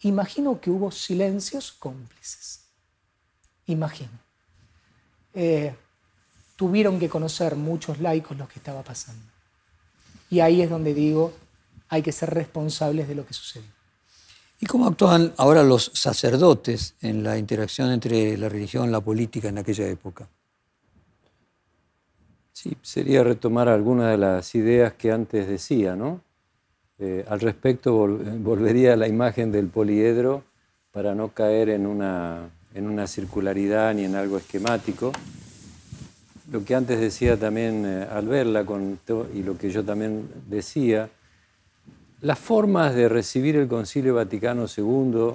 imagino 0.00 0.60
que 0.60 0.70
hubo 0.70 0.90
silencios 0.90 1.72
cómplices. 1.72 2.64
Imagino. 3.66 4.18
Eh, 5.34 5.74
tuvieron 6.56 6.98
que 6.98 7.08
conocer 7.08 7.56
muchos 7.56 8.00
laicos 8.00 8.36
lo 8.36 8.46
que 8.46 8.58
estaba 8.58 8.82
pasando. 8.82 9.24
Y 10.30 10.40
ahí 10.40 10.62
es 10.62 10.70
donde 10.70 10.94
digo, 10.94 11.32
hay 11.88 12.02
que 12.02 12.12
ser 12.12 12.30
responsables 12.30 13.08
de 13.08 13.14
lo 13.14 13.26
que 13.26 13.34
sucedió. 13.34 13.70
¿Y 14.60 14.66
cómo 14.66 14.86
actúan 14.86 15.32
ahora 15.36 15.62
los 15.62 15.90
sacerdotes 15.94 16.94
en 17.00 17.22
la 17.22 17.36
interacción 17.36 17.90
entre 17.90 18.36
la 18.38 18.48
religión 18.48 18.88
y 18.88 18.92
la 18.92 19.00
política 19.00 19.48
en 19.48 19.58
aquella 19.58 19.86
época? 19.88 20.28
Sí, 22.52 22.76
sería 22.82 23.24
retomar 23.24 23.68
algunas 23.68 24.10
de 24.10 24.16
las 24.16 24.54
ideas 24.54 24.94
que 24.94 25.12
antes 25.12 25.46
decía, 25.48 25.96
¿no? 25.96 26.20
Eh, 26.98 27.24
al 27.28 27.40
respecto, 27.40 27.92
volvería 27.96 28.92
a 28.92 28.96
la 28.96 29.08
imagen 29.08 29.50
del 29.50 29.66
poliedro 29.66 30.44
para 30.92 31.14
no 31.14 31.30
caer 31.30 31.70
en 31.70 31.86
una, 31.86 32.48
en 32.72 32.86
una 32.88 33.08
circularidad 33.08 33.92
ni 33.94 34.04
en 34.04 34.14
algo 34.14 34.38
esquemático. 34.38 35.10
Lo 36.52 36.64
que 36.64 36.74
antes 36.74 37.00
decía 37.00 37.36
también 37.36 37.84
eh, 37.84 38.06
al 38.08 38.28
verla 38.28 38.64
y 39.34 39.42
lo 39.42 39.58
que 39.58 39.70
yo 39.70 39.84
también 39.84 40.28
decía, 40.48 41.08
las 42.20 42.38
formas 42.38 42.94
de 42.94 43.08
recibir 43.08 43.56
el 43.56 43.66
Concilio 43.66 44.14
Vaticano 44.14 44.66
II 44.74 45.34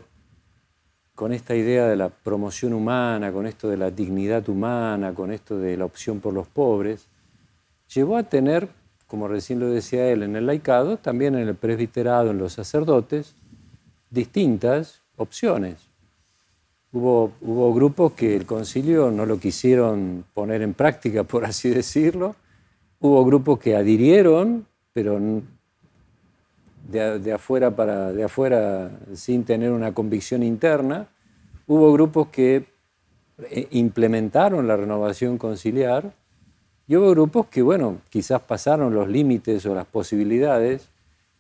con 1.14 1.34
esta 1.34 1.54
idea 1.54 1.88
de 1.88 1.98
la 1.98 2.08
promoción 2.08 2.72
humana, 2.72 3.34
con 3.34 3.46
esto 3.46 3.68
de 3.68 3.76
la 3.76 3.92
dignidad 3.92 4.48
humana, 4.48 5.14
con 5.14 5.34
esto 5.34 5.60
de 5.60 5.76
la 5.76 5.84
opción 5.84 6.22
por 6.22 6.34
los 6.34 6.48
pobres, 6.48 7.08
llevó 7.94 8.16
a 8.16 8.24
tener 8.24 8.70
como 9.10 9.28
recién 9.28 9.60
lo 9.60 9.70
decía 9.70 10.08
él, 10.08 10.22
en 10.22 10.36
el 10.36 10.46
laicado, 10.46 10.98
también 10.98 11.34
en 11.34 11.48
el 11.48 11.56
presbiterado, 11.56 12.30
en 12.30 12.38
los 12.38 12.54
sacerdotes, 12.54 13.34
distintas 14.12 15.02
opciones. 15.18 15.90
Hubo, 16.92 17.74
grupos 17.74 18.14
que 18.14 18.36
el 18.36 18.46
concilio 18.46 19.10
no 19.10 19.26
lo 19.26 19.40
quisieron 19.40 20.26
poner 20.36 20.62
en 20.62 20.76
práctica, 20.76 21.24
por 21.24 21.44
así 21.44 21.70
decirlo. 21.70 22.36
Hubo 23.00 23.26
grupos 23.26 23.58
que 23.58 23.76
adhirieron, 23.76 24.68
pero 24.94 25.20
de, 26.88 27.34
afuera 27.34 27.76
para 27.76 28.12
de 28.12 28.24
afuera 28.24 28.92
sin 29.16 29.44
tener 29.44 29.72
una 29.72 29.92
convicción 29.92 30.44
interna. 30.44 31.08
Hubo 31.66 31.92
grupos 31.94 32.28
que 32.28 32.66
eh, 33.50 33.68
implementaron 33.72 34.68
la 34.68 34.78
renovación 34.78 35.40
conciliar 35.40 36.14
y 36.90 36.96
hubo 36.96 37.12
grupos 37.12 37.46
que, 37.46 37.62
bueno, 37.62 38.00
quizás 38.10 38.42
pasaron 38.42 38.96
los 38.96 39.08
límites 39.08 39.64
o 39.68 39.76
las 39.76 39.86
posibilidades 39.86 40.90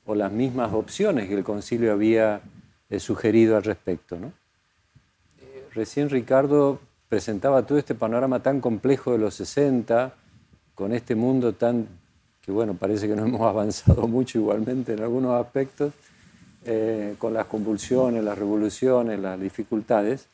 o 0.05 0.13
las 0.13 0.31
mismas 0.31 0.71
opciones 0.73 1.27
que 1.27 1.33
el 1.33 1.43
concilio 1.43 1.91
había 1.91 2.41
eh, 2.87 2.99
sugerido 2.99 3.57
al 3.57 3.63
respecto. 3.63 4.15
Eh, 4.15 5.67
recién 5.73 6.11
Ricardo 6.11 6.79
presentaba 7.09 7.65
todo 7.65 7.79
este 7.79 7.95
panorama 7.95 8.43
tan 8.43 8.61
complejo 8.61 9.13
de 9.13 9.17
los 9.17 9.33
60, 9.33 10.13
con 10.75 10.93
este 10.93 11.15
mundo 11.15 11.53
tan, 11.53 11.87
que 12.43 12.51
bueno, 12.51 12.75
parece 12.75 13.07
que 13.07 13.15
no 13.15 13.25
hemos 13.25 13.41
avanzado 13.41 14.07
mucho 14.07 14.37
igualmente 14.37 14.93
en 14.93 15.01
algunos 15.01 15.43
aspectos, 15.43 15.93
eh, 16.63 17.15
con 17.17 17.33
las 17.33 17.47
convulsiones, 17.47 18.23
las 18.23 18.37
revoluciones, 18.37 19.19
las 19.19 19.39
dificultades. 19.39 20.27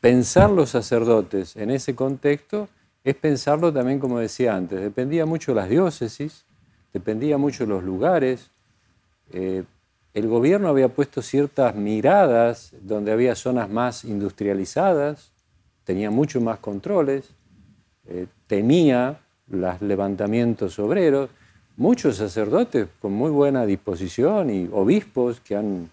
pensar 0.00 0.50
los 0.50 0.70
sacerdotes 0.70 1.56
en 1.56 1.72
ese 1.72 1.96
contexto 1.96 2.68
es 3.04 3.14
pensarlo 3.16 3.72
también, 3.72 3.98
como 3.98 4.18
decía 4.18 4.54
antes, 4.54 4.80
dependía 4.80 5.26
mucho 5.26 5.52
de 5.52 5.56
las 5.56 5.68
diócesis, 5.68 6.44
dependía 6.92 7.36
mucho 7.36 7.64
de 7.64 7.68
los 7.70 7.82
lugares. 7.82 8.50
Eh, 9.32 9.64
el 10.14 10.28
gobierno 10.28 10.68
había 10.68 10.88
puesto 10.88 11.22
ciertas 11.22 11.74
miradas 11.74 12.72
donde 12.82 13.12
había 13.12 13.34
zonas 13.34 13.68
más 13.68 14.04
industrializadas, 14.04 15.30
tenía 15.84 16.10
mucho 16.10 16.40
más 16.40 16.58
controles, 16.58 17.30
eh, 18.06 18.26
temía 18.46 19.18
los 19.48 19.82
levantamientos 19.82 20.78
obreros. 20.78 21.30
Muchos 21.76 22.16
sacerdotes 22.16 22.86
con 23.00 23.12
muy 23.12 23.30
buena 23.30 23.64
disposición 23.66 24.50
y 24.50 24.68
obispos 24.72 25.40
que 25.40 25.56
han 25.56 25.90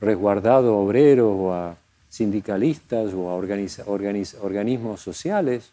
resguardado 0.00 0.76
obreros 0.76 1.32
o 1.34 1.54
a 1.54 1.76
sindicalistas 2.08 3.14
o 3.14 3.30
a 3.30 3.34
organismos 3.34 5.00
sociales, 5.00 5.72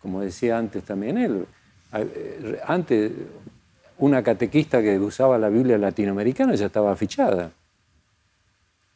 como 0.00 0.20
decía 0.20 0.58
antes 0.58 0.84
también 0.84 1.18
él. 1.18 1.46
Eh, 1.92 2.60
antes, 2.66 3.12
una 3.98 4.22
catequista 4.22 4.80
que 4.80 4.98
usaba 4.98 5.38
la 5.38 5.48
Biblia 5.48 5.76
latinoamericana 5.78 6.54
ya 6.54 6.66
estaba 6.66 6.94
fichada, 6.96 7.52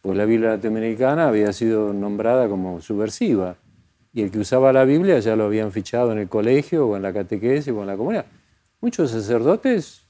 pues 0.01 0.17
la 0.17 0.25
Biblia 0.25 0.51
latinoamericana 0.51 1.29
había 1.29 1.53
sido 1.53 1.93
nombrada 1.93 2.49
como 2.49 2.81
subversiva, 2.81 3.57
y 4.13 4.23
el 4.23 4.31
que 4.31 4.39
usaba 4.39 4.73
la 4.73 4.85
Biblia 4.85 5.19
ya 5.19 5.35
lo 5.35 5.45
habían 5.45 5.73
fichado 5.73 6.13
en 6.13 6.19
el 6.19 6.29
colegio 6.29 6.87
o 6.87 6.97
en 6.97 7.03
la 7.03 7.13
catequesis 7.13 7.73
o 7.73 7.81
en 7.81 7.87
la 7.89 7.97
comunidad. 7.97 8.27
Muchos 8.81 9.11
sacerdotes, 9.11 10.03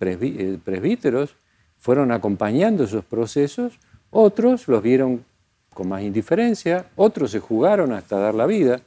eh, 0.00 0.58
presbíteros, 0.64 1.36
fueron 1.78 2.10
acompañando 2.10 2.84
esos 2.84 3.04
procesos, 3.04 3.78
otros 4.10 4.68
los 4.68 4.82
vieron 4.82 5.24
con 5.72 5.88
más 5.88 6.02
indiferencia, 6.02 6.86
otros 6.96 7.30
se 7.30 7.40
jugaron 7.40 7.92
hasta 7.92 8.18
dar 8.18 8.34
la 8.34 8.46
vida. 8.46 8.80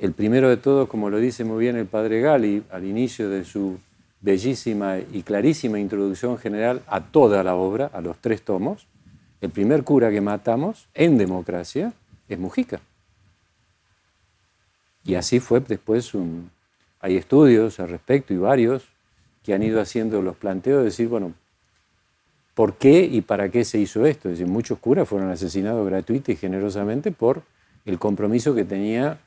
El 0.00 0.14
primero 0.14 0.48
de 0.48 0.56
todos, 0.56 0.88
como 0.88 1.10
lo 1.10 1.18
dice 1.18 1.44
muy 1.44 1.60
bien 1.60 1.76
el 1.76 1.84
padre 1.84 2.22
Gali 2.22 2.62
al 2.70 2.86
inicio 2.86 3.28
de 3.28 3.44
su 3.44 3.78
bellísima 4.22 4.96
y 4.98 5.22
clarísima 5.22 5.78
introducción 5.78 6.38
general 6.38 6.80
a 6.86 7.02
toda 7.02 7.44
la 7.44 7.54
obra, 7.54 7.90
a 7.92 8.00
los 8.00 8.16
tres 8.16 8.40
tomos, 8.40 8.86
el 9.42 9.50
primer 9.50 9.84
cura 9.84 10.10
que 10.10 10.22
matamos 10.22 10.88
en 10.94 11.18
democracia 11.18 11.92
es 12.30 12.38
Mujica. 12.38 12.80
Y 15.04 15.16
así 15.16 15.38
fue 15.38 15.60
después. 15.60 16.10
Hay 17.00 17.18
estudios 17.18 17.78
al 17.78 17.90
respecto 17.90 18.32
y 18.32 18.38
varios 18.38 18.88
que 19.42 19.52
han 19.52 19.62
ido 19.62 19.82
haciendo 19.82 20.22
los 20.22 20.34
planteos 20.34 20.78
de 20.78 20.84
decir, 20.84 21.08
bueno, 21.08 21.34
¿por 22.54 22.76
qué 22.76 23.04
y 23.04 23.20
para 23.20 23.50
qué 23.50 23.66
se 23.66 23.78
hizo 23.78 24.06
esto? 24.06 24.30
Es 24.30 24.38
decir, 24.38 24.50
muchos 24.50 24.78
curas 24.78 25.06
fueron 25.06 25.30
asesinados 25.30 25.86
gratuitamente 25.86 26.32
y 26.32 26.36
generosamente 26.36 27.12
por 27.12 27.42
el 27.84 27.98
compromiso 27.98 28.54
que 28.54 28.64
tenía 28.64 29.18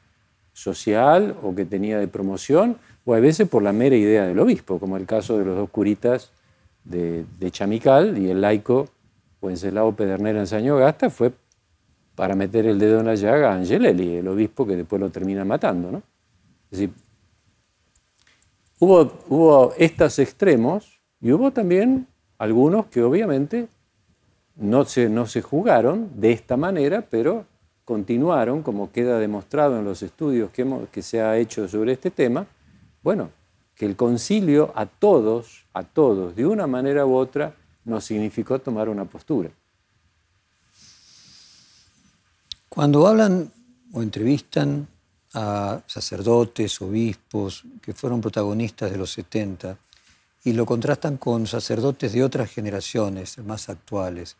social 0.53 1.35
o 1.41 1.53
que 1.55 1.65
tenía 1.65 1.99
de 1.99 2.07
promoción 2.07 2.77
o 3.05 3.13
a 3.13 3.19
veces 3.19 3.49
por 3.49 3.63
la 3.63 3.73
mera 3.73 3.95
idea 3.95 4.25
del 4.25 4.39
obispo, 4.39 4.79
como 4.79 4.97
el 4.97 5.05
caso 5.05 5.37
de 5.37 5.45
los 5.45 5.57
dos 5.57 5.69
curitas 5.69 6.31
de, 6.83 7.25
Chamical 7.51 8.17
y 8.17 8.29
el 8.29 8.41
laico 8.41 8.87
Wenceslao 9.41 9.95
Pedernera 9.95 10.39
en 10.39 10.47
Sañogasta 10.47 11.09
fue 11.09 11.33
para 12.15 12.35
meter 12.35 12.65
el 12.65 12.79
dedo 12.79 12.99
en 12.99 13.07
la 13.07 13.15
llaga 13.15 13.51
a 13.51 13.55
Angelelli, 13.55 14.17
el 14.17 14.27
obispo 14.27 14.65
que 14.65 14.75
después 14.75 14.99
lo 15.01 15.09
termina 15.09 15.43
matando. 15.43 15.91
¿no? 15.91 15.97
Es 16.71 16.79
decir, 16.79 16.91
hubo, 18.79 19.11
hubo 19.27 19.73
estos 19.77 20.19
extremos 20.19 21.01
y 21.19 21.31
hubo 21.31 21.51
también 21.51 22.07
algunos 22.37 22.85
que 22.87 23.01
obviamente 23.01 23.67
no 24.55 24.85
se, 24.85 25.09
no 25.09 25.25
se 25.25 25.41
jugaron 25.41 26.09
de 26.15 26.31
esta 26.31 26.57
manera, 26.57 27.05
pero 27.09 27.45
continuaron, 27.85 28.63
como 28.63 28.91
queda 28.91 29.19
demostrado 29.19 29.77
en 29.77 29.85
los 29.85 30.01
estudios 30.01 30.51
que, 30.51 31.01
se 31.01 31.21
ha 31.21 31.37
hecho 31.37 31.67
sobre 31.67 31.93
este 31.93 32.11
tema, 32.11 32.47
bueno, 33.01 33.29
que 33.75 33.85
el 33.85 33.95
concilio 33.95 34.71
a 34.75 34.85
todos, 34.85 35.65
a 35.73 35.83
todos, 35.83 36.35
de 36.35 36.45
una 36.45 36.67
manera 36.67 37.05
u 37.05 37.15
otra, 37.15 37.55
nos 37.85 38.05
significó 38.05 38.59
tomar 38.59 38.87
una 38.87 39.05
postura. 39.05 39.49
Cuando 42.69 43.05
hablan 43.05 43.51
o 43.91 44.01
entrevistan 44.01 44.87
a 45.33 45.81
sacerdotes, 45.85 46.81
obispos, 46.81 47.63
que 47.81 47.93
fueron 47.93 48.21
protagonistas 48.21 48.91
de 48.91 48.97
los 48.97 49.11
70, 49.11 49.77
y 50.45 50.53
lo 50.53 50.65
contrastan 50.65 51.17
con 51.17 51.47
sacerdotes 51.47 52.13
de 52.13 52.23
otras 52.23 52.49
generaciones 52.51 53.37
más 53.39 53.69
actuales, 53.69 54.37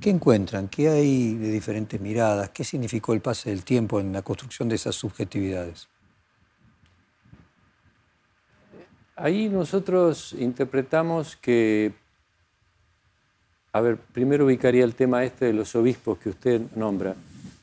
¿qué 0.00 0.10
encuentran? 0.10 0.68
¿Qué 0.68 0.88
hay 0.88 1.34
de 1.34 1.50
diferentes 1.50 2.00
miradas? 2.00 2.50
¿Qué 2.50 2.64
significó 2.64 3.12
el 3.12 3.20
pase 3.20 3.50
del 3.50 3.64
tiempo 3.64 4.00
en 4.00 4.12
la 4.12 4.22
construcción 4.22 4.68
de 4.68 4.76
esas 4.76 4.94
subjetividades? 4.94 5.88
Ahí 9.16 9.48
nosotros 9.48 10.34
interpretamos 10.38 11.36
que, 11.36 11.94
a 13.72 13.80
ver, 13.80 13.96
primero 13.96 14.44
ubicaría 14.44 14.84
el 14.84 14.94
tema 14.94 15.24
este 15.24 15.46
de 15.46 15.52
los 15.54 15.74
obispos 15.74 16.18
que 16.18 16.28
usted 16.28 16.60
nombra. 16.74 17.16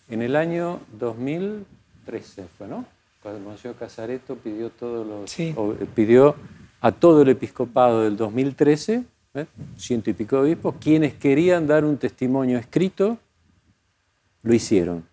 En 0.10 0.24
el 0.24 0.36
año 0.36 0.80
2013 1.00 2.46
fue, 2.58 2.68
¿no? 2.68 2.86
Cuando 3.22 3.40
el 3.40 3.46
Monseñor 3.46 3.78
Casareto 3.78 4.36
pidió, 4.36 4.72
todos 4.72 5.06
los, 5.06 5.40
eh, 5.40 5.56
pidió 5.94 6.36
a 6.82 6.92
todo 6.92 7.22
el 7.22 7.30
episcopado 7.30 8.04
del 8.04 8.18
2013, 8.18 9.06
¿eh? 9.34 9.46
ciento 9.78 10.10
y 10.10 10.14
pico 10.14 10.38
de 10.38 10.42
obispos, 10.44 10.76
quienes 10.80 11.14
querían 11.16 11.68
dar 11.68 11.86
un 11.86 11.98
testimonio 11.98 12.58
escrito, 12.58 13.18
lo 14.44 14.54
hicieron. 14.54 15.06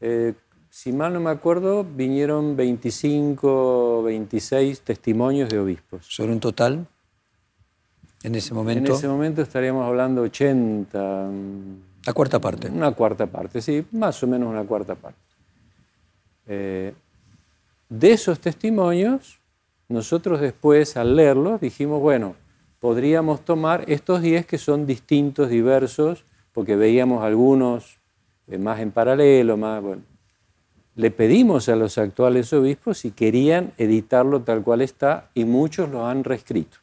Eh, 0.00 0.34
si 0.68 0.92
mal 0.92 1.12
no 1.12 1.20
me 1.20 1.30
acuerdo, 1.30 1.84
vinieron 1.84 2.56
25, 2.56 4.02
26 4.04 4.80
testimonios 4.82 5.48
de 5.48 5.58
obispos. 5.58 6.06
¿Sobre 6.06 6.32
un 6.32 6.40
total? 6.40 6.86
En 8.22 8.34
ese 8.34 8.54
momento. 8.54 8.92
En 8.92 8.98
ese 8.98 9.08
momento 9.08 9.42
estaríamos 9.42 9.86
hablando 9.86 10.22
80. 10.22 11.30
La 12.06 12.12
cuarta 12.12 12.40
parte. 12.40 12.68
Una 12.68 12.92
cuarta 12.92 13.26
parte, 13.26 13.60
sí, 13.60 13.84
más 13.92 14.22
o 14.22 14.26
menos 14.26 14.48
una 14.48 14.64
cuarta 14.64 14.94
parte. 14.94 15.18
Eh, 16.46 16.94
de 17.88 18.12
esos 18.12 18.38
testimonios, 18.40 19.40
nosotros 19.88 20.40
después 20.40 20.96
al 20.96 21.16
leerlos 21.16 21.60
dijimos, 21.60 22.00
bueno, 22.00 22.36
podríamos 22.80 23.44
tomar 23.44 23.84
estos 23.86 24.22
10 24.22 24.46
que 24.46 24.58
son 24.58 24.86
distintos, 24.86 25.48
diversos, 25.50 26.24
porque 26.52 26.74
veíamos 26.74 27.22
algunos 27.22 28.00
eh, 28.48 28.58
más 28.58 28.80
en 28.80 28.90
paralelo, 28.90 29.56
más, 29.56 29.80
bueno, 29.80 30.02
le 30.96 31.10
pedimos 31.10 31.68
a 31.68 31.76
los 31.76 31.98
actuales 31.98 32.52
obispos 32.52 32.98
si 32.98 33.12
querían 33.12 33.72
editarlo 33.78 34.42
tal 34.42 34.62
cual 34.62 34.80
está 34.80 35.30
y 35.34 35.44
muchos 35.44 35.88
lo 35.88 36.06
han 36.06 36.24
reescrito. 36.24 36.78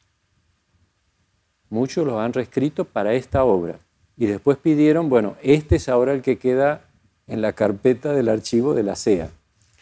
Muchos 1.70 2.06
lo 2.06 2.20
han 2.22 2.32
reescrito 2.32 2.86
para 2.86 3.14
esta 3.14 3.44
obra. 3.44 3.80
Y 4.16 4.26
después 4.26 4.58
pidieron, 4.58 5.10
bueno, 5.10 5.36
este 5.44 5.76
es 5.76 5.90
ahora 5.90 6.14
el 6.14 6.22
que 6.22 6.38
queda 6.38 6.86
en 7.28 7.42
la 7.42 7.54
carpeta 7.54 8.14
del 8.14 8.30
archivo 8.30 8.74
de 8.74 8.84
la 8.84 8.96
CEA. 8.96 9.30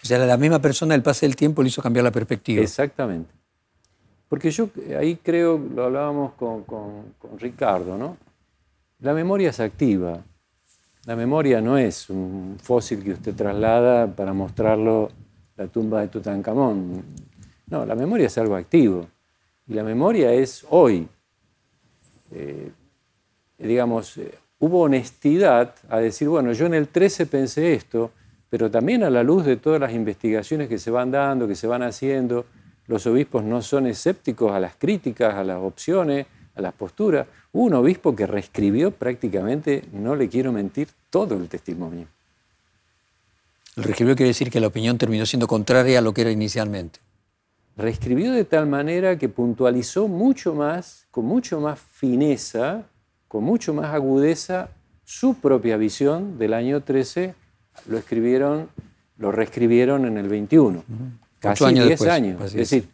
O 0.03 0.05
sea, 0.05 0.17
la 0.17 0.37
misma 0.37 0.59
persona, 0.59 0.95
el 0.95 1.03
pase 1.03 1.25
del 1.25 1.35
tiempo, 1.35 1.61
le 1.61 1.69
hizo 1.69 1.81
cambiar 1.81 2.03
la 2.03 2.11
perspectiva. 2.11 2.61
Exactamente. 2.61 3.31
Porque 4.27 4.51
yo 4.51 4.69
ahí 4.97 5.17
creo, 5.17 5.57
lo 5.57 5.85
hablábamos 5.85 6.33
con, 6.33 6.65
Ricardo, 7.37 7.97
¿no? 7.97 8.17
La 8.99 9.13
memoria 9.13 9.49
es 9.49 9.59
activa. 9.59 10.23
La 11.05 11.15
memoria 11.15 11.61
no 11.61 11.77
es 11.77 12.09
un 12.09 12.57
fósil 12.61 13.03
que 13.03 13.11
usted 13.11 13.35
traslada 13.35 14.07
para 14.07 14.33
mostrarlo 14.33 15.11
la 15.55 15.67
tumba 15.67 16.01
de 16.01 16.07
Tutankamón. 16.07 17.03
No, 17.67 17.85
la 17.85 17.95
memoria 17.95 18.27
es 18.27 18.37
algo 18.37 18.55
activo. 18.55 19.05
Y 19.67 19.73
la 19.73 19.83
memoria 19.83 20.33
es 20.33 20.65
hoy. 20.69 21.07
Eh, 22.31 22.71
digamos, 23.59 24.17
eh, 24.17 24.33
hubo 24.59 24.81
honestidad 24.81 25.75
a 25.89 25.99
decir, 25.99 26.27
bueno, 26.27 26.53
yo 26.53 26.65
en 26.65 26.73
el 26.73 26.87
13 26.87 27.27
pensé 27.27 27.73
esto, 27.73 28.11
pero 28.49 28.71
también 28.71 29.03
a 29.03 29.09
la 29.09 29.23
luz 29.23 29.45
de 29.45 29.57
todas 29.57 29.79
las 29.79 29.93
investigaciones 29.93 30.67
que 30.67 30.79
se 30.79 30.91
van 30.91 31.11
dando, 31.11 31.47
que 31.47 31.55
se 31.55 31.67
van 31.67 31.83
haciendo, 31.83 32.45
los 32.87 33.05
obispos 33.07 33.43
no 33.43 33.61
son 33.61 33.87
escépticos 33.87 34.51
a 34.51 34.59
las 34.59 34.75
críticas, 34.75 35.33
a 35.35 35.43
las 35.43 35.61
opciones, 35.61 36.27
a 36.55 36.61
las 36.61 36.73
posturas. 36.73 37.27
Hubo 37.51 37.65
un 37.65 37.73
obispo 37.73 38.15
que 38.15 38.27
reescribió 38.27 38.91
prácticamente, 38.91 39.83
no 39.91 40.15
le 40.15 40.29
quiero 40.29 40.51
mentir, 40.51 40.87
todo 41.09 41.35
el 41.35 41.47
testimonio. 41.47 42.07
El 43.75 43.83
reescribió 43.83 44.15
quiere 44.15 44.29
decir 44.29 44.49
que 44.49 44.59
la 44.59 44.67
opinión 44.67 44.97
terminó 44.97 45.25
siendo 45.25 45.47
contraria 45.47 45.99
a 45.99 46.01
lo 46.01 46.13
que 46.13 46.21
era 46.21 46.31
inicialmente. 46.31 46.99
Reescribió 47.75 48.31
de 48.31 48.45
tal 48.45 48.67
manera 48.67 49.17
que 49.17 49.27
puntualizó 49.27 50.07
mucho 50.07 50.53
más, 50.53 51.07
con 51.11 51.25
mucho 51.25 51.59
más 51.59 51.77
fineza, 51.79 52.83
con 53.27 53.43
mucho 53.43 53.73
más 53.73 53.93
agudeza, 53.93 54.69
su 55.03 55.35
propia 55.35 55.75
visión 55.75 56.37
del 56.37 56.53
año 56.53 56.81
13, 56.81 57.35
lo 57.87 57.97
escribieron, 57.97 58.69
lo 59.17 59.31
reescribieron 59.31 60.05
en 60.05 60.17
el 60.17 60.29
21, 60.29 60.83
casi 61.45 61.73
10 61.73 62.01
años. 62.03 62.41
Es 62.41 62.53
decir, 62.53 62.89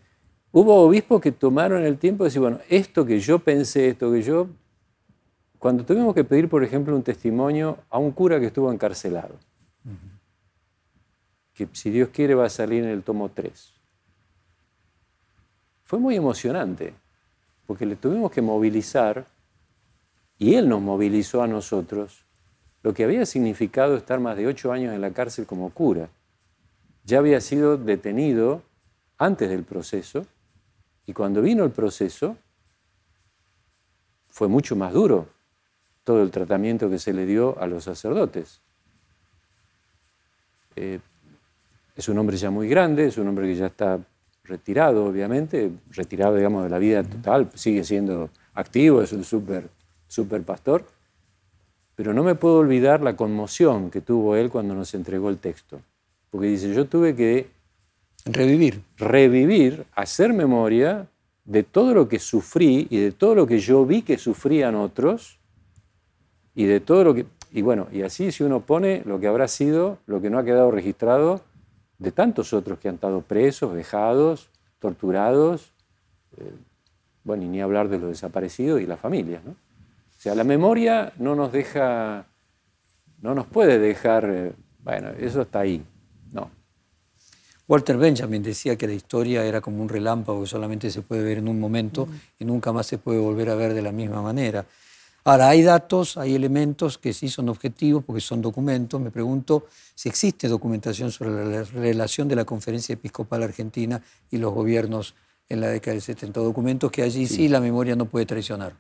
Hubo 0.54 0.82
obispos 0.82 1.22
que 1.22 1.32
tomaron 1.32 1.84
el 1.84 1.98
tiempo 1.98 2.24
de 2.24 2.28
decir, 2.28 2.42
bueno, 2.42 2.60
esto 2.68 3.06
que 3.06 3.20
yo 3.20 3.40
pensé, 3.40 3.90
esto 3.90 4.12
que 4.12 4.22
yo 4.22 4.50
cuando 5.58 5.86
tuvimos 5.86 6.14
que 6.14 6.24
pedir, 6.24 6.50
por 6.50 6.64
ejemplo, 6.64 6.96
un 6.96 7.04
testimonio 7.04 7.78
a 7.90 8.00
un 8.00 8.12
cura 8.12 8.40
que 8.40 8.48
estuvo 8.48 8.72
encarcelado, 8.72 9.36
que 11.54 11.70
si 11.72 11.92
Dios 11.92 12.10
quiere 12.10 12.34
va 12.34 12.48
a 12.48 12.50
salir 12.50 12.84
en 12.84 12.90
el 12.90 13.04
tomo 13.04 13.30
3. 13.30 13.74
Fue 15.84 16.00
muy 16.00 16.16
emocionante, 16.16 16.96
porque 17.68 17.86
le 17.86 17.96
tuvimos 17.96 18.32
que 18.32 18.42
movilizar, 18.42 19.28
y 20.40 20.56
Él 20.56 20.68
nos 20.68 20.82
movilizó 20.82 21.44
a 21.44 21.48
nosotros, 21.48 22.26
lo 22.82 22.94
que 22.94 23.04
había 23.04 23.26
significado 23.28 23.96
estar 23.96 24.20
más 24.20 24.36
de 24.36 24.48
ocho 24.48 24.72
años 24.72 24.96
en 24.96 25.02
la 25.02 25.12
cárcel 25.12 25.46
como 25.46 25.70
cura. 25.70 26.10
Ya 27.04 27.20
había 27.20 27.42
sido 27.42 27.78
detenido 27.78 28.62
antes 29.18 29.50
del 29.50 29.64
proceso, 29.64 30.26
y 31.06 31.14
cuando 31.14 31.42
vino 31.42 31.64
el 31.64 31.72
proceso, 31.72 32.38
fue 34.30 34.48
mucho 34.48 34.76
más 34.76 34.94
duro 34.94 35.28
todo 36.04 36.24
el 36.24 36.32
tratamiento 36.32 36.90
que 36.90 37.00
se 37.00 37.14
le 37.14 37.26
dio 37.26 37.60
a 37.60 37.68
los 37.68 37.84
sacerdotes. 37.84 38.62
Eh, 40.76 41.00
es 41.96 42.10
un 42.10 42.18
hombre 42.18 42.38
ya 42.38 42.50
muy 42.50 42.68
grande, 42.68 43.08
es 43.08 43.18
un 43.18 43.28
hombre 43.28 43.48
que 43.48 43.56
ya 43.56 43.68
está 43.68 44.00
retirado, 44.44 45.06
obviamente, 45.06 45.72
retirado, 45.92 46.36
digamos, 46.36 46.64
de 46.64 46.70
la 46.70 46.80
vida 46.80 47.04
total, 47.04 47.50
sigue 47.54 47.84
siendo 47.84 48.30
activo, 48.54 49.02
es 49.02 49.12
un 49.12 49.24
super 49.24 49.70
pastor, 50.46 50.86
pero 51.96 52.14
no 52.14 52.24
me 52.24 52.36
puedo 52.36 52.58
olvidar 52.58 53.02
la 53.02 53.16
conmoción 53.16 53.92
que 53.92 54.02
tuvo 54.02 54.36
él 54.36 54.50
cuando 54.50 54.74
nos 54.74 54.94
entregó 54.94 55.30
el 55.30 55.38
texto, 55.38 55.82
porque 56.32 56.48
dice, 56.48 56.74
yo 56.74 56.88
tuve 56.88 57.16
que 57.16 57.52
revivir, 58.26 58.82
revivir, 58.98 59.86
hacer 59.94 60.34
memoria 60.34 61.08
de 61.44 61.64
todo 61.64 61.94
lo 61.94 62.08
que 62.08 62.20
sufrí 62.20 62.88
y 62.90 62.98
de 62.98 63.12
todo 63.12 63.36
lo 63.36 63.46
que 63.46 63.60
yo 63.60 63.86
vi 63.86 64.02
que 64.02 64.18
sufrían 64.18 64.76
otros 64.76 65.40
y 66.56 66.66
de 66.66 66.80
todo 66.80 67.04
lo 67.04 67.14
que... 67.14 67.26
Y 67.52 67.62
bueno, 67.62 67.88
y 67.92 68.02
así 68.04 68.32
si 68.32 68.44
uno 68.44 68.62
pone 68.62 69.04
lo 69.06 69.20
que 69.20 69.28
habrá 69.28 69.50
sido, 69.50 69.98
lo 70.06 70.22
que 70.22 70.30
no 70.30 70.40
ha 70.40 70.46
quedado 70.46 70.72
registrado 70.72 71.42
de 72.00 72.12
tantos 72.12 72.54
otros 72.54 72.80
que 72.80 72.88
han 72.88 72.96
estado 72.96 73.22
presos, 73.22 73.74
vejados, 73.74 74.50
torturados, 74.80 75.74
eh, 76.38 76.52
bueno, 77.24 77.44
y 77.44 77.48
ni 77.48 77.62
hablar 77.62 77.90
de 77.90 78.00
los 78.00 78.10
desaparecidos 78.10 78.82
y 78.82 78.86
las 78.86 79.00
familias, 79.00 79.44
¿no? 79.44 79.52
O 79.52 80.22
sea, 80.22 80.34
la 80.36 80.44
memoria 80.44 81.14
no 81.18 81.36
nos 81.36 81.52
deja, 81.52 82.26
no 83.22 83.36
nos 83.36 83.48
puede 83.48 83.80
dejar, 83.80 84.30
eh, 84.30 84.54
bueno, 84.84 85.10
eso 85.20 85.42
está 85.42 85.60
ahí, 85.60 85.84
no. 86.32 86.50
Walter 87.68 87.98
Benjamin 87.98 88.44
decía 88.44 88.76
que 88.76 88.88
la 88.88 88.94
historia 88.94 89.46
era 89.46 89.62
como 89.62 89.82
un 89.82 89.88
relámpago 89.88 90.42
que 90.42 90.48
solamente 90.48 90.92
se 90.92 91.02
puede 91.02 91.24
ver 91.24 91.38
en 91.38 91.48
un 91.48 91.60
momento 91.60 92.08
y 92.38 92.44
nunca 92.44 92.74
más 92.74 92.88
se 92.88 92.98
puede 92.98 93.20
volver 93.20 93.50
a 93.50 93.56
ver 93.56 93.74
de 93.74 93.82
la 93.82 93.92
misma 93.92 94.22
manera. 94.22 94.66
Ahora, 95.24 95.50
hay 95.50 95.62
datos, 95.62 96.18
hay 96.18 96.34
elementos 96.34 96.98
que 96.98 97.14
sí 97.14 97.30
son 97.30 97.48
objetivos 97.48 98.04
porque 98.04 98.22
son 98.22 98.42
documentos. 98.42 99.00
Me 99.00 99.12
pregunto 99.12 99.68
si 99.94 100.10
existe 100.10 100.48
documentación 100.48 101.12
sobre 101.12 101.46
la 101.46 101.64
relación 101.64 102.28
de 102.28 102.36
la 102.36 102.44
Conferencia 102.44 102.94
Episcopal 102.94 103.44
Argentina 103.44 104.02
y 104.32 104.38
los 104.38 104.52
gobiernos 104.52 105.14
en 105.48 105.62
la 105.62 105.68
década 105.68 105.94
del 105.94 106.02
70. 106.02 106.40
Documentos 106.40 106.92
que 106.92 107.04
allí 107.04 107.28
sí, 107.28 107.48
la 107.48 107.60
memoria 107.60 107.96
no 107.96 108.06
puede 108.06 108.26
traicionar. 108.26 108.74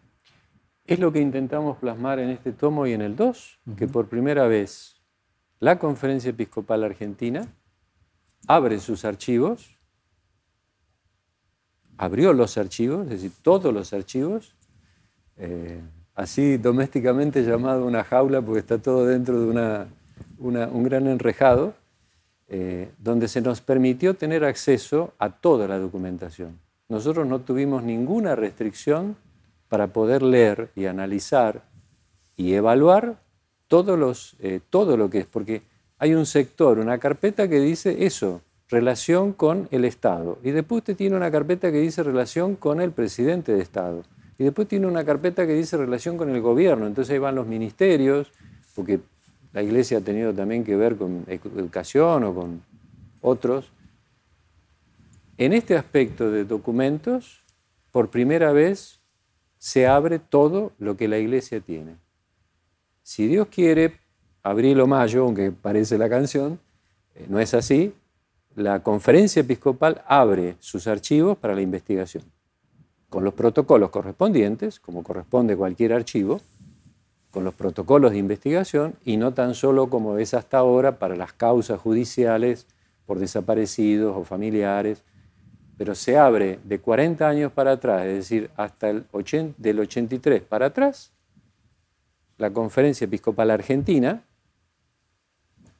Es 0.85 0.97
lo 0.97 1.13
que 1.13 1.21
intentamos 1.21 1.77
plasmar 1.77 2.17
en 2.17 2.31
este 2.31 2.51
tomo 2.53 2.87
y 2.87 2.93
en 2.93 3.01
el 3.01 3.15
2, 3.15 3.59
que 3.77 3.87
por 3.87 4.09
primera 4.09 4.47
vez 4.47 4.90
la 5.61 5.77
Conferencia 5.77 6.31
Episcopal 6.31 6.83
Argentina 6.83 7.47
abre 8.47 8.79
sus 8.79 9.05
archivos, 9.05 9.77
abrió 11.97 12.33
los 12.33 12.57
archivos, 12.57 13.03
es 13.03 13.09
decir, 13.11 13.31
todos 13.43 13.71
los 13.71 13.93
archivos, 13.93 14.55
eh, 15.37 15.79
así 16.15 16.57
domésticamente 16.57 17.43
llamado 17.43 17.85
una 17.85 18.03
jaula, 18.03 18.41
porque 18.41 18.59
está 18.59 18.79
todo 18.79 19.05
dentro 19.05 19.39
de 19.39 19.87
un 20.39 20.83
gran 20.83 21.05
enrejado, 21.05 21.75
eh, 22.47 22.91
donde 22.97 23.27
se 23.27 23.39
nos 23.39 23.61
permitió 23.61 24.15
tener 24.15 24.43
acceso 24.43 25.13
a 25.19 25.29
toda 25.29 25.67
la 25.67 25.77
documentación. 25.77 26.59
Nosotros 26.89 27.27
no 27.27 27.41
tuvimos 27.41 27.83
ninguna 27.83 28.35
restricción 28.35 29.15
para 29.69 29.93
poder 29.93 30.23
leer 30.23 30.71
y 30.75 30.87
analizar 30.87 31.61
y 32.35 32.53
evaluar 32.55 33.19
todos 33.71 33.97
los, 33.97 34.35
eh, 34.41 34.59
todo 34.69 34.97
lo 34.97 35.09
que 35.09 35.19
es, 35.19 35.25
porque 35.25 35.61
hay 35.97 36.13
un 36.13 36.25
sector, 36.25 36.77
una 36.77 36.97
carpeta 36.97 37.47
que 37.47 37.61
dice 37.61 38.05
eso, 38.05 38.41
relación 38.67 39.31
con 39.31 39.69
el 39.71 39.85
Estado, 39.85 40.39
y 40.43 40.51
después 40.51 40.79
usted 40.79 40.97
tiene 40.97 41.15
una 41.15 41.31
carpeta 41.31 41.71
que 41.71 41.79
dice 41.79 42.03
relación 42.03 42.57
con 42.57 42.81
el 42.81 42.91
presidente 42.91 43.53
de 43.53 43.61
Estado. 43.61 44.03
Y 44.37 44.43
después 44.43 44.67
tiene 44.67 44.87
una 44.87 45.05
carpeta 45.05 45.47
que 45.47 45.53
dice 45.53 45.77
relación 45.77 46.17
con 46.17 46.29
el 46.31 46.41
gobierno, 46.41 46.85
entonces 46.85 47.13
ahí 47.13 47.19
van 47.19 47.35
los 47.35 47.47
ministerios, 47.47 48.33
porque 48.75 48.99
la 49.53 49.63
iglesia 49.63 49.99
ha 49.99 50.01
tenido 50.01 50.33
también 50.33 50.65
que 50.65 50.75
ver 50.75 50.97
con 50.97 51.23
educación 51.29 52.25
o 52.25 52.35
con 52.35 52.61
otros. 53.21 53.71
En 55.37 55.53
este 55.53 55.77
aspecto 55.77 56.29
de 56.29 56.43
documentos, 56.43 57.39
por 57.93 58.09
primera 58.09 58.51
vez 58.51 58.99
se 59.59 59.87
abre 59.87 60.19
todo 60.19 60.73
lo 60.77 60.97
que 60.97 61.07
la 61.07 61.19
iglesia 61.19 61.61
tiene. 61.61 61.95
Si 63.03 63.27
Dios 63.27 63.47
quiere, 63.47 63.99
abril 64.43 64.79
o 64.79 64.87
mayo, 64.87 65.23
aunque 65.23 65.51
parece 65.51 65.97
la 65.97 66.09
canción, 66.09 66.59
eh, 67.15 67.25
no 67.27 67.39
es 67.39 67.53
así, 67.53 67.93
la 68.55 68.83
conferencia 68.83 69.41
episcopal 69.41 70.03
abre 70.07 70.55
sus 70.59 70.87
archivos 70.87 71.37
para 71.37 71.55
la 71.55 71.61
investigación. 71.61 72.23
Con 73.09 73.23
los 73.23 73.33
protocolos 73.33 73.89
correspondientes, 73.89 74.79
como 74.79 75.03
corresponde 75.03 75.55
cualquier 75.55 75.93
archivo, 75.93 76.41
con 77.31 77.43
los 77.43 77.53
protocolos 77.53 78.11
de 78.11 78.17
investigación 78.17 78.95
y 79.05 79.17
no 79.17 79.33
tan 79.33 79.55
solo 79.55 79.89
como 79.89 80.17
es 80.17 80.33
hasta 80.33 80.57
ahora 80.57 80.99
para 80.99 81.15
las 81.15 81.33
causas 81.33 81.79
judiciales 81.79 82.67
por 83.05 83.19
desaparecidos 83.19 84.15
o 84.15 84.23
familiares, 84.23 85.03
pero 85.77 85.95
se 85.95 86.17
abre 86.17 86.59
de 86.63 86.79
40 86.79 87.27
años 87.27 87.51
para 87.51 87.71
atrás, 87.71 88.05
es 88.05 88.15
decir, 88.15 88.51
hasta 88.55 88.89
el 88.89 89.05
del 89.57 89.79
83 89.79 90.41
para 90.43 90.67
atrás, 90.67 91.11
la 92.41 92.49
Conferencia 92.51 93.05
Episcopal 93.05 93.51
Argentina 93.51 94.23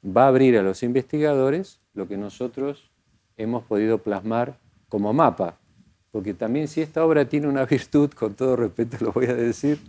va 0.05 0.25
a 0.25 0.27
abrir 0.27 0.59
a 0.59 0.61
los 0.61 0.83
investigadores 0.83 1.79
lo 1.95 2.07
que 2.07 2.17
nosotros 2.17 2.91
hemos 3.35 3.63
podido 3.63 3.97
plasmar 3.97 4.59
como 4.87 5.11
mapa. 5.11 5.57
Porque 6.11 6.35
también 6.35 6.67
si 6.67 6.81
esta 6.81 7.03
obra 7.03 7.25
tiene 7.25 7.47
una 7.47 7.65
virtud, 7.65 8.11
con 8.11 8.35
todo 8.35 8.55
respeto 8.55 8.97
lo 9.01 9.11
voy 9.11 9.25
a 9.25 9.33
decir, 9.33 9.79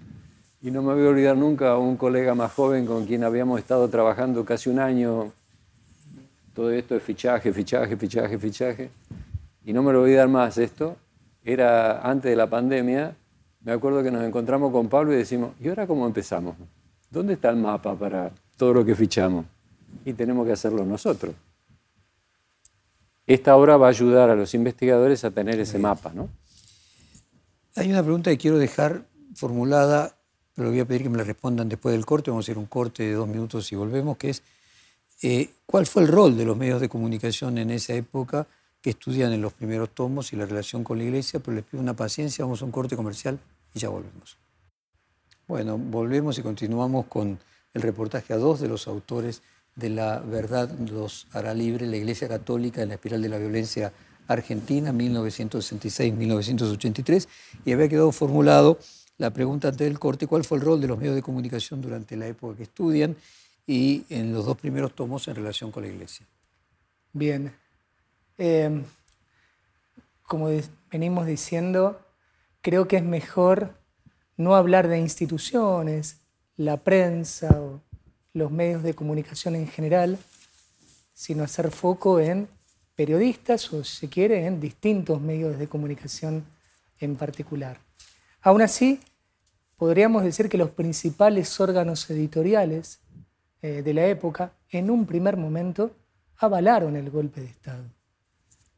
y 0.62 0.70
no 0.70 0.80
me 0.80 0.94
voy 0.94 1.04
a 1.04 1.10
olvidar 1.10 1.36
nunca 1.36 1.72
a 1.72 1.78
un 1.78 1.98
colega 1.98 2.34
más 2.34 2.50
joven 2.54 2.86
con 2.86 3.04
quien 3.04 3.22
habíamos 3.22 3.60
estado 3.60 3.86
trabajando 3.88 4.42
casi 4.46 4.70
un 4.70 4.78
año, 4.78 5.30
todo 6.54 6.70
esto 6.70 6.94
de 6.94 7.00
fichaje, 7.00 7.52
fichaje, 7.52 7.98
fichaje, 7.98 8.38
fichaje, 8.38 8.90
y 9.62 9.74
no 9.74 9.82
me 9.82 9.92
lo 9.92 9.98
voy 9.98 10.04
a 10.04 10.24
olvidar 10.24 10.28
más 10.28 10.56
esto, 10.56 10.96
era 11.44 12.00
antes 12.00 12.30
de 12.30 12.36
la 12.36 12.48
pandemia, 12.48 13.14
me 13.64 13.72
acuerdo 13.72 14.02
que 14.02 14.10
nos 14.10 14.24
encontramos 14.24 14.72
con 14.72 14.88
Pablo 14.88 15.12
y 15.12 15.16
decimos, 15.16 15.52
¿y 15.60 15.68
ahora 15.68 15.86
cómo 15.86 16.06
empezamos? 16.06 16.56
¿Dónde 17.10 17.34
está 17.34 17.50
el 17.50 17.56
mapa 17.56 17.94
para 17.94 18.32
todo 18.56 18.74
lo 18.74 18.84
que 18.84 18.94
fichamos? 18.94 19.46
Y 20.04 20.14
tenemos 20.14 20.46
que 20.46 20.52
hacerlo 20.52 20.84
nosotros. 20.84 21.34
Esta 23.26 23.56
obra 23.56 23.76
va 23.76 23.86
a 23.86 23.90
ayudar 23.90 24.30
a 24.30 24.34
los 24.34 24.54
investigadores 24.54 25.24
a 25.24 25.30
tener 25.30 25.60
ese 25.60 25.78
mapa, 25.78 26.12
¿no? 26.12 26.28
Hay 27.76 27.90
una 27.90 28.02
pregunta 28.02 28.30
que 28.30 28.36
quiero 28.36 28.58
dejar 28.58 29.06
formulada, 29.34 30.16
pero 30.54 30.70
voy 30.70 30.80
a 30.80 30.84
pedir 30.84 31.04
que 31.04 31.08
me 31.08 31.18
la 31.18 31.24
respondan 31.24 31.68
después 31.68 31.94
del 31.94 32.04
corte. 32.04 32.30
Vamos 32.30 32.44
a 32.44 32.46
hacer 32.46 32.58
un 32.58 32.66
corte 32.66 33.04
de 33.04 33.12
dos 33.12 33.28
minutos 33.28 33.70
y 33.70 33.76
volvemos, 33.76 34.16
que 34.16 34.30
es 34.30 34.42
eh, 35.22 35.50
¿cuál 35.66 35.86
fue 35.86 36.02
el 36.02 36.08
rol 36.08 36.36
de 36.36 36.44
los 36.44 36.56
medios 36.56 36.80
de 36.80 36.88
comunicación 36.88 37.56
en 37.58 37.70
esa 37.70 37.94
época 37.94 38.46
que 38.80 38.90
estudian 38.90 39.32
en 39.32 39.40
los 39.40 39.52
primeros 39.52 39.90
tomos 39.90 40.32
y 40.32 40.36
la 40.36 40.46
relación 40.46 40.82
con 40.82 40.98
la 40.98 41.04
iglesia? 41.04 41.38
Pero 41.40 41.54
les 41.54 41.64
pido 41.64 41.80
una 41.80 41.94
paciencia, 41.94 42.44
vamos 42.44 42.60
a 42.60 42.64
un 42.64 42.72
corte 42.72 42.96
comercial 42.96 43.38
y 43.74 43.80
ya 43.80 43.88
volvemos. 43.88 44.38
Bueno, 45.46 45.78
volvemos 45.78 46.38
y 46.38 46.42
continuamos 46.42 47.06
con 47.06 47.38
el 47.74 47.82
reportaje 47.82 48.32
a 48.32 48.38
dos 48.38 48.60
de 48.60 48.68
los 48.68 48.86
autores 48.86 49.42
de 49.76 49.88
la 49.88 50.18
verdad 50.20 50.70
los 50.78 51.26
hará 51.32 51.54
libre 51.54 51.86
la 51.86 51.96
Iglesia 51.96 52.28
Católica 52.28 52.82
en 52.82 52.88
la 52.88 52.94
espiral 52.94 53.22
de 53.22 53.28
la 53.28 53.38
violencia 53.38 53.92
argentina, 54.28 54.92
1966-1983, 54.92 57.26
y 57.64 57.72
había 57.72 57.88
quedado 57.88 58.12
formulado 58.12 58.78
la 59.18 59.30
pregunta 59.30 59.68
antes 59.68 59.86
del 59.86 59.98
corte, 59.98 60.26
¿cuál 60.26 60.44
fue 60.44 60.58
el 60.58 60.64
rol 60.64 60.80
de 60.80 60.88
los 60.88 60.98
medios 60.98 61.14
de 61.14 61.22
comunicación 61.22 61.80
durante 61.80 62.16
la 62.16 62.26
época 62.26 62.56
que 62.56 62.64
estudian 62.64 63.16
y 63.66 64.04
en 64.08 64.32
los 64.32 64.46
dos 64.46 64.56
primeros 64.56 64.94
tomos 64.94 65.28
en 65.28 65.36
relación 65.36 65.70
con 65.70 65.84
la 65.84 65.90
Iglesia? 65.90 66.26
Bien. 67.12 67.54
Eh, 68.38 68.82
como 70.26 70.48
venimos 70.90 71.26
diciendo, 71.26 72.00
creo 72.62 72.88
que 72.88 72.96
es 72.96 73.02
mejor 73.02 73.74
no 74.36 74.54
hablar 74.54 74.88
de 74.88 74.98
instituciones, 74.98 76.16
la 76.56 76.78
prensa 76.78 77.48
o 77.60 77.80
los 78.32 78.50
medios 78.50 78.82
de 78.82 78.94
comunicación 78.94 79.56
en 79.56 79.68
general, 79.68 80.18
sino 81.12 81.44
hacer 81.44 81.70
foco 81.70 82.18
en 82.18 82.48
periodistas 82.94 83.72
o, 83.72 83.84
si 83.84 84.08
quiere, 84.08 84.46
en 84.46 84.60
distintos 84.60 85.20
medios 85.20 85.58
de 85.58 85.68
comunicación 85.68 86.44
en 87.00 87.16
particular. 87.16 87.78
Aún 88.40 88.62
así, 88.62 89.00
podríamos 89.76 90.22
decir 90.22 90.48
que 90.48 90.58
los 90.58 90.70
principales 90.70 91.60
órganos 91.60 92.08
editoriales 92.10 93.00
eh, 93.60 93.82
de 93.82 93.94
la 93.94 94.06
época, 94.06 94.52
en 94.70 94.90
un 94.90 95.06
primer 95.06 95.36
momento, 95.36 95.92
avalaron 96.38 96.96
el 96.96 97.10
golpe 97.10 97.40
de 97.40 97.48
Estado 97.48 97.84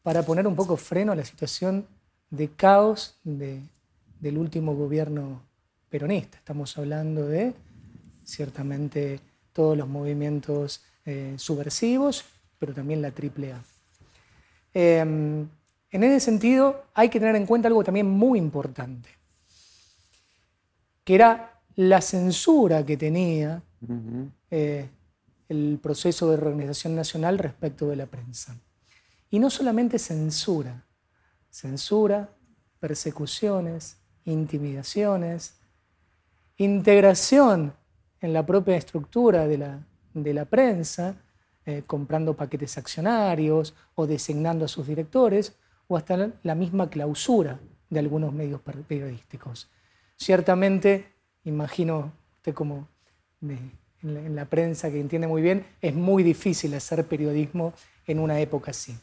para 0.03 0.23
poner 0.23 0.47
un 0.47 0.55
poco 0.55 0.77
freno 0.77 1.13
a 1.13 1.17
la 1.17 1.25
situación 1.25 1.87
de 2.31 2.49
caos 2.49 3.17
del 4.25 4.39
último 4.39 4.75
gobierno 4.75 5.43
peronista. 5.91 6.39
Estamos 6.39 6.79
hablando 6.79 7.29
de, 7.29 7.53
ciertamente, 8.25 9.21
todos 9.53 9.77
los 9.77 9.87
movimientos 9.87 10.83
eh, 11.05 11.35
subversivos, 11.37 12.25
pero 12.59 12.73
también 12.73 13.03
la 13.03 13.09
AAA. 13.09 13.63
Em, 14.73 15.47
en 15.91 16.05
ese 16.05 16.21
sentido, 16.21 16.87
hay 16.95 17.11
que 17.11 17.21
tener 17.21 17.37
en 17.37 17.45
cuenta 17.45 17.69
algo 17.69 17.85
también 17.85 18.09
muy 18.09 18.39
importante, 18.39 19.11
que 21.05 21.15
era 21.15 21.61
la 21.77 22.01
censura 22.01 22.83
que 22.83 22.97
tenía 22.97 23.63
eh, 24.51 24.89
el 25.51 25.79
proceso 25.83 26.31
de 26.31 26.39
reorganización 26.39 26.97
nacional 26.97 27.37
respecto 27.37 27.89
de 27.89 27.97
la 27.97 28.07
prensa. 28.07 28.57
Y 29.31 29.39
no 29.39 29.51
solamente 29.51 29.99
censura, 29.99 30.87
censura, 31.51 32.31
persecuciones, 32.81 33.99
intimidaciones, 34.25 35.55
integración 36.57 37.75
en 38.21 38.33
la 38.33 38.45
propia 38.47 38.77
estructura 38.77 39.47
de 39.47 39.59
la, 39.59 39.87
de 40.15 40.35
la 40.35 40.45
prensa, 40.45 41.17
eh, 41.67 41.83
comprando 41.87 42.35
paquetes 42.35 42.79
accionarios 42.79 43.75
o 43.95 44.07
designando 44.07 44.65
a 44.65 44.69
sus 44.69 44.87
directores, 44.87 45.57
o 45.87 45.97
hasta 45.97 46.31
la 46.43 46.55
misma 46.55 46.89
clausura 46.89 47.59
de 47.91 48.01
algunos 48.01 48.33
medios 48.33 48.61
periodísticos. 48.89 49.71
Ciertamente, 50.17 51.13
imagino 51.45 52.13
usted 52.37 52.55
como 52.55 52.89
en 53.41 54.37
la 54.37 54.45
prensa 54.47 54.91
que 54.91 55.01
entiende 55.01 55.27
muy 55.27 55.43
bien, 55.43 55.67
es 55.81 55.95
muy 55.95 56.23
difícil 56.23 56.75
hacer 56.75 57.07
periodismo 57.07 57.73
en 58.07 58.19
una 58.19 58.41
época 58.41 58.71
así. 58.71 58.97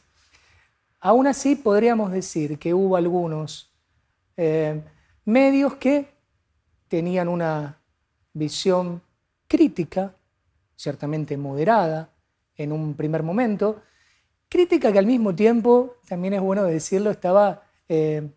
Aún 1.00 1.26
así, 1.26 1.56
podríamos 1.56 2.12
decir 2.12 2.58
que 2.58 2.74
hubo 2.74 2.96
algunos 2.96 3.72
eh, 4.36 4.80
medios 5.24 5.76
que 5.76 6.08
tenían 6.88 7.28
una 7.28 7.78
visión 8.32 9.02
crítica, 9.46 10.14
ciertamente 10.76 11.36
moderada 11.36 12.10
en 12.56 12.72
un 12.72 12.94
primer 12.94 13.22
momento, 13.22 13.82
crítica 14.48 14.92
que 14.92 14.98
al 14.98 15.06
mismo 15.06 15.34
tiempo, 15.34 15.96
también 16.08 16.34
es 16.34 16.40
bueno 16.40 16.64
decirlo, 16.64 17.10
estaba 17.10 17.62
eh, 17.88 18.28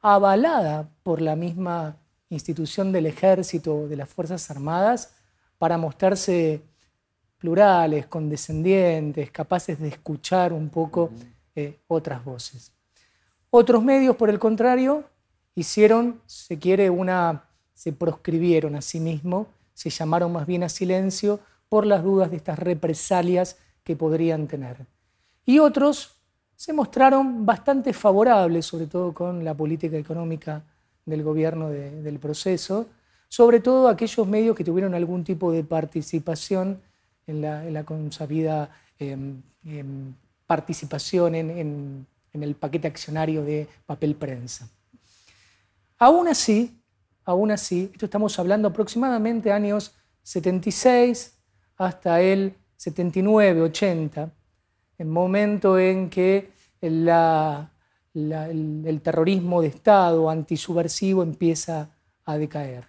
avalada 0.00 0.88
por 1.02 1.20
la 1.20 1.34
misma 1.34 1.96
institución 2.28 2.92
del 2.92 3.06
ejército, 3.06 3.88
de 3.88 3.96
las 3.96 4.08
Fuerzas 4.08 4.50
Armadas, 4.50 5.14
para 5.58 5.78
mostrarse 5.78 6.62
plurales, 7.38 8.06
condescendientes, 8.06 9.30
capaces 9.30 9.78
de 9.78 9.88
escuchar 9.88 10.52
un 10.52 10.68
poco 10.68 11.10
eh, 11.54 11.78
otras 11.88 12.24
voces. 12.24 12.72
Otros 13.50 13.82
medios, 13.82 14.16
por 14.16 14.30
el 14.30 14.38
contrario, 14.38 15.04
hicieron, 15.58 16.20
se 16.26 16.58
quiere, 16.58 16.90
una, 16.90 17.44
se 17.74 17.92
proscribieron 17.92 18.76
a 18.76 18.82
sí 18.82 19.00
mismos 19.00 19.46
se 19.78 19.90
llamaron 19.90 20.32
más 20.32 20.44
bien 20.44 20.64
a 20.64 20.68
silencio 20.68 21.38
por 21.68 21.86
las 21.86 22.02
dudas 22.02 22.32
de 22.32 22.36
estas 22.36 22.58
represalias 22.58 23.58
que 23.84 23.94
podrían 23.94 24.48
tener. 24.48 24.86
Y 25.46 25.60
otros 25.60 26.16
se 26.56 26.72
mostraron 26.72 27.46
bastante 27.46 27.92
favorables, 27.92 28.66
sobre 28.66 28.86
todo 28.86 29.14
con 29.14 29.44
la 29.44 29.54
política 29.54 29.96
económica 29.96 30.64
del 31.06 31.22
gobierno 31.22 31.70
del 31.70 32.18
proceso, 32.18 32.86
sobre 33.28 33.60
todo 33.60 33.88
aquellos 33.88 34.26
medios 34.26 34.56
que 34.56 34.64
tuvieron 34.64 34.96
algún 34.96 35.22
tipo 35.22 35.52
de 35.52 35.62
participación 35.62 36.80
en 37.28 37.40
la, 37.40 37.84
consabida 37.84 38.70
em, 38.98 39.40
em, 39.64 40.12
participación 40.48 41.36
en, 41.36 42.04
en 42.32 42.42
el 42.42 42.56
paquete 42.56 42.88
accionario 42.88 43.44
de 43.44 43.68
papel 43.86 44.16
prensa. 44.16 44.68
Aún 45.98 46.28
así, 46.28 46.80
aún 47.24 47.50
así, 47.50 47.90
esto 47.92 48.06
estamos 48.06 48.38
hablando 48.38 48.68
aproximadamente 48.68 49.50
años 49.50 49.94
76 50.22 51.36
hasta 51.76 52.20
el 52.20 52.54
79, 52.76 53.62
80, 53.62 54.30
el 54.98 55.06
momento 55.06 55.76
en 55.78 56.08
que 56.08 56.52
el, 56.80 57.10
terrorismo 59.02 59.60
de 59.60 59.68
Estado 59.68 60.30
antisubversivo 60.30 61.24
empieza 61.24 61.90
a 62.24 62.38
decaer. 62.38 62.84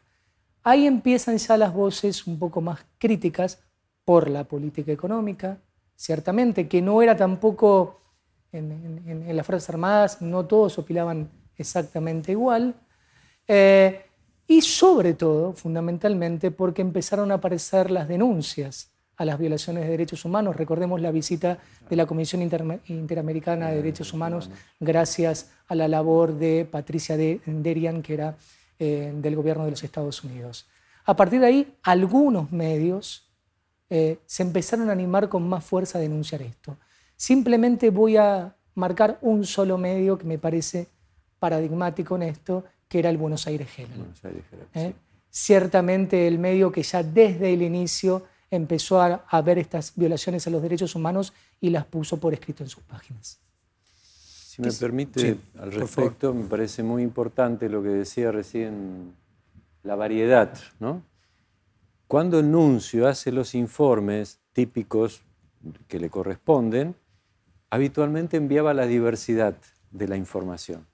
Ahí 0.62 0.86
empiezan 0.86 1.38
ya 1.38 1.57
las 1.57 1.74
voces 1.74 2.28
un 2.28 2.38
poco 2.38 2.62
más 2.62 2.86
críticas 2.99 3.60
por 4.05 4.30
la 4.30 4.43
política 4.43 4.91
económica, 4.91 5.57
ciertamente, 5.95 6.68
que 6.68 6.82
no 6.82 7.01
era 7.01 7.16
tampoco 7.16 7.97
en, 8.51 9.36
las 9.36 9.45
Fuerzas 9.45 9.70
Armadas, 9.72 10.22
no 10.22 10.45
todos 10.45 10.78
opilaban 10.78 11.30
exactamente 11.57 12.32
igual. 12.34 12.76
Eh, 13.52 14.06
y 14.47 14.62
sobre 14.62 15.16
todo, 15.16 15.54
fundamentalmente, 15.54 16.52
porque 16.52 16.84
empezaron 16.84 17.32
a 17.32 17.36
aparecer 17.36 17.89
las 17.89 18.08
denuncias 18.08 18.91
a 19.18 19.26
las 19.26 19.38
violaciones 19.38 19.84
de 19.84 19.89
derechos 19.89 20.24
humanos. 20.24 20.56
Recordemos 20.56 21.02
la 21.02 21.12
visita 21.12 21.58
de 21.89 21.95
la 21.95 22.06
Comisión 22.06 22.41
Interamericana 22.41 23.70
de 23.70 23.76
Derechos 23.78 24.14
Humanos 24.14 24.50
gracias 24.80 25.52
a 25.68 25.76
la 25.76 25.88
labor 25.88 26.36
de 26.36 26.66
Patricia 26.70 27.18
Derian, 27.18 28.02
que 28.02 28.14
era 28.14 28.38
eh, 28.78 29.12
del 29.14 29.36
gobierno 29.36 29.66
de 29.66 29.72
los 29.72 29.84
Estados 29.84 30.24
Unidos. 30.24 30.68
A 31.06 31.16
partir 31.16 31.41
de 31.41 31.47
ahí, 31.47 31.76
algunos 31.84 32.52
medios 32.52 33.30
eh, 33.89 34.20
se 34.26 34.43
empezaron 34.43 34.89
a 34.89 34.93
animar 34.93 35.28
con 35.28 35.50
más 35.50 35.66
fuerza 35.66 35.97
a 35.97 36.02
denunciar 36.02 36.43
esto. 36.43 36.78
Simplemente 37.16 37.89
voy 37.89 38.16
a 38.16 38.56
marcar 38.76 39.18
un 39.22 39.43
solo 39.43 39.78
medio 39.78 40.18
que 40.18 40.26
me 40.26 40.38
parece 40.38 40.88
paradigmático 41.39 42.16
en 42.16 42.24
esto, 42.24 42.64
que 42.90 43.00
era 43.00 43.10
el 43.10 43.18
Buenos 43.18 43.48
Aires 43.48 43.70
Herald. 43.78 44.06
¿Eh? 44.74 44.94
Ciertamente 45.30 46.28
el 46.28 46.40
medio 46.40 46.72
que 46.72 46.84
ya 46.84 47.04
desde 47.04 47.54
el 47.54 47.62
inicio 47.62 48.24
empezó 48.52 49.00
a, 49.00 49.42
ver 49.42 49.60
estas 49.60 49.94
violaciones 49.96 50.48
a 50.48 50.50
los 50.50 50.62
derechos 50.62 50.96
humanos 50.96 51.32
y 51.62 51.70
las 51.70 51.86
puso 51.86 52.20
por 52.20 52.34
escrito 52.34 52.64
en 52.64 52.70
sus 52.70 52.84
páginas. 52.84 53.40
Si 53.84 54.62
me 54.62 54.72
permite, 54.74 55.38
al 55.60 55.72
respecto, 55.72 56.34
me 56.34 56.46
parece 56.46 56.82
muy 56.82 57.04
importante 57.04 57.70
lo 57.70 57.84
que 57.84 57.90
decía 57.90 58.32
recién, 58.32 59.14
la 59.84 59.96
variedad. 59.96 60.52
¿no? 60.80 61.04
Cuando 62.08 62.40
el 62.40 62.52
nuncio 62.52 63.08
hace 63.08 63.32
los 63.32 63.54
informes 63.54 64.40
típicos 64.52 65.22
que 65.88 66.00
le 66.00 66.10
corresponden, 66.10 66.96
habitualmente 67.70 68.38
enviaba 68.38 68.74
la 68.74 68.88
diversidad 68.88 69.56
de 69.92 70.08
la 70.08 70.18
información. 70.18 70.89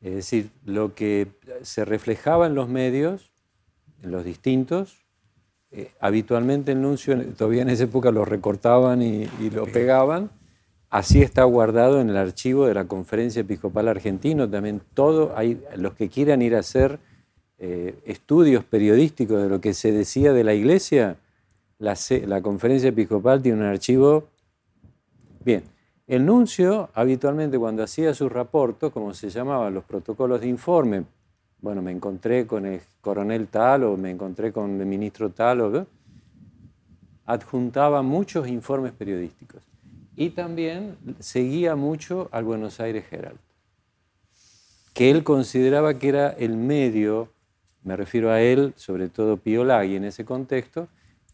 Es 0.00 0.14
decir, 0.14 0.50
lo 0.64 0.94
que 0.94 1.28
se 1.62 1.84
reflejaba 1.84 2.46
en 2.46 2.54
los 2.54 2.68
medios, 2.68 3.32
en 4.02 4.12
los 4.12 4.24
distintos, 4.24 5.04
eh, 5.70 5.90
habitualmente 6.00 6.72
el 6.72 6.80
nuncio, 6.80 7.20
todavía 7.34 7.62
en 7.62 7.68
esa 7.68 7.84
época 7.84 8.10
lo 8.10 8.24
recortaban 8.24 9.02
y, 9.02 9.26
lo 9.50 9.66
pegaban, 9.66 10.30
así 10.88 11.20
está 11.20 11.44
guardado 11.44 12.00
en 12.00 12.08
el 12.10 12.16
archivo 12.16 12.66
de 12.66 12.74
la 12.74 12.86
Conferencia 12.86 13.40
Episcopal 13.40 13.88
Argentino, 13.88 14.48
también 14.48 14.80
todo, 14.94 15.36
hay, 15.36 15.60
los 15.76 15.94
que 15.94 16.08
quieran 16.08 16.40
ir 16.42 16.54
a 16.54 16.60
hacer 16.60 17.00
eh, 17.58 17.98
estudios 18.06 18.64
periodísticos 18.64 19.42
de 19.42 19.48
lo 19.48 19.60
que 19.60 19.74
se 19.74 19.92
decía 19.92 20.32
de 20.32 20.44
la 20.44 20.54
iglesia, 20.54 21.16
la, 21.78 21.96
la 22.26 22.40
Conferencia 22.40 22.88
Episcopal 22.88 23.42
tiene 23.42 23.58
un 23.58 23.66
archivo, 23.66 24.28
bien, 25.44 25.64
el 26.08 26.24
nuncio, 26.24 26.88
habitualmente 26.94 27.58
cuando 27.58 27.82
hacía 27.82 28.14
sus 28.14 28.32
reportes, 28.32 28.90
como 28.90 29.12
se 29.12 29.28
llamaban 29.28 29.74
los 29.74 29.84
protocolos 29.84 30.40
de 30.40 30.48
informe, 30.48 31.04
bueno, 31.60 31.82
me 31.82 31.92
encontré 31.92 32.46
con 32.46 32.64
el 32.64 32.80
coronel 33.02 33.48
tal 33.48 33.84
o 33.84 33.96
me 33.98 34.10
encontré 34.10 34.50
con 34.50 34.80
el 34.80 34.86
ministro 34.86 35.30
tal, 35.30 35.60
o, 35.60 35.86
adjuntaba 37.26 38.00
muchos 38.00 38.48
informes 38.48 38.92
periodísticos. 38.92 39.62
Y 40.16 40.30
también 40.30 40.96
seguía 41.18 41.76
mucho 41.76 42.28
al 42.32 42.44
Buenos 42.44 42.80
Aires 42.80 43.04
Herald, 43.10 43.38
que 44.94 45.10
él 45.10 45.22
consideraba 45.24 45.98
que 45.98 46.08
era 46.08 46.30
el 46.30 46.56
medio, 46.56 47.28
me 47.84 47.96
refiero 47.96 48.30
a 48.30 48.40
él, 48.40 48.72
sobre 48.76 49.08
todo 49.08 49.36
Pío 49.36 49.62
Lagui 49.62 49.96
en 49.96 50.04
ese 50.04 50.24
contexto, 50.24 50.88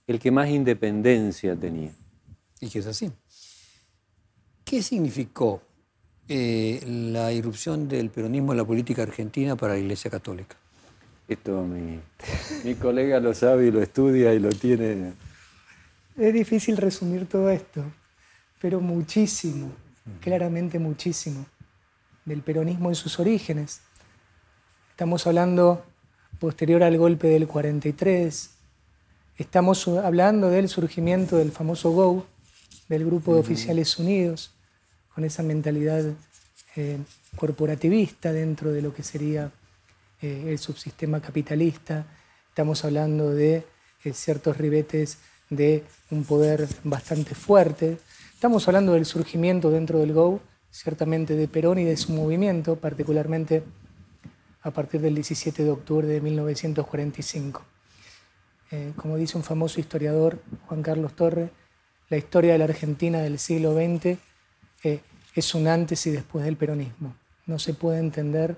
el 0.09 0.19
que 0.19 0.33
más 0.33 0.49
independencia 0.49 1.55
tenía. 1.55 1.93
Y 2.61 2.69
que 2.69 2.81
es 2.81 2.87
así. 2.87 3.13
¿Qué 4.65 4.83
significó 4.83 5.63
eh, 6.27 6.81
la 6.87 7.33
irrupción 7.33 7.87
del 7.87 8.09
peronismo 8.09 8.53
en 8.53 8.59
la 8.59 8.65
política 8.65 9.03
argentina 9.03 9.57
para 9.57 9.75
la 9.75 9.81
Iglesia 9.81 10.11
Católica? 10.11 10.57
Esto 11.29 11.63
mi, 11.63 12.01
mi 12.65 12.75
colega 12.75 13.21
lo 13.21 13.35
sabe 13.35 13.67
y 13.67 13.71
lo 13.71 13.83
estudia 13.83 14.33
y 14.35 14.39
lo 14.39 14.51
tiene. 14.51 15.13
Es 16.17 16.33
difícil 16.33 16.77
resumir 16.77 17.27
todo 17.27 17.51
esto, 17.51 17.83
pero 18.61 18.81
muchísimo, 18.81 19.73
claramente 20.21 20.79
muchísimo, 20.79 21.45
del 22.25 22.41
peronismo 22.41 22.89
en 22.89 22.95
sus 22.95 23.19
orígenes. 23.19 23.81
Estamos 24.91 25.27
hablando 25.27 25.85
posterior 26.39 26.83
al 26.83 26.97
golpe 26.97 27.29
del 27.29 27.49
43. 27.49 28.51
Estamos 29.37 29.89
hablando 29.89 30.51
del 30.51 30.69
surgimiento 30.69 31.37
del 31.37 31.53
famoso 31.53 31.91
GO, 31.91 32.27
del 32.89 33.05
Grupo 33.05 33.35
de 33.35 33.41
Oficiales 33.41 33.99
Unidos, 33.99 34.53
con 35.15 35.25
esa 35.25 35.43
mentalidad 35.43 36.05
eh, 36.77 36.99
corporativista 37.37 38.33
dentro 38.33 38.73
de 38.73 38.83
lo 38.83 38.93
que 38.93 39.05
sería 39.05 39.53
eh, 40.21 40.47
el 40.49 40.59
subsistema 40.59 41.21
capitalista. 41.21 42.07
Estamos 42.49 42.85
hablando 42.85 43.31
de 43.31 43.65
eh, 44.05 44.13
ciertos 44.13 44.57
ribetes 44.57 45.19
de 45.51 45.85
un 46.11 46.25
poder 46.25 46.67
bastante 46.83 47.35
fuerte. 47.35 47.99
Estamos 48.33 48.67
hablando 48.67 48.93
del 48.95 49.07
surgimiento 49.07 49.71
dentro 49.71 50.01
del 50.01 50.13
GO, 50.13 50.41
ciertamente 50.71 51.37
de 51.37 51.47
Perón 51.47 51.79
y 51.79 51.85
de 51.85 51.97
su 51.97 52.13
movimiento, 52.13 52.77
particularmente 52.77 53.63
a 54.63 54.73
partir 54.73 55.01
del 55.01 55.15
17 55.15 55.63
de 55.63 55.71
octubre 55.71 56.09
de 56.09 56.21
1945. 56.21 57.63
como 58.97 59.17
dice 59.17 59.37
un 59.37 59.45
famoso 59.45 59.79
historiador, 59.79 60.43
Juan 60.67 60.83
Carlos 60.83 61.15
Torre, 61.15 61.51
la 62.11 62.17
historia 62.17 62.53
de 62.53 62.59
la 62.59 62.65
Argentina 62.65 63.21
del 63.21 63.39
siglo 63.39 63.75
XX 63.75 64.19
es 65.35 65.55
un 65.55 65.67
antes 65.67 66.07
y 66.07 66.11
después 66.11 66.45
del 66.45 66.57
peronismo. 66.57 67.17
No 67.47 67.59
se 67.59 67.75
puede 67.75 67.99
entender, 67.99 68.57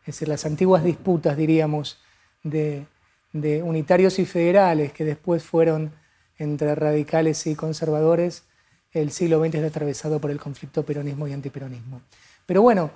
es 0.00 0.06
decir, 0.06 0.28
las 0.28 0.44
antiguas 0.44 0.82
disputas, 0.82 1.36
diríamos, 1.36 1.98
de, 2.42 2.86
unitarios 3.32 4.18
y 4.18 4.24
federales 4.24 4.92
que 4.92 5.04
después 5.04 5.42
fueron 5.42 5.92
entre 6.38 6.74
radicales 6.74 7.46
y 7.46 7.54
conservadores, 7.54 8.44
el 8.92 9.10
siglo 9.10 9.40
XX 9.40 9.56
está 9.56 9.66
atravesado 9.68 10.20
por 10.20 10.30
el 10.30 10.40
conflicto 10.40 10.84
peronismo 10.84 11.28
y 11.28 11.32
antiperonismo. 11.32 12.00
Pero 12.46 12.62
bueno, 12.62 12.90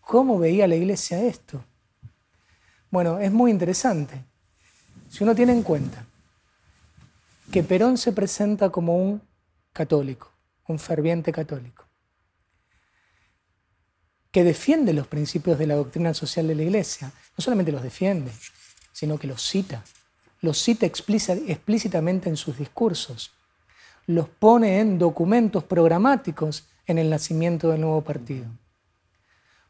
¿cómo 0.00 0.38
veía 0.38 0.68
la 0.68 0.76
iglesia 0.76 1.22
esto? 1.22 1.64
Bueno, 2.90 3.18
es 3.18 3.32
muy 3.32 3.50
interesante. 3.50 4.22
Si 5.10 5.24
uno 5.24 5.34
tiene 5.34 5.52
en 5.52 5.62
cuenta 5.62 6.04
que 7.50 7.62
Perón 7.62 7.96
se 7.96 8.12
presenta 8.12 8.70
como 8.70 8.96
un 8.96 9.22
católico, 9.72 10.30
un 10.66 10.78
ferviente 10.78 11.32
católico, 11.32 11.86
que 14.30 14.44
defiende 14.44 14.92
los 14.92 15.06
principios 15.06 15.58
de 15.58 15.66
la 15.66 15.74
doctrina 15.74 16.12
social 16.12 16.46
de 16.46 16.54
la 16.54 16.62
Iglesia. 16.62 17.10
No 17.36 17.42
solamente 17.42 17.72
los 17.72 17.82
defiende, 17.82 18.30
sino 18.92 19.18
que 19.18 19.26
los 19.26 19.42
cita. 19.42 19.82
Los 20.42 20.58
cita 20.58 20.84
explícitamente 20.84 22.28
en 22.28 22.36
sus 22.36 22.58
discursos. 22.58 23.32
Los 24.06 24.28
pone 24.28 24.80
en 24.80 24.98
documentos 24.98 25.64
programáticos 25.64 26.64
en 26.86 26.98
el 26.98 27.08
nacimiento 27.08 27.70
del 27.70 27.80
nuevo 27.80 28.02
partido. 28.02 28.46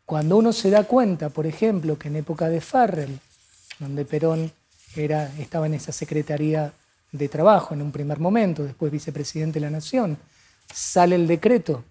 Cuando 0.04 0.36
uno 0.36 0.52
se 0.52 0.70
da 0.70 0.84
cuenta, 0.84 1.28
por 1.28 1.46
ejemplo, 1.46 1.98
que 1.98 2.08
en 2.08 2.16
época 2.16 2.48
de 2.48 2.60
Farrell, 2.60 3.20
donde 3.78 4.04
Perón 4.04 4.52
estaba 4.96 5.66
en 5.66 5.74
esa 5.74 5.92
Secretaría 5.92 6.72
de 7.12 7.28
Trabajo 7.28 7.74
en 7.74 7.82
un 7.82 7.92
primer 7.92 8.20
momento, 8.20 8.64
después 8.64 8.92
vicepresidente 8.92 9.60
de 9.60 9.66
la 9.66 9.70
Nación, 9.70 10.18
sale 10.72 11.14
el 11.14 11.26
decreto 11.26 11.84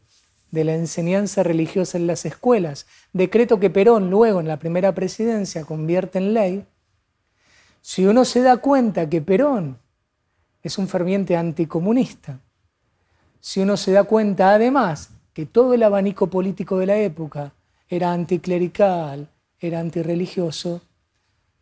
de 0.51 0.63
la 0.63 0.76
enseñanza 0.76 1.43
religiosa 1.43 1.97
en 1.97 2.07
las 2.07 2.26
escuelas, 2.26 2.86
decreto 3.13 3.59
que 3.59 3.70
Perón 3.70 4.09
luego 4.09 4.39
en 4.39 4.47
la 4.47 4.59
primera 4.59 4.93
presidencia 4.93 5.65
convierte 5.65 6.20
en 6.20 6.34
ley, 6.34 6.65
si 7.82 8.05
uno 8.05 8.26
se 8.26 8.41
da 8.41 8.57
cuenta 8.57 9.09
que 9.09 9.22
Perón 9.22 9.78
es 10.61 10.78
un 10.78 10.88
ferviente 10.88 11.36
anticomunista, 11.36 12.39
si 13.39 13.61
uno 13.61 13.78
se 13.78 13.91
da 13.91 14.03
cuenta 14.03 14.53
además 14.53 15.09
que 15.34 15.45
todo 15.45 15.74
el 15.74 15.84
abanico 15.84 16.28
político 16.28 16.78
de 16.78 16.86
la 16.86 16.97
época 16.97 17.53
era 17.88 18.11
anticlerical, 18.11 19.30
era 19.59 19.80
antirreligioso, 19.80 20.82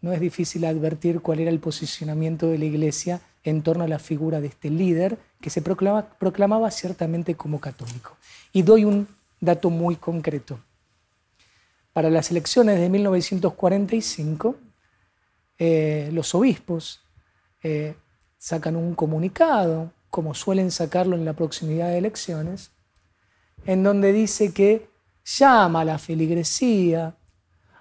no 0.01 0.14
es 0.14 0.20
difícil 0.20 0.66
advertir 0.66 1.22
cuál 1.22 1.39
era 1.39 1.49
el 1.49 1.60
posicionamiento 1.60 2.47
de 2.47 2.58
la 2.58 2.66
Iglesia 2.66 3.22
en 3.45 3.61
torno 3.61 3.83
a 3.83 3.87
la 3.87 3.99
figura 3.99 4.41
de 4.41 4.47
este 4.47 4.69
líder 4.69 5.17
que 5.39 5.51
se 5.51 5.61
proclamaba 5.61 6.71
ciertamente 6.71 7.35
como 7.35 7.61
católico. 7.61 8.17
Y 8.51 8.63
doy 8.63 8.85
un 8.85 9.07
dato 9.39 9.69
muy 9.69 9.95
concreto. 9.95 10.59
Para 11.93 12.09
las 12.09 12.31
elecciones 12.31 12.79
de 12.79 12.89
1945, 12.89 14.55
eh, 15.59 16.09
los 16.11 16.33
obispos 16.33 17.01
eh, 17.61 17.95
sacan 18.37 18.75
un 18.75 18.95
comunicado, 18.95 19.91
como 20.09 20.33
suelen 20.33 20.71
sacarlo 20.71 21.15
en 21.15 21.23
la 21.23 21.33
proximidad 21.33 21.89
de 21.89 21.99
elecciones, 21.99 22.71
en 23.65 23.83
donde 23.83 24.11
dice 24.11 24.53
que 24.53 24.89
llama 25.23 25.81
a 25.81 25.85
la 25.85 25.99
feligresía 25.99 27.15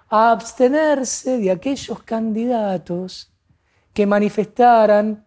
a 0.09 0.31
abstenerse 0.31 1.39
de 1.39 1.49
aquellos 1.49 2.03
candidatos 2.03 3.31
que 3.93 4.05
manifestaran 4.05 5.24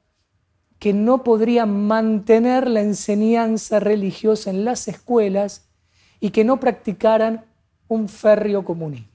que 0.79 0.93
no 0.93 1.25
podrían 1.25 1.87
mantener 1.87 2.69
la 2.69 2.81
enseñanza 2.81 3.81
religiosa 3.81 4.51
en 4.51 4.65
las 4.65 4.87
escuelas 4.89 5.69
y 6.21 6.31
que 6.31 6.45
no 6.45 6.61
practicaran 6.61 7.45
un 7.89 8.09
férreo 8.09 8.65
comunismo. 8.65 9.09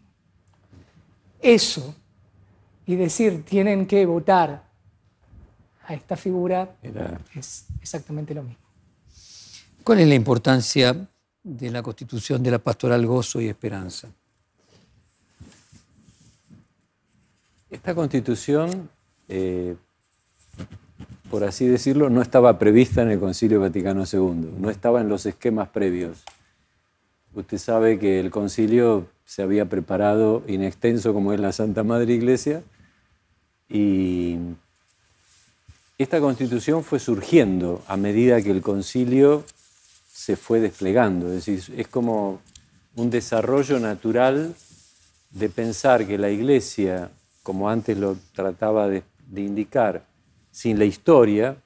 Eso, 1.42 1.96
y 2.86 2.96
decir 2.96 3.44
tienen 3.46 3.86
que 3.86 4.06
votar 4.06 4.64
a 5.86 5.94
esta 5.94 6.16
figura, 6.16 6.76
es 7.36 7.66
exactamente 7.82 8.34
lo 8.34 8.44
mismo. 8.44 8.64
¿Cuál 9.84 10.00
es 10.00 10.08
la 10.08 10.16
importancia 10.16 10.96
de 11.44 11.72
la 11.72 11.84
constitución 11.84 12.42
de 12.42 12.52
la 12.52 12.60
pastoral 12.60 13.06
Gozo 13.06 13.42
y 13.42 13.50
Esperanza? 13.50 14.10
Esta 17.70 17.94
constitución 17.94 18.90
eh, 19.28 19.76
por 21.34 21.46
así 21.46 21.66
decirlo, 21.66 22.12
no 22.12 22.22
estaba 22.22 22.60
prevista 22.60 23.02
en 23.02 23.10
el 23.10 23.20
Concilio 23.20 23.60
Vaticano 23.60 24.04
II, 24.04 24.54
no 24.60 24.70
estaba 24.70 25.02
en 25.02 25.10
los 25.10 25.26
esquemas 25.26 25.68
previos. 25.68 26.20
Usted 27.34 27.58
sabe 27.58 27.98
que 27.98 28.20
el 28.20 28.30
concilio 28.30 29.08
se 29.26 29.42
había 29.42 29.66
preparado 29.66 30.44
in 30.46 30.64
extenso 30.64 31.12
como 31.12 31.34
es 31.34 31.40
la 31.40 31.52
Santa 31.52 31.84
Madre 31.84 32.14
Iglesia 32.14 32.62
y 33.68 34.38
esta 35.98 36.20
constitución 36.20 36.84
fue 36.84 37.00
surgiendo 37.00 37.82
a 37.88 37.98
medida 37.98 38.40
que 38.44 38.52
el 38.52 38.62
concilio 38.62 39.44
se 40.14 40.36
fue 40.36 40.60
desplegando, 40.60 41.30
es 41.30 41.48
decir, 41.48 41.80
es 41.80 41.88
como 41.88 42.42
un 42.96 43.10
desarrollo 43.10 43.80
natural 43.80 44.54
de 45.32 45.50
pensar 45.50 46.06
que 46.06 46.20
la 46.20 46.30
Iglesia, 46.30 47.10
como 47.42 47.72
antes 47.72 47.98
lo 47.98 48.18
trataba 48.36 48.88
de, 48.88 49.02
de 49.32 49.42
indicar, 49.42 50.13
sin 50.54 50.78
la 50.78 50.86
historia, 50.86 51.58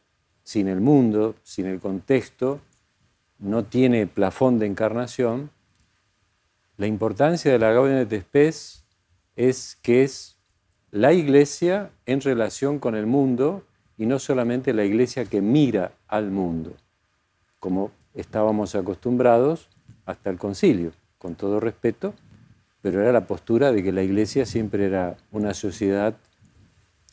sin 0.44 0.70
el 0.70 0.80
mundo, 0.80 1.36
sin 1.44 1.66
el 1.66 1.82
contexto, 1.82 2.62
no 3.38 3.66
tiene 3.66 4.08
plafón 4.08 4.60
de 4.60 4.66
encarnación, 4.66 5.52
la 6.78 6.88
importancia 6.88 7.52
de 7.52 7.60
la 7.60 7.74
Gaudium 7.74 7.98
et 7.98 8.22
Spes 8.22 8.86
es 9.36 9.78
que 9.82 10.04
es 10.04 10.38
la 10.90 11.12
iglesia 11.12 11.92
en 12.06 12.22
relación 12.22 12.80
con 12.80 12.96
el 12.96 13.08
mundo 13.08 13.66
y 13.98 14.06
no 14.06 14.20
solamente 14.20 14.74
la 14.74 14.86
iglesia 14.86 15.26
que 15.26 15.42
mira 15.42 15.92
al 16.08 16.32
mundo, 16.32 16.72
como 17.60 17.92
estábamos 18.14 18.74
acostumbrados 18.74 19.68
hasta 20.06 20.30
el 20.30 20.38
concilio, 20.38 20.94
con 21.18 21.36
todo 21.36 21.60
respeto, 21.60 22.14
pero 22.82 23.02
era 23.02 23.12
la 23.12 23.28
postura 23.28 23.74
de 23.74 23.84
que 23.84 23.92
la 23.92 24.04
iglesia 24.04 24.46
siempre 24.46 24.86
era 24.86 25.18
una 25.34 25.54
sociedad 25.54 26.16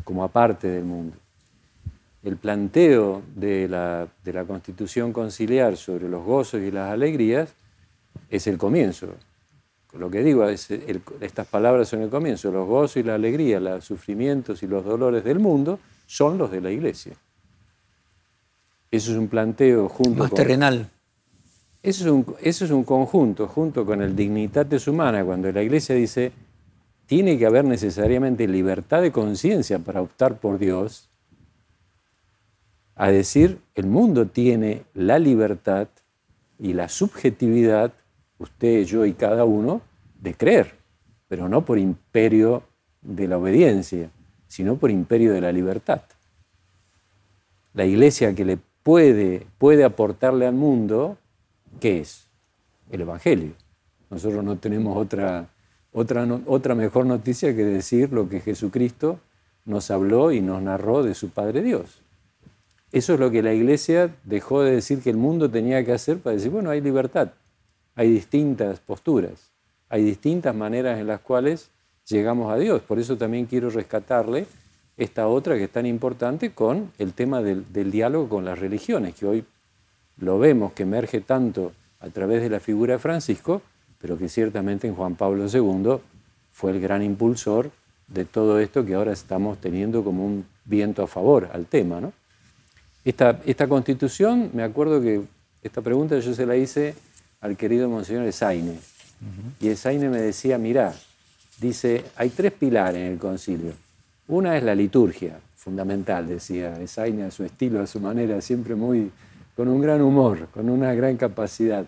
como 0.04 0.22
aparte 0.22 0.68
del 0.68 0.84
mundo 0.84 1.16
el 2.24 2.36
planteo 2.38 3.22
de 3.36 3.68
la, 3.68 4.08
constitución 4.46 5.12
conciliar 5.12 5.76
sobre 5.76 6.08
los 6.08 6.24
gozos 6.24 6.62
y 6.62 6.70
las 6.70 6.90
alegrías 6.90 7.54
es 8.30 8.46
el 8.46 8.56
comienzo. 8.56 9.08
Lo 9.92 10.10
que 10.10 10.22
digo, 10.22 10.48
es 10.48 10.70
estas 11.20 11.46
palabras 11.46 11.88
son 11.88 12.02
el 12.02 12.08
comienzo. 12.08 12.50
Los 12.50 12.66
gozos 12.66 12.96
y 12.96 13.02
la 13.02 13.14
alegría, 13.14 13.60
los 13.60 13.84
sufrimientos 13.84 14.62
y 14.62 14.66
los 14.66 14.84
dolores 14.84 15.22
del 15.22 15.38
mundo 15.38 15.78
son 16.06 16.38
los 16.38 16.50
de 16.50 16.62
la 16.62 16.70
iglesia. 16.70 17.12
Eso 18.90 19.12
es 19.12 19.18
un 19.18 19.28
planteo 19.28 19.88
junto 19.88 20.22
Más 20.22 20.32
terrenal. 20.32 20.88
Eso 21.82 22.04
es, 22.04 22.10
un, 22.10 22.36
eso 22.40 22.64
es 22.64 22.70
un 22.70 22.84
conjunto, 22.84 23.46
junto 23.46 23.84
con 23.84 24.00
el 24.00 24.16
dignitatis 24.16 24.88
humana, 24.88 25.22
cuando 25.22 25.52
la 25.52 25.62
iglesia 25.62 25.94
dice, 25.94 26.32
tiene 27.04 27.38
que 27.38 27.44
haber 27.44 27.66
necesariamente 27.66 28.48
libertad 28.48 29.02
de 29.02 29.12
conciencia 29.12 29.78
para 29.78 30.00
optar 30.00 30.38
por 30.38 30.58
Dios, 30.58 31.10
a 32.96 33.10
decir, 33.10 33.58
el 33.74 33.86
mundo 33.86 34.26
tiene 34.26 34.84
la 34.94 35.18
libertad 35.18 35.88
y 36.58 36.72
la 36.72 36.88
subjetividad, 36.88 37.92
usted, 38.38 38.84
yo 38.84 39.04
y 39.04 39.14
cada 39.14 39.44
uno, 39.44 39.82
de 40.20 40.34
creer, 40.34 40.74
pero 41.28 41.48
no 41.48 41.64
por 41.64 41.78
imperio 41.78 42.62
de 43.02 43.28
la 43.28 43.38
obediencia, 43.38 44.10
sino 44.46 44.76
por 44.76 44.90
imperio 44.90 45.32
de 45.32 45.40
la 45.40 45.52
libertad. 45.52 46.02
La 47.74 47.84
iglesia 47.84 48.34
que 48.34 48.44
le 48.44 48.58
puede, 48.84 49.46
puede 49.58 49.84
aportarle 49.84 50.46
al 50.46 50.54
mundo, 50.54 51.18
¿qué 51.80 52.00
es? 52.00 52.28
El 52.90 53.00
Evangelio. 53.00 53.52
Nosotros 54.10 54.44
no 54.44 54.56
tenemos 54.58 54.96
otra, 54.96 55.48
otra, 55.92 56.26
otra 56.46 56.74
mejor 56.76 57.06
noticia 57.06 57.54
que 57.56 57.64
decir 57.64 58.12
lo 58.12 58.28
que 58.28 58.40
Jesucristo 58.40 59.18
nos 59.64 59.90
habló 59.90 60.30
y 60.30 60.40
nos 60.40 60.62
narró 60.62 61.02
de 61.02 61.14
su 61.14 61.30
Padre 61.30 61.62
Dios. 61.62 62.03
Eso 62.94 63.14
es 63.14 63.18
lo 63.18 63.28
que 63.32 63.42
la 63.42 63.52
iglesia 63.52 64.14
dejó 64.22 64.62
de 64.62 64.70
decir 64.70 65.00
que 65.00 65.10
el 65.10 65.16
mundo 65.16 65.50
tenía 65.50 65.84
que 65.84 65.90
hacer 65.90 66.18
para 66.20 66.36
decir, 66.36 66.52
bueno, 66.52 66.70
hay 66.70 66.80
libertad, 66.80 67.32
hay 67.96 68.08
distintas 68.08 68.78
posturas, 68.78 69.50
hay 69.88 70.04
distintas 70.04 70.54
maneras 70.54 71.00
en 71.00 71.08
las 71.08 71.18
cuales 71.18 71.70
llegamos 72.06 72.52
a 72.52 72.56
Dios. 72.56 72.82
Por 72.82 73.00
eso 73.00 73.16
también 73.16 73.46
quiero 73.46 73.68
rescatarle 73.68 74.46
esta 74.96 75.26
otra 75.26 75.56
que 75.56 75.64
es 75.64 75.70
tan 75.70 75.86
importante 75.86 76.52
con 76.52 76.92
el 76.98 77.14
tema 77.14 77.42
del, 77.42 77.64
diálogo 77.90 78.28
con 78.28 78.44
las 78.44 78.60
religiones, 78.60 79.16
que 79.16 79.26
hoy 79.26 79.44
lo 80.18 80.38
vemos 80.38 80.72
que 80.72 80.84
emerge 80.84 81.20
tanto 81.20 81.72
a 81.98 82.10
través 82.10 82.42
de 82.42 82.50
la 82.50 82.60
figura 82.60 82.92
de 82.92 82.98
Francisco, 83.00 83.60
pero 83.98 84.16
que 84.16 84.28
ciertamente 84.28 84.86
en 84.86 84.94
Juan 84.94 85.16
Pablo 85.16 85.48
II 85.52 85.96
fue 86.52 86.70
el 86.70 86.80
gran 86.80 87.02
impulsor 87.02 87.72
de 88.06 88.24
todo 88.24 88.60
esto 88.60 88.86
que 88.86 88.94
ahora 88.94 89.10
estamos 89.12 89.58
teniendo 89.58 90.04
como 90.04 90.24
un 90.24 90.46
viento 90.64 91.02
a 91.02 91.08
favor 91.08 91.50
al 91.52 91.66
tema. 91.66 92.00
¿no? 92.00 92.12
Esta, 93.04 93.40
esta 93.44 93.68
constitución, 93.68 94.50
me 94.54 94.62
acuerdo 94.62 95.00
que 95.00 95.22
esta 95.62 95.82
pregunta 95.82 96.18
yo 96.18 96.34
se 96.34 96.46
la 96.46 96.56
hice 96.56 96.94
al 97.40 97.56
querido 97.56 97.88
Monseñor 97.88 98.24
Esaine. 98.24 98.78
Y 99.60 99.68
Esaine 99.68 100.08
me 100.08 100.20
decía, 100.20 100.58
mirá, 100.58 100.94
dice, 101.60 102.04
hay 102.16 102.30
tres 102.30 102.52
pilares 102.52 103.02
en 103.02 103.12
el 103.12 103.18
concilio. 103.18 103.72
Una 104.28 104.56
es 104.56 104.62
la 104.62 104.74
liturgia, 104.74 105.38
fundamental, 105.56 106.26
decía 106.26 106.80
Esaine 106.80 107.24
a 107.24 107.30
su 107.30 107.44
estilo, 107.44 107.80
a 107.80 107.86
su 107.86 108.00
manera, 108.00 108.40
siempre 108.40 108.74
muy 108.74 109.10
con 109.56 109.68
un 109.68 109.80
gran 109.80 110.00
humor, 110.00 110.48
con 110.48 110.68
una 110.68 110.94
gran 110.94 111.16
capacidad. 111.16 111.86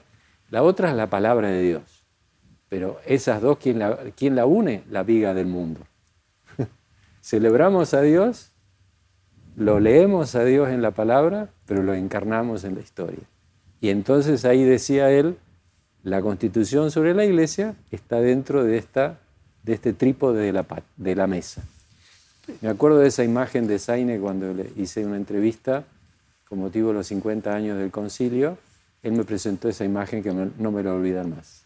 La 0.50 0.62
otra 0.62 0.90
es 0.90 0.96
la 0.96 1.08
palabra 1.08 1.48
de 1.48 1.62
Dios. 1.62 1.82
Pero 2.68 3.00
esas 3.06 3.40
dos, 3.40 3.58
¿quién 3.58 3.78
la, 3.78 3.98
quién 4.16 4.34
la 4.36 4.46
une? 4.46 4.82
La 4.90 5.02
viga 5.02 5.34
del 5.34 5.46
mundo. 5.46 5.80
Celebramos 7.22 7.94
a 7.94 8.02
Dios, 8.02 8.52
lo 9.56 9.80
leemos 9.80 10.34
a 10.34 10.44
Dios 10.44 10.68
en 10.68 10.82
la 10.82 10.90
palabra, 10.90 11.48
pero 11.66 11.82
lo 11.82 11.94
encarnamos 11.94 12.64
en 12.64 12.74
la 12.74 12.82
historia. 12.82 13.24
Y 13.80 13.88
entonces 13.88 14.44
ahí 14.44 14.62
decía 14.62 15.10
él, 15.10 15.38
la 16.02 16.20
constitución 16.20 16.90
sobre 16.90 17.14
la 17.14 17.24
iglesia 17.24 17.74
está 17.90 18.20
dentro 18.20 18.64
de, 18.64 18.78
esta, 18.78 19.18
de 19.64 19.72
este 19.72 19.92
trípode 19.92 20.42
de 20.42 20.52
la, 20.52 20.66
de 20.96 21.16
la 21.16 21.26
mesa. 21.26 21.62
Me 22.60 22.68
acuerdo 22.68 22.98
de 22.98 23.08
esa 23.08 23.24
imagen 23.24 23.66
de 23.66 23.78
Saine 23.78 24.20
cuando 24.20 24.52
le 24.52 24.70
hice 24.76 25.04
una 25.04 25.16
entrevista 25.16 25.84
con 26.48 26.60
motivo 26.60 26.88
de 26.88 26.94
los 26.94 27.06
50 27.08 27.52
años 27.52 27.78
del 27.78 27.90
concilio. 27.90 28.58
Él 29.02 29.12
me 29.12 29.24
presentó 29.24 29.68
esa 29.68 29.84
imagen 29.84 30.22
que 30.22 30.32
no 30.32 30.70
me 30.70 30.82
la 30.82 30.92
olvidan 30.92 31.30
más. 31.30 31.62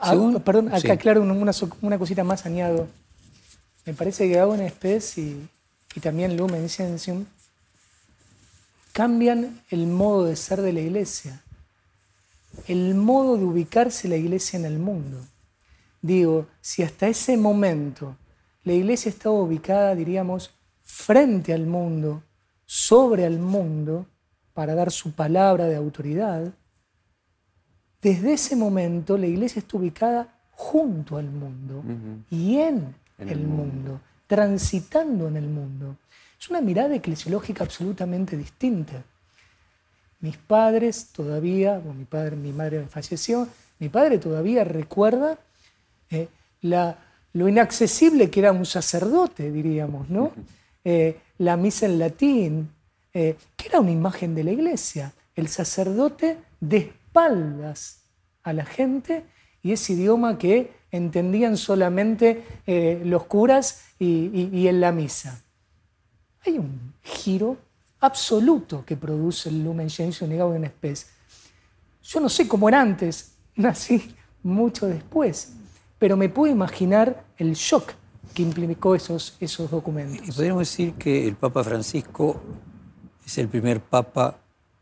Ah, 0.00 0.14
perdón, 0.44 0.72
acá 0.72 0.96
claro, 0.96 1.22
una, 1.22 1.52
una, 1.82 1.98
cosita 1.98 2.22
más 2.22 2.46
añado. 2.46 2.86
Me 3.84 3.94
parece 3.94 4.28
que 4.28 4.34
Gaudium 4.34 4.68
Spes 4.68 5.18
y, 5.18 5.48
y 5.94 6.00
también 6.00 6.36
Lumen 6.36 6.68
Gentium 6.68 7.26
cambian 8.92 9.62
el 9.70 9.86
modo 9.86 10.24
de 10.24 10.36
ser 10.36 10.60
de 10.62 10.72
la 10.72 10.80
iglesia, 10.80 11.42
el 12.66 12.94
modo 12.94 13.36
de 13.36 13.44
ubicarse 13.44 14.08
la 14.08 14.16
iglesia 14.16 14.58
en 14.58 14.64
el 14.64 14.78
mundo. 14.78 15.20
Digo, 16.02 16.46
si 16.60 16.82
hasta 16.82 17.08
ese 17.08 17.36
momento 17.36 18.16
la 18.64 18.72
iglesia 18.72 19.08
estaba 19.08 19.36
ubicada, 19.36 19.94
diríamos, 19.94 20.50
frente 20.82 21.52
al 21.52 21.66
mundo, 21.66 22.22
sobre 22.66 23.24
el 23.24 23.38
mundo, 23.38 24.06
para 24.52 24.74
dar 24.74 24.90
su 24.90 25.12
palabra 25.12 25.66
de 25.66 25.76
autoridad, 25.76 26.52
desde 28.02 28.32
ese 28.32 28.56
momento 28.56 29.16
la 29.16 29.26
iglesia 29.26 29.60
está 29.60 29.76
ubicada 29.76 30.40
junto 30.50 31.16
al 31.16 31.30
mundo 31.30 31.82
y 32.30 32.58
en, 32.58 32.94
el, 33.18 33.46
mundo. 33.46 34.00
Transitando 34.28 35.26
en 35.26 35.36
el 35.36 35.48
mundo. 35.48 35.96
Es 36.38 36.48
una 36.48 36.60
mirada 36.60 36.94
eclesiológica 36.94 37.64
absolutamente 37.64 38.36
distinta. 38.36 39.02
Mis 40.20 40.36
padres 40.36 41.08
todavía, 41.12 41.80
mi, 41.80 42.04
padre, 42.04 42.36
mi 42.36 42.52
madre 42.52 42.86
falleció, 42.88 43.48
mi 43.80 43.88
padre 43.88 44.18
todavía 44.18 44.62
recuerda 44.62 45.38
eh, 46.10 46.28
la, 46.62 46.98
lo 47.32 47.48
inaccesible 47.48 48.30
que 48.30 48.40
era 48.40 48.52
un 48.52 48.66
sacerdote, 48.66 49.50
diríamos, 49.50 50.08
¿no? 50.08 50.32
Eh, 50.84 51.20
la 51.38 51.58
misa 51.58 51.84
en 51.84 51.98
latín, 51.98 52.70
eh, 53.12 53.36
que 53.56 53.68
era 53.68 53.80
una 53.80 53.90
imagen 53.90 54.34
de 54.34 54.42
la 54.42 54.52
iglesia. 54.52 55.12
El 55.34 55.48
sacerdote 55.48 56.38
de 56.60 56.76
espaldas 56.78 58.04
a 58.42 58.54
la 58.54 58.64
gente 58.64 59.24
y 59.62 59.72
ese 59.72 59.94
idioma 59.94 60.38
que 60.38 60.72
entendían 60.90 61.56
solamente 61.56 62.44
eh, 62.66 63.02
los 63.04 63.24
curas 63.24 63.84
y, 63.98 64.66
en 64.66 64.80
la 64.80 64.92
misa. 64.92 65.42
Hay 66.46 66.58
un 66.58 66.94
giro 67.02 67.56
absoluto 68.00 68.84
que 68.86 68.96
produce 68.96 69.48
el 69.48 69.64
Lumen 69.64 69.90
Gentium 69.90 70.30
negado 70.30 70.54
en 70.54 70.66
Spes. 70.66 71.10
Yo 72.02 72.20
no 72.20 72.28
sé 72.28 72.46
cómo 72.46 72.68
era 72.68 72.80
antes, 72.80 73.32
nací 73.56 74.14
mucho 74.42 74.86
después, 74.86 75.52
pero 75.98 76.16
me 76.16 76.28
puedo 76.28 76.52
imaginar 76.52 77.24
el 77.36 77.54
shock 77.54 77.92
que 78.32 78.42
implicó 78.42 78.94
esos, 78.94 79.36
esos 79.40 79.70
documentos. 79.70 80.26
Y 80.28 80.32
podríamos 80.32 80.60
decir 80.60 80.94
que 80.94 81.26
el 81.26 81.34
Papa 81.34 81.64
Francisco 81.64 82.40
es 83.26 83.36
el 83.38 83.48
primer 83.48 83.80
Papa 83.80 84.38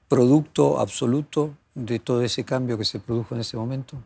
producto 0.08 0.78
absoluto 0.78 1.54
de 1.74 1.98
todo 1.98 2.22
ese 2.22 2.44
cambio 2.44 2.78
que 2.78 2.84
se 2.84 2.98
produjo 3.00 3.34
en 3.34 3.40
ese 3.40 3.56
momento? 3.56 3.98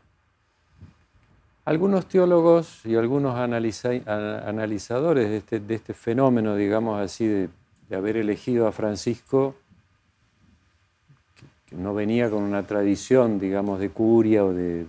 Algunos 1.70 2.06
teólogos 2.06 2.84
y 2.84 2.96
algunos 2.96 3.36
analizadores 3.36 5.30
de 5.30 5.36
este, 5.36 5.60
de 5.60 5.76
este, 5.76 5.94
fenómeno, 5.94 6.56
digamos 6.56 7.00
así, 7.00 7.28
de, 7.28 7.48
haber 7.96 8.16
elegido 8.16 8.66
a 8.66 8.72
Francisco, 8.72 9.54
que, 11.68 11.76
no 11.76 11.94
venía 11.94 12.28
con 12.28 12.42
una 12.42 12.64
tradición, 12.66 13.38
digamos, 13.38 13.78
de 13.78 13.90
curia 13.90 14.44
o 14.44 14.52
de... 14.52 14.88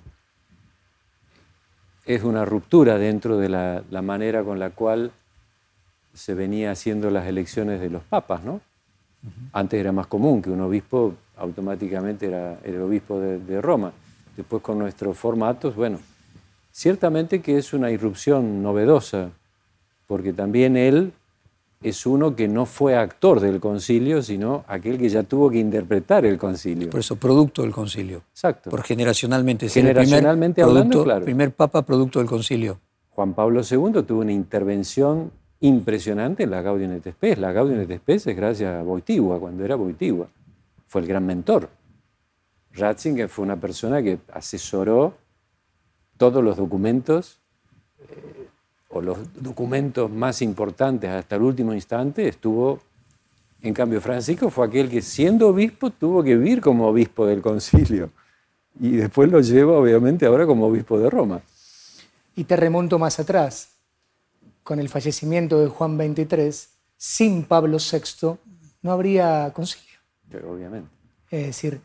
Es 2.07 2.23
una 2.23 2.45
ruptura 2.45 2.97
dentro 2.97 3.38
de 3.38 3.49
la, 3.49 3.84
la 3.91 4.01
manera 4.01 4.43
con 4.43 4.57
la 4.57 4.71
cual 4.71 5.11
se 6.15 6.34
venía 6.34 6.71
haciendo 6.71 7.11
las 7.11 7.27
elecciones 7.27 7.79
de 7.79 7.91
los 7.91 8.01
papas, 8.01 8.43
¿no? 8.43 8.59
Antes 9.53 9.79
era 9.79 9.91
más 9.91 10.07
común 10.07 10.41
que 10.41 10.49
un 10.49 10.61
obispo 10.61 11.13
automáticamente 11.38 12.25
era, 12.25 12.57
el 12.63 12.82
obispo 12.82 13.19
de, 13.19 13.61
Roma. 13.61 13.93
Después 14.36 14.63
con 14.63 14.79
nuestros 14.79 15.15
formatos, 15.15 15.75
bueno, 15.75 15.99
ciertamente 16.72 17.41
que 17.41 17.57
es 17.57 17.74
una 17.74 17.91
irrupción 17.91 18.63
novedosa, 18.63 19.32
porque 20.07 20.34
también 20.34 20.78
él 20.78 21.13
es 21.84 22.05
uno 22.05 22.36
que 22.36 22.47
no 22.47 22.65
fue 22.65 22.95
actor 22.95 23.39
del 23.39 23.59
concilio, 23.59 24.22
sino 24.22 24.63
aquel 24.67 24.97
que 24.97 25.09
ya 25.09 25.24
tuvo 25.24 25.49
que 25.49 25.57
interpretar 25.57 26.26
el 26.26 26.38
concilio. 26.38 26.89
Por 26.89 26.99
eso, 26.99 27.16
producto 27.16 27.63
del 27.63 27.71
concilio. 27.71 28.21
Exacto. 28.32 28.70
Por 28.70 28.83
generacionalmente. 28.83 29.67
Generacionalmente 29.67 30.62
hablando, 30.62 31.04
claro. 31.04 31.25
primer 31.25 31.51
papa 31.51 31.82
producto 31.82 32.20
del 32.20 32.28
concilio. 32.28 32.79
Juan 33.09 33.33
Pablo 33.33 33.62
II 33.62 34.04
tuvo 34.04 34.21
una 34.21 34.32
intervención 34.32 35.32
impresionante 35.59 36.43
en 36.43 36.51
la 36.51 36.62
Gaudium 36.62 36.91
et 36.93 37.08
Spes. 37.08 37.37
La 37.37 37.51
Gaudium 37.51 37.82
et 37.82 37.91
Spes 37.97 38.28
es 38.28 38.36
gracias 38.36 38.75
a 38.75 38.83
Boitigua, 38.83 39.39
cuando 39.39 39.66
era 39.66 39.75
Boitigua. 39.75 40.28
Fue 40.87 41.01
el 41.01 41.08
gran 41.08 41.25
mentor. 41.25 41.70
Ratzinger 42.74 43.28
fue 43.28 43.43
una 43.43 43.59
persona 43.59 44.01
que 44.01 44.20
asesoró 44.33 45.16
todos 46.22 46.43
los 46.43 46.56
documentos, 46.56 47.39
eh, 47.98 48.48
o 48.89 49.02
los 49.02 49.18
documentos 49.42 50.12
más 50.12 50.43
importantes 50.43 51.10
hasta 51.10 51.36
el 51.36 51.42
último 51.42 51.74
instante, 51.74 52.28
estuvo, 52.28 52.80
en 53.64 53.74
cambio 53.74 54.00
Francisco 54.00 54.52
fue 54.52 54.68
aquel 54.68 54.88
que 54.88 55.02
siendo 55.02 55.48
obispo 55.48 55.89
tuvo 55.89 56.22
que 56.22 56.36
vivir 56.36 56.62
como 56.62 56.88
obispo 56.88 57.26
del 57.26 57.42
concilio. 57.42 58.12
Y 58.80 58.98
después 58.98 59.32
lo 59.32 59.42
lleva 59.42 59.74
obviamente 59.74 60.28
ahora 60.28 60.46
como 60.46 60.68
obispo 60.68 61.00
de 61.00 61.10
Roma. 61.10 61.42
Y 62.36 62.43
te 62.43 62.56
remonto 62.56 63.00
más 63.00 63.20
atrás 63.20 63.70
con 64.62 64.80
el 64.80 64.89
fallecimiento 64.89 65.60
de 65.60 65.70
Juan 65.70 65.98
XXIII, 65.98 66.52
sin 66.98 67.46
Pablo 67.46 67.80
VI, 67.80 68.38
no 68.84 68.92
habría 68.92 69.52
concilio. 69.56 69.98
Pero 70.30 70.54
obviamente. 70.54 70.88
Es 71.32 71.48
decir, 71.48 71.82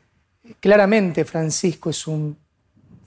claramente 0.61 1.25
Francisco 1.25 1.89
es 1.89 2.07
un 2.07 2.37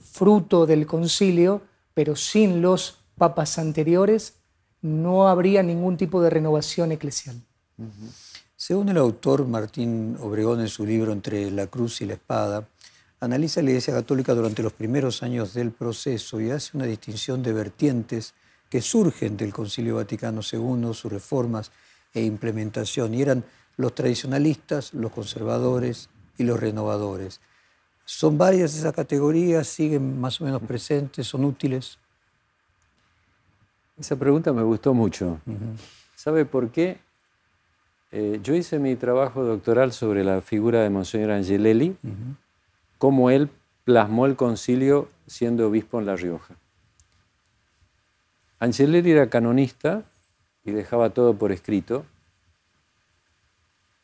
fruto 0.00 0.66
del 0.66 0.86
concilio, 0.86 1.62
pero 1.94 2.16
sin 2.16 2.62
los 2.62 2.98
papas 3.16 3.58
anteriores 3.58 4.34
no 4.82 5.28
habría 5.28 5.62
ningún 5.62 5.96
tipo 5.96 6.22
de 6.22 6.30
renovación 6.30 6.92
eclesial. 6.92 7.36
Según 8.56 8.88
el 8.88 8.98
autor 8.98 9.46
Martín 9.46 10.16
Obregón 10.20 10.60
en 10.60 10.68
su 10.68 10.84
libro 10.84 11.12
Entre 11.12 11.50
la 11.50 11.66
cruz 11.66 12.00
y 12.00 12.06
la 12.06 12.14
espada, 12.14 12.66
analiza 13.20 13.62
la 13.62 13.70
Iglesia 13.70 13.94
Católica 13.94 14.34
durante 14.34 14.62
los 14.62 14.72
primeros 14.72 15.22
años 15.22 15.54
del 15.54 15.70
proceso 15.70 16.40
y 16.40 16.50
hace 16.50 16.76
una 16.76 16.86
distinción 16.86 17.42
de 17.42 17.52
vertientes 17.52 18.34
que 18.68 18.80
surgen 18.80 19.36
del 19.36 19.52
Concilio 19.52 19.96
Vaticano 19.96 20.40
II, 20.40 20.94
sus 20.94 21.12
reformas 21.12 21.70
e 22.14 22.22
implementación, 22.22 23.14
y 23.14 23.22
eran 23.22 23.44
los 23.76 23.94
tradicionalistas, 23.94 24.94
los 24.94 25.12
conservadores 25.12 26.08
y 26.38 26.44
los 26.44 26.58
renovadores. 26.58 27.40
Son 28.12 28.36
varias 28.36 28.74
esas 28.74 28.92
categorías, 28.92 29.68
siguen 29.68 30.20
más 30.20 30.40
o 30.40 30.44
menos 30.44 30.60
presentes, 30.62 31.24
son 31.28 31.44
útiles. 31.44 31.96
Esa 33.96 34.16
pregunta 34.16 34.52
me 34.52 34.64
gustó 34.64 34.92
mucho. 34.92 35.40
¿Sabe 36.16 36.44
por 36.44 36.70
qué? 36.70 36.98
Eh, 38.10 38.40
yo 38.42 38.56
hice 38.56 38.80
mi 38.80 38.96
trabajo 38.96 39.44
doctoral 39.44 39.92
sobre 39.92 40.24
la 40.24 40.40
figura 40.40 40.82
de 40.82 40.90
Monseñor 40.90 41.30
Angelelli, 41.30 41.96
cómo 42.98 43.30
él 43.30 43.48
plasmó 43.84 44.26
el 44.26 44.34
concilio 44.34 45.08
siendo 45.28 45.68
obispo 45.68 46.00
en 46.00 46.06
La 46.06 46.16
Rioja. 46.16 46.56
Angelelli 48.58 49.12
era 49.12 49.30
canonista 49.30 50.02
y 50.64 50.72
dejaba 50.72 51.10
todo 51.10 51.38
por 51.38 51.52
escrito. 51.52 52.04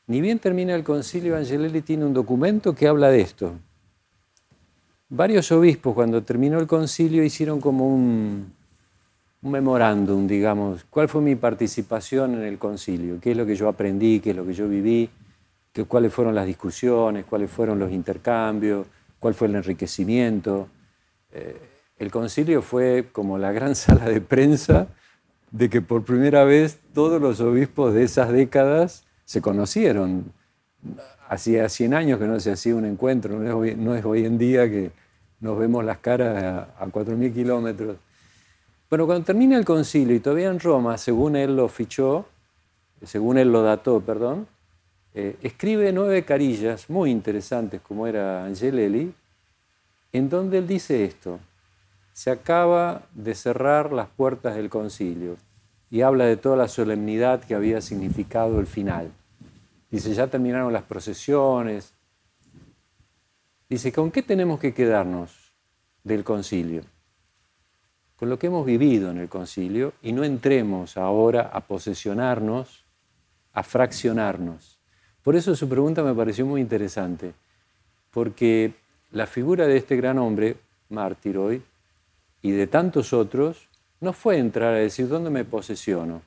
Ni 0.06 0.20
bien 0.20 0.38
termina 0.38 0.76
el 0.76 0.84
concilio, 0.84 1.36
Angelelli 1.36 1.82
tiene 1.82 2.04
un 2.04 2.14
documento 2.14 2.72
que 2.72 2.86
habla 2.86 3.08
de 3.08 3.20
esto. 3.20 3.58
Varios 5.08 5.52
obispos 5.52 5.94
cuando 5.94 6.22
terminó 6.22 6.58
el 6.58 6.66
concilio 6.66 7.22
hicieron 7.22 7.60
como 7.60 7.88
un, 7.88 8.52
memorándum, 9.42 10.26
digamos, 10.26 10.84
cuál 10.90 11.08
fue 11.08 11.20
mi 11.20 11.36
participación 11.36 12.34
en 12.34 12.42
el 12.42 12.58
concilio, 12.58 13.20
qué 13.20 13.30
es 13.30 13.36
lo 13.36 13.46
que 13.46 13.54
yo 13.54 13.68
aprendí, 13.68 14.18
qué 14.18 14.30
es 14.30 14.36
lo 14.36 14.44
que 14.44 14.52
yo 14.52 14.68
viví, 14.68 15.08
qué, 15.72 15.84
cuáles 15.84 16.12
fueron 16.12 16.34
las 16.34 16.46
discusiones, 16.46 17.24
cuáles 17.24 17.50
fueron 17.50 17.78
los 17.78 17.92
intercambios, 17.92 18.88
cuál 19.20 19.34
fue 19.34 19.46
el 19.46 19.54
enriquecimiento. 19.54 20.68
Eh, 21.32 21.56
el 21.98 22.10
concilio 22.10 22.60
fue 22.60 23.08
como 23.12 23.38
la 23.38 23.52
gran 23.52 23.74
sala 23.76 24.08
de 24.08 24.20
prensa 24.20 24.88
de 25.52 25.70
que 25.70 25.80
por 25.82 26.04
primera 26.04 26.44
vez 26.44 26.80
todos 26.92 27.22
los 27.22 27.40
obispos 27.40 27.94
de 27.94 28.02
esas 28.02 28.32
décadas 28.32 29.04
se 29.24 29.40
conocieron. 29.40 30.32
Hacía 31.28 31.68
100 31.68 31.94
años 31.94 32.18
que 32.18 32.26
no 32.26 32.38
se 32.40 32.52
hacía 32.52 32.74
un 32.74 32.84
encuentro, 32.84 33.38
no 33.38 33.94
es 33.94 34.04
hoy, 34.04 34.24
en 34.24 34.38
día 34.38 34.68
que 34.68 34.90
nos 35.40 35.58
vemos 35.58 35.84
las 35.84 35.98
caras 35.98 36.42
a, 36.42 36.84
a 36.84 36.86
4.000 36.86 37.32
kilómetros. 37.34 37.96
Bueno, 38.88 39.06
cuando 39.06 39.24
termina 39.24 39.56
el 39.58 39.64
concilio 39.64 40.14
y 40.14 40.20
todavía 40.20 40.48
en 40.48 40.60
Roma, 40.60 40.96
según 40.98 41.34
él 41.34 41.56
lo 41.56 41.68
fichó, 41.68 42.26
según 43.02 43.38
él 43.38 43.50
lo 43.50 43.62
dató, 43.62 44.00
perdón, 44.00 44.46
eh, 45.18 45.36
escribe 45.42 45.92
nueve 45.92 46.24
carillas 46.24 46.90
muy 46.90 47.10
interesantes, 47.10 47.80
como 47.80 48.06
era 48.06 48.44
Angelelli, 48.44 49.14
en 50.12 50.28
donde 50.28 50.58
él 50.58 50.66
dice 50.66 51.06
esto, 51.06 51.40
se 52.12 52.30
acaba 52.30 53.02
de 53.14 53.34
cerrar 53.34 53.92
las 53.92 54.08
puertas 54.08 54.56
del 54.56 54.68
concilio 54.68 55.36
y 55.90 56.02
habla 56.02 56.26
de 56.26 56.36
toda 56.36 56.56
la 56.56 56.68
solemnidad 56.68 57.40
que 57.40 57.54
había 57.54 57.80
significado 57.80 58.60
el 58.60 58.66
final. 58.66 59.10
Dice, 59.90 60.14
ya 60.14 60.26
terminaron 60.26 60.72
las 60.72 60.82
procesiones. 60.82 61.92
Dice, 63.68 63.92
¿con 63.92 64.10
qué 64.10 64.22
tenemos 64.22 64.60
que 64.60 64.74
quedarnos 64.74 65.52
del 66.04 66.24
concilio? 66.24 66.82
Con 68.16 68.28
lo 68.28 68.38
que 68.38 68.46
hemos 68.46 68.64
vivido 68.64 69.10
en 69.10 69.18
el 69.18 69.28
concilio 69.28 69.92
y 70.02 70.12
no 70.12 70.24
entremos 70.24 70.96
ahora 70.96 71.50
a 71.52 71.60
posesionarnos, 71.60 72.84
a 73.52 73.62
fraccionarnos. 73.62 74.78
Por 75.22 75.36
eso 75.36 75.54
su 75.56 75.68
pregunta 75.68 76.02
me 76.02 76.14
pareció 76.14 76.46
muy 76.46 76.60
interesante, 76.60 77.34
porque 78.10 78.74
la 79.10 79.26
figura 79.26 79.66
de 79.66 79.76
este 79.76 79.96
gran 79.96 80.18
hombre, 80.18 80.56
mártir 80.88 81.36
hoy, 81.38 81.62
y 82.42 82.52
de 82.52 82.66
tantos 82.66 83.12
otros, 83.12 83.68
no 84.00 84.12
fue 84.12 84.38
entrar 84.38 84.74
a 84.74 84.78
decir 84.78 85.08
dónde 85.08 85.30
me 85.30 85.44
posesiono, 85.44 86.22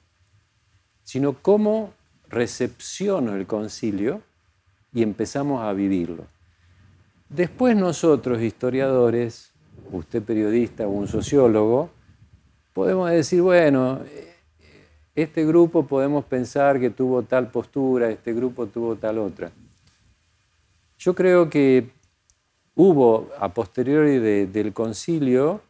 sino 1.04 1.34
cómo 1.34 1.94
recepciono 2.30 3.36
el 3.36 3.46
concilio 3.46 4.22
y 4.94 5.04
empezamos 5.04 5.64
a 5.64 5.74
vivirlo. 5.74 6.26
Después 7.28 7.76
nosotros, 7.76 8.42
historiadores, 8.42 9.52
usted 9.92 10.24
periodista 10.24 10.88
o 10.88 10.92
un 10.92 11.08
sociólogo, 11.08 11.90
podemos 12.74 13.10
decir, 13.12 13.42
bueno, 13.42 14.00
este 15.16 15.46
grupo 15.46 15.86
podemos 15.86 16.24
pensar 16.26 16.80
que 16.80 16.90
tuvo 16.90 17.24
tal 17.24 17.52
postura, 17.52 18.10
este 18.10 18.34
grupo 18.34 18.68
tuvo 18.68 18.96
tal 18.96 19.18
otra. 19.18 19.52
Yo 20.98 21.14
creo 21.14 21.50
que 21.50 21.90
hubo 22.76 23.30
a 23.38 23.54
posteriori 23.54 24.20
del 24.46 24.74
concilio 24.74 25.62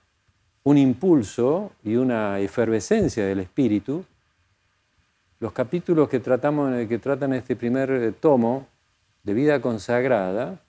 un 0.63 0.77
impulso 0.77 1.71
y 1.83 1.95
una 1.95 2.39
efervescencia 2.39 3.25
del 3.25 3.39
espíritu. 3.39 4.05
Los 5.39 5.53
capítulos 5.53 6.09
que, 6.09 6.19
tratamos, 6.19 6.87
que 6.87 6.99
tratan 6.99 7.33
este 7.33 7.55
primer 7.55 8.13
tomo 8.19 8.67
de 9.23 9.33
vida 9.33 9.61
consagrada 9.61 10.59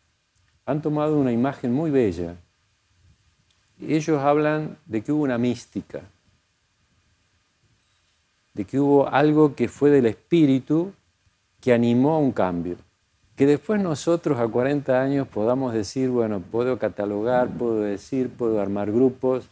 han 0.66 0.82
tomado 0.82 1.18
una 1.18 1.32
imagen 1.32 1.72
muy 1.72 1.90
bella 1.90 2.36
ellos 3.88 4.20
hablan 4.20 4.76
de 4.86 5.02
que 5.02 5.12
hubo 5.12 5.22
una 5.22 5.38
mística, 5.38 6.02
de 8.52 8.64
que 8.64 8.78
hubo 8.78 9.08
algo 9.08 9.54
que 9.54 9.68
fue 9.68 9.90
del 9.90 10.06
espíritu 10.06 10.92
que 11.60 11.72
animó 11.72 12.14
a 12.14 12.18
un 12.18 12.32
cambio. 12.32 12.76
Que 13.36 13.46
después 13.46 13.80
nosotros 13.80 14.38
a 14.38 14.46
40 14.46 15.00
años 15.00 15.26
podamos 15.26 15.72
decir, 15.72 16.10
bueno, 16.10 16.40
puedo 16.40 16.78
catalogar, 16.78 17.48
puedo 17.48 17.80
decir, 17.80 18.28
puedo 18.28 18.60
armar 18.60 18.92
grupos, 18.92 19.48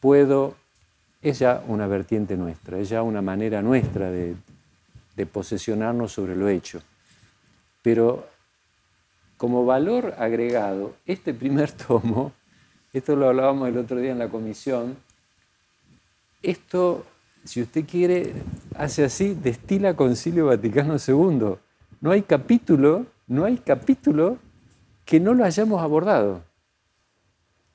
puedo... 0.00 0.54
Es 1.22 1.38
ya 1.38 1.62
una 1.66 1.86
vertiente 1.86 2.36
nuestra, 2.36 2.78
es 2.78 2.88
ya 2.88 3.02
una 3.02 3.22
manera 3.22 3.62
nuestra 3.62 4.10
de, 4.10 4.34
de 5.16 5.26
posesionarnos 5.26 6.12
sobre 6.12 6.36
lo 6.36 6.48
hecho. 6.48 6.80
Pero 7.82 8.26
como 9.36 9.64
valor 9.64 10.14
agregado, 10.18 10.94
este 11.06 11.34
primer 11.34 11.72
tomo 11.72 12.32
esto 12.92 13.14
lo 13.14 13.28
hablábamos 13.28 13.68
el 13.68 13.78
otro 13.78 13.98
día 13.98 14.10
en 14.10 14.18
la 14.18 14.28
comisión. 14.28 14.96
Esto, 16.42 17.06
si 17.44 17.62
usted 17.62 17.84
quiere, 17.86 18.32
hace 18.74 19.04
así, 19.04 19.34
destila 19.34 19.94
Concilio 19.94 20.46
Vaticano 20.46 20.96
II. 20.96 21.56
No 22.00 22.10
hay 22.10 22.22
capítulo, 22.22 23.06
no 23.28 23.44
hay 23.44 23.58
capítulo 23.58 24.38
que 25.04 25.20
no 25.20 25.34
lo 25.34 25.44
hayamos 25.44 25.80
abordado. 25.82 26.42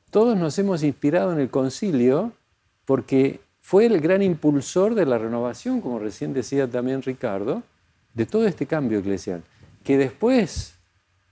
Todos 0.10 0.38
nos 0.38 0.60
hemos 0.60 0.84
inspirado 0.84 1.32
en 1.32 1.40
el 1.40 1.50
concilio 1.50 2.34
porque 2.86 3.42
fue 3.62 3.86
el 3.86 4.00
gran 4.00 4.22
impulsor 4.22 4.96
de 4.96 5.06
la 5.06 5.18
renovación, 5.18 5.82
como 5.82 6.00
recién 6.00 6.34
decía 6.34 6.70
también 6.70 7.02
Ricardo, 7.02 7.64
de 8.14 8.26
todo 8.26 8.48
este 8.48 8.66
cambio 8.66 9.00
eclesial. 9.00 9.44
Que 9.84 9.98
después, 9.98 10.76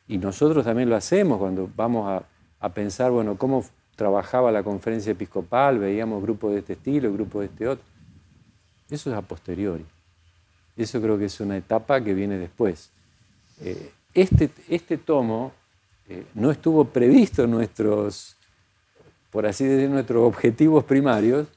y 0.07 0.17
nosotros 0.17 0.65
también 0.65 0.89
lo 0.89 0.95
hacemos 0.95 1.37
cuando 1.37 1.69
vamos 1.75 2.23
a 2.59 2.69
pensar, 2.69 3.11
bueno, 3.11 3.37
cómo 3.37 3.63
trabajaba 3.95 4.51
la 4.51 4.63
conferencia 4.63 5.11
episcopal, 5.11 5.79
veíamos 5.79 6.21
grupos 6.21 6.53
de 6.53 6.59
este 6.59 6.73
estilo, 6.73 7.11
grupos 7.13 7.41
de 7.41 7.45
este 7.47 7.67
otro. 7.67 7.85
Eso 8.89 9.11
es 9.11 9.15
a 9.15 9.21
posteriori. 9.21 9.85
Eso 10.75 11.01
creo 11.01 11.17
que 11.17 11.25
es 11.25 11.39
una 11.39 11.57
etapa 11.57 12.03
que 12.03 12.13
viene 12.13 12.37
después. 12.37 12.91
Eh, 13.61 13.91
este, 14.13 14.49
este 14.67 14.97
tomo 14.97 15.51
eh, 16.07 16.25
no 16.33 16.51
estuvo 16.51 16.85
previsto 16.85 17.43
en 17.43 17.51
nuestros, 17.51 18.35
por 19.33 19.47
así 19.47 19.65
decir, 19.65 19.89
nuestros 19.89 20.23
objetivos 20.27 20.83
primarios, 20.83 21.47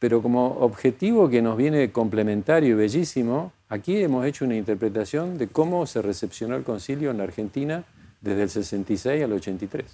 pero 0.00 0.20
como 0.20 0.58
objetivo 0.58 1.30
que 1.30 1.40
nos 1.40 1.56
viene 1.56 1.92
complementario 1.92 2.70
y 2.70 2.74
bellísimo, 2.74 3.52
aquí 3.68 4.02
hemos 4.02 4.26
hecho 4.26 4.44
una 4.44 4.56
interpretación 4.56 5.38
de 5.38 5.46
cómo 5.46 5.86
se 5.86 6.02
recepcionó 6.02 6.56
el 6.56 6.64
concilio 6.64 7.12
en 7.12 7.18
la 7.18 7.24
Argentina 7.24 7.84
desde 8.20 8.42
el 8.42 8.50
66 8.50 9.22
al 9.22 9.32
83. 9.32 9.86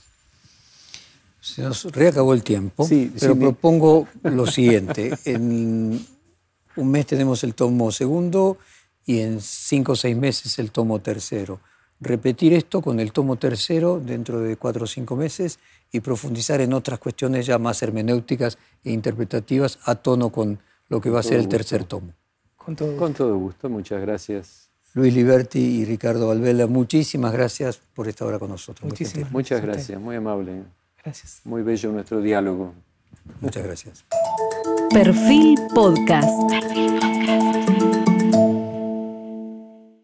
Se 1.40 1.62
nos 1.62 1.84
reacabó 1.92 2.32
el 2.32 2.42
tiempo, 2.42 2.88
pero 3.20 3.36
propongo 3.36 4.08
lo 4.22 4.46
siguiente. 4.46 5.12
En 5.26 6.02
un 6.76 6.90
mes 6.90 7.04
tenemos 7.04 7.44
el 7.44 7.54
tomo 7.54 7.92
segundo 7.92 8.56
y 9.04 9.20
en 9.20 9.42
cinco 9.42 9.92
o 9.92 9.96
seis 9.96 10.16
meses 10.16 10.58
el 10.58 10.70
tomo 10.70 11.00
tercero. 11.00 11.60
Repetir 12.00 12.54
esto 12.54 12.80
con 12.80 12.98
el 12.98 13.12
tomo 13.12 13.36
tercero 13.36 14.00
dentro 14.00 14.40
de 14.40 14.56
cuatro 14.56 14.84
o 14.84 14.86
cinco 14.86 15.16
meses 15.16 15.58
y 15.92 16.00
profundizar 16.00 16.60
en 16.60 16.72
otras 16.72 16.98
cuestiones 16.98 17.44
ya 17.46 17.58
más 17.58 17.82
hermenéuticas 17.82 18.56
e 18.84 18.92
interpretativas 18.92 19.78
a 19.84 19.96
tono 19.96 20.30
con 20.30 20.58
lo 20.88 21.00
que 21.00 21.10
va 21.10 21.20
a 21.20 21.22
ser 21.22 21.38
el 21.38 21.48
tercer 21.48 21.84
tomo. 21.84 22.12
Con 22.56 22.74
todo, 22.74 22.96
con 22.96 23.12
todo 23.12 23.36
gusto, 23.36 23.68
muchas 23.68 24.00
gracias. 24.00 24.70
Luis 24.94 25.14
Liberti 25.14 25.58
y 25.58 25.84
Ricardo 25.84 26.26
Valvela, 26.26 26.66
muchísimas 26.66 27.32
gracias 27.32 27.80
por 27.94 28.08
estar 28.08 28.26
ahora 28.26 28.38
con 28.38 28.50
nosotros. 28.50 28.88
Muchísimas 28.88 29.30
Muchas 29.30 29.60
gracias, 29.62 30.00
muy 30.00 30.16
amable. 30.16 30.64
Gracias. 31.02 31.40
Muy 31.44 31.62
bello 31.62 31.92
nuestro 31.92 32.20
diálogo. 32.20 32.74
Muchas 33.40 33.64
gracias. 33.64 34.04
Perfil 34.90 35.58
Podcast. 35.74 36.28